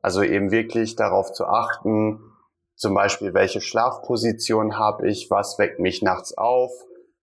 Also 0.00 0.22
eben 0.22 0.50
wirklich 0.50 0.96
darauf 0.96 1.32
zu 1.32 1.46
achten, 1.46 2.20
zum 2.76 2.94
Beispiel, 2.94 3.34
welche 3.34 3.60
Schlafposition 3.60 4.78
habe 4.78 5.08
ich, 5.08 5.30
was 5.30 5.58
weckt 5.58 5.78
mich 5.78 6.02
nachts 6.02 6.36
auf, 6.36 6.72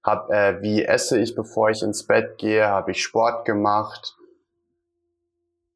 hab, 0.04 0.30
äh, 0.32 0.62
wie 0.62 0.84
esse 0.84 1.20
ich, 1.20 1.36
bevor 1.36 1.70
ich 1.70 1.84
ins 1.84 2.06
Bett 2.06 2.38
gehe, 2.38 2.68
habe 2.68 2.92
ich 2.92 3.04
Sport 3.04 3.46
gemacht, 3.46 4.16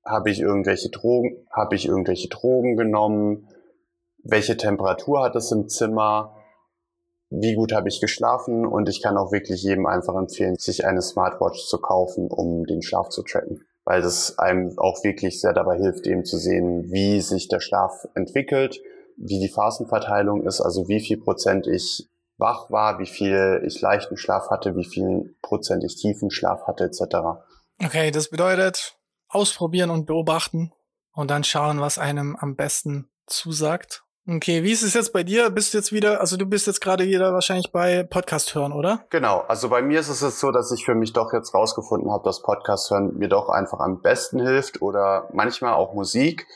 habe 0.04 0.30
ich 0.30 0.40
irgendwelche 0.40 0.90
Drogen, 0.90 1.48
habe 1.52 1.76
ich 1.76 1.88
irgendwelche 1.88 2.30
Drogen 2.30 2.76
genommen, 2.76 3.48
welche 4.24 4.58
Temperatur 4.58 5.24
hat 5.24 5.36
es 5.36 5.52
im 5.52 5.68
Zimmer, 5.68 6.36
wie 7.30 7.56
gut 7.56 7.74
habe 7.74 7.90
ich 7.90 8.02
geschlafen? 8.02 8.66
Und 8.66 8.90
ich 8.90 9.02
kann 9.02 9.18
auch 9.18 9.32
wirklich 9.32 9.64
jedem 9.64 9.86
einfach 9.86 10.16
empfehlen, 10.16 10.56
sich 10.56 10.86
eine 10.86 11.02
Smartwatch 11.02 11.68
zu 11.68 11.80
kaufen, 11.80 12.28
um 12.30 12.66
den 12.66 12.82
Schlaf 12.82 13.10
zu 13.10 13.24
tracken, 13.24 13.64
weil 13.84 14.02
das 14.02 14.38
einem 14.40 14.78
auch 14.78 15.04
wirklich 15.04 15.42
sehr 15.42 15.54
dabei 15.54 15.78
hilft, 15.78 16.08
eben 16.08 16.24
zu 16.24 16.38
sehen, 16.38 16.92
wie 16.92 17.22
sich 17.22 17.48
der 17.48 17.60
Schlaf 17.60 18.08
entwickelt, 18.16 18.82
wie 19.18 19.40
die 19.40 19.50
Phasenverteilung 19.50 20.46
ist, 20.46 20.62
also 20.62 20.88
wie 20.88 21.00
viel 21.00 21.18
Prozent 21.18 21.68
ich 21.68 22.08
wach 22.38 22.70
war, 22.70 23.00
wie 23.00 23.06
viel 23.06 23.64
ich 23.66 23.82
leichten 23.82 24.18
Schlaf 24.18 24.50
hatte, 24.50 24.76
wie 24.76 24.86
viel 24.86 25.36
Prozent 25.42 25.84
ich 25.84 25.96
tiefen 25.96 26.32
Schlaf 26.32 26.68
hatte, 26.68 26.86
etc. 26.86 27.44
Okay, 27.84 28.12
das 28.12 28.30
bedeutet 28.30 28.98
ausprobieren 29.28 29.90
und 29.90 30.06
beobachten 30.06 30.72
und 31.14 31.32
dann 31.32 31.44
schauen, 31.44 31.80
was 31.80 31.98
einem 31.98 32.36
am 32.36 32.56
besten 32.56 33.10
zusagt 33.28 34.06
Okay, 34.28 34.64
wie 34.64 34.72
ist 34.72 34.82
es 34.82 34.96
jetzt 34.96 35.14
bei 35.14 35.22
dir? 35.22 35.52
Bist 35.52 35.72
du 35.72 35.78
jetzt 35.78 35.92
wieder, 35.92 36.20
also 36.20 36.36
du 36.36 36.48
bist 36.48 36.66
jetzt 36.66 36.82
gerade 36.82 37.06
wieder 37.06 37.32
wahrscheinlich 37.32 37.72
bei 37.72 38.02
Podcast 38.02 38.56
hören, 38.56 38.74
oder? 38.74 39.06
Genau, 39.12 39.42
also 39.42 39.70
bei 39.70 39.84
mir 39.84 40.00
ist 40.00 40.10
es 40.10 40.22
jetzt 40.22 40.40
so, 40.40 40.50
dass 40.52 40.72
ich 40.72 40.84
für 40.84 40.96
mich 40.96 41.14
doch 41.14 41.32
jetzt 41.32 41.54
rausgefunden 41.54 42.12
habe, 42.12 42.24
dass 42.24 42.42
Podcast 42.42 42.90
hören 42.90 43.16
mir 43.18 43.30
doch 43.30 43.50
einfach 43.50 43.80
am 43.80 44.02
besten 44.02 44.40
hilft 44.40 44.82
oder 44.82 45.30
manchmal 45.32 45.76
auch 45.76 45.94
Musik. 45.94 46.48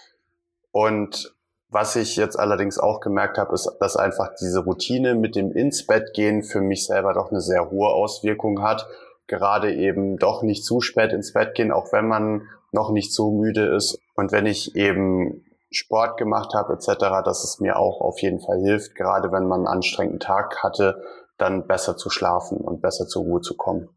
Und 0.71 1.35
was 1.69 1.95
ich 1.95 2.15
jetzt 2.15 2.37
allerdings 2.37 2.79
auch 2.79 2.99
gemerkt 2.99 3.37
habe, 3.37 3.53
ist, 3.53 3.69
dass 3.79 3.95
einfach 3.95 4.31
diese 4.39 4.59
Routine 4.59 5.15
mit 5.15 5.35
dem 5.35 5.51
ins 5.51 5.85
Bett 5.85 6.13
gehen 6.13 6.43
für 6.43 6.61
mich 6.61 6.85
selber 6.85 7.13
doch 7.13 7.29
eine 7.29 7.41
sehr 7.41 7.69
hohe 7.69 7.89
Auswirkung 7.89 8.63
hat. 8.63 8.87
Gerade 9.27 9.73
eben 9.73 10.17
doch 10.17 10.41
nicht 10.41 10.65
zu 10.65 10.81
spät 10.81 11.13
ins 11.13 11.33
Bett 11.33 11.53
gehen, 11.53 11.71
auch 11.71 11.91
wenn 11.93 12.07
man 12.07 12.47
noch 12.71 12.91
nicht 12.91 13.13
so 13.13 13.31
müde 13.31 13.75
ist. 13.75 13.99
Und 14.15 14.31
wenn 14.31 14.47
ich 14.47 14.75
eben 14.75 15.45
Sport 15.71 16.17
gemacht 16.17 16.55
habe 16.55 16.73
etc., 16.73 17.23
dass 17.23 17.43
es 17.43 17.59
mir 17.59 17.77
auch 17.77 18.01
auf 18.01 18.19
jeden 18.19 18.39
Fall 18.39 18.59
hilft, 18.59 18.95
gerade 18.95 19.31
wenn 19.31 19.47
man 19.47 19.59
einen 19.59 19.67
anstrengenden 19.67 20.19
Tag 20.19 20.63
hatte, 20.63 21.03
dann 21.37 21.67
besser 21.67 21.95
zu 21.95 22.09
schlafen 22.09 22.57
und 22.57 22.81
besser 22.81 23.07
zur 23.07 23.23
Ruhe 23.23 23.41
zu 23.41 23.55
kommen. 23.55 23.89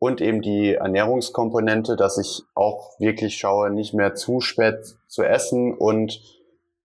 Und 0.00 0.20
eben 0.20 0.42
die 0.42 0.74
Ernährungskomponente, 0.74 1.94
dass 1.94 2.18
ich 2.18 2.42
auch 2.54 2.98
wirklich 2.98 3.36
schaue, 3.38 3.70
nicht 3.70 3.94
mehr 3.94 4.14
zu 4.14 4.40
spät 4.40 4.96
zu 5.06 5.22
essen 5.22 5.72
und 5.72 6.20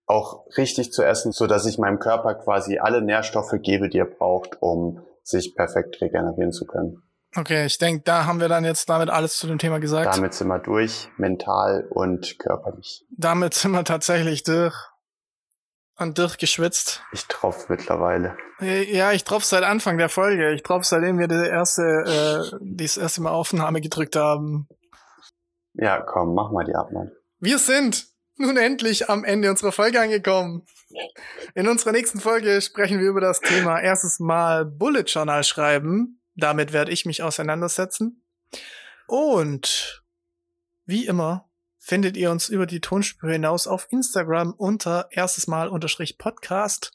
auch 0.09 0.45
richtig 0.57 0.91
zu 0.91 1.03
essen, 1.03 1.31
so 1.31 1.45
dass 1.45 1.65
ich 1.65 1.77
meinem 1.77 1.99
Körper 1.99 2.33
quasi 2.33 2.79
alle 2.79 3.01
Nährstoffe 3.01 3.53
gebe, 3.61 3.89
die 3.89 3.99
er 3.99 4.05
braucht, 4.05 4.57
um 4.59 5.05
sich 5.21 5.55
perfekt 5.55 6.01
regenerieren 6.01 6.51
zu 6.51 6.65
können. 6.65 7.03
Okay, 7.35 7.67
ich 7.67 7.77
denke, 7.77 8.01
da 8.03 8.25
haben 8.25 8.39
wir 8.39 8.49
dann 8.49 8.65
jetzt 8.65 8.89
damit 8.89 9.11
alles 9.11 9.37
zu 9.37 9.45
dem 9.45 9.59
Thema 9.59 9.79
gesagt. 9.79 10.15
Damit 10.15 10.33
sind 10.33 10.47
wir 10.47 10.57
durch, 10.57 11.09
mental 11.17 11.87
und 11.91 12.39
körperlich. 12.39 13.05
Damit 13.15 13.53
sind 13.53 13.71
wir 13.71 13.83
tatsächlich 13.83 14.43
durch. 14.43 14.75
Und 15.95 16.17
durchgeschwitzt. 16.17 17.03
Ich 17.11 17.27
tropf 17.27 17.67
mittlerweile. 17.67 18.35
Ja, 18.61 19.11
ich 19.11 19.25
tropf 19.25 19.43
seit 19.43 19.63
Anfang 19.63 19.97
der 19.97 20.07
Folge. 20.07 20.53
Ich 20.53 20.63
tropf 20.63 20.85
seitdem 20.85 21.19
wir 21.19 21.27
die 21.27 21.35
erste, 21.35 21.83
äh, 21.83 22.57
das 22.61 22.95
erste 22.95 23.21
Mal 23.21 23.31
Aufnahme 23.31 23.81
gedrückt 23.81 24.15
haben. 24.15 24.69
Ja, 25.73 26.01
komm, 26.01 26.33
mach 26.33 26.51
mal 26.51 26.63
die 26.63 26.73
Abnahme. 26.73 27.11
Wir 27.39 27.59
sind 27.59 28.08
nun 28.39 28.57
endlich 28.57 29.09
am 29.09 29.23
Ende 29.23 29.49
unserer 29.49 29.71
Folge 29.71 29.99
angekommen. 29.99 30.65
In 31.55 31.67
unserer 31.67 31.91
nächsten 31.91 32.19
Folge 32.19 32.61
sprechen 32.61 32.99
wir 32.99 33.09
über 33.09 33.21
das 33.21 33.39
Thema 33.39 33.79
erstes 33.79 34.19
Mal 34.19 34.65
Bullet 34.65 35.03
Journal 35.03 35.43
schreiben. 35.43 36.21
Damit 36.35 36.73
werde 36.73 36.91
ich 36.91 37.05
mich 37.05 37.21
auseinandersetzen. 37.21 38.23
Und 39.07 40.03
wie 40.85 41.05
immer 41.05 41.49
findet 41.77 42.17
ihr 42.17 42.31
uns 42.31 42.49
über 42.49 42.65
die 42.65 42.81
Tonspur 42.81 43.31
hinaus 43.31 43.67
auf 43.67 43.87
Instagram 43.91 44.53
unter 44.53 45.07
erstes 45.11 45.47
Mal 45.47 45.67
unterstrich 45.67 46.17
Podcast. 46.17 46.91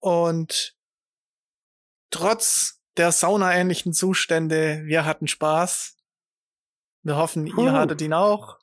Und 0.00 0.76
trotz 2.10 2.80
der 2.96 3.12
saunaähnlichen 3.12 3.92
Zustände, 3.92 4.82
wir 4.84 5.04
hatten 5.04 5.28
Spaß. 5.28 5.96
Wir 7.02 7.16
hoffen, 7.16 7.46
ihr 7.46 7.72
hattet 7.72 8.00
ihn 8.02 8.12
auch. 8.12 8.58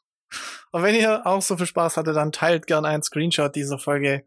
Und 0.71 0.83
wenn 0.83 0.95
ihr 0.95 1.25
auch 1.25 1.41
so 1.41 1.57
viel 1.57 1.65
Spaß 1.65 1.97
hattet, 1.97 2.15
dann 2.15 2.31
teilt 2.31 2.67
gern 2.67 2.85
einen 2.85 3.03
Screenshot 3.03 3.55
dieser 3.55 3.79
Folge 3.79 4.25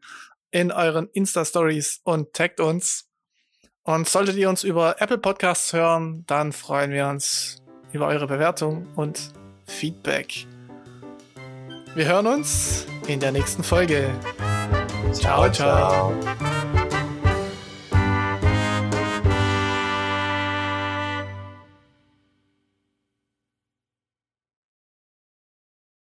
in 0.51 0.73
euren 0.73 1.09
Insta-Stories 1.13 2.01
und 2.05 2.33
taggt 2.33 2.61
uns. 2.61 3.07
Und 3.83 4.09
solltet 4.09 4.37
ihr 4.37 4.49
uns 4.49 4.65
über 4.65 5.01
Apple 5.01 5.19
Podcasts 5.19 5.73
hören, 5.73 6.25
dann 6.27 6.53
freuen 6.53 6.91
wir 6.91 7.09
uns 7.09 7.63
über 7.93 8.07
eure 8.07 8.27
Bewertung 8.27 8.87
und 8.97 9.33
Feedback. 9.67 10.47
Wir 11.95 12.07
hören 12.07 12.27
uns 12.27 12.87
in 13.07 13.21
der 13.21 13.33
nächsten 13.33 13.65
Folge. 13.65 14.11
ciao. 15.13 15.51
ciao. 15.51 16.13
ciao. 16.13 16.78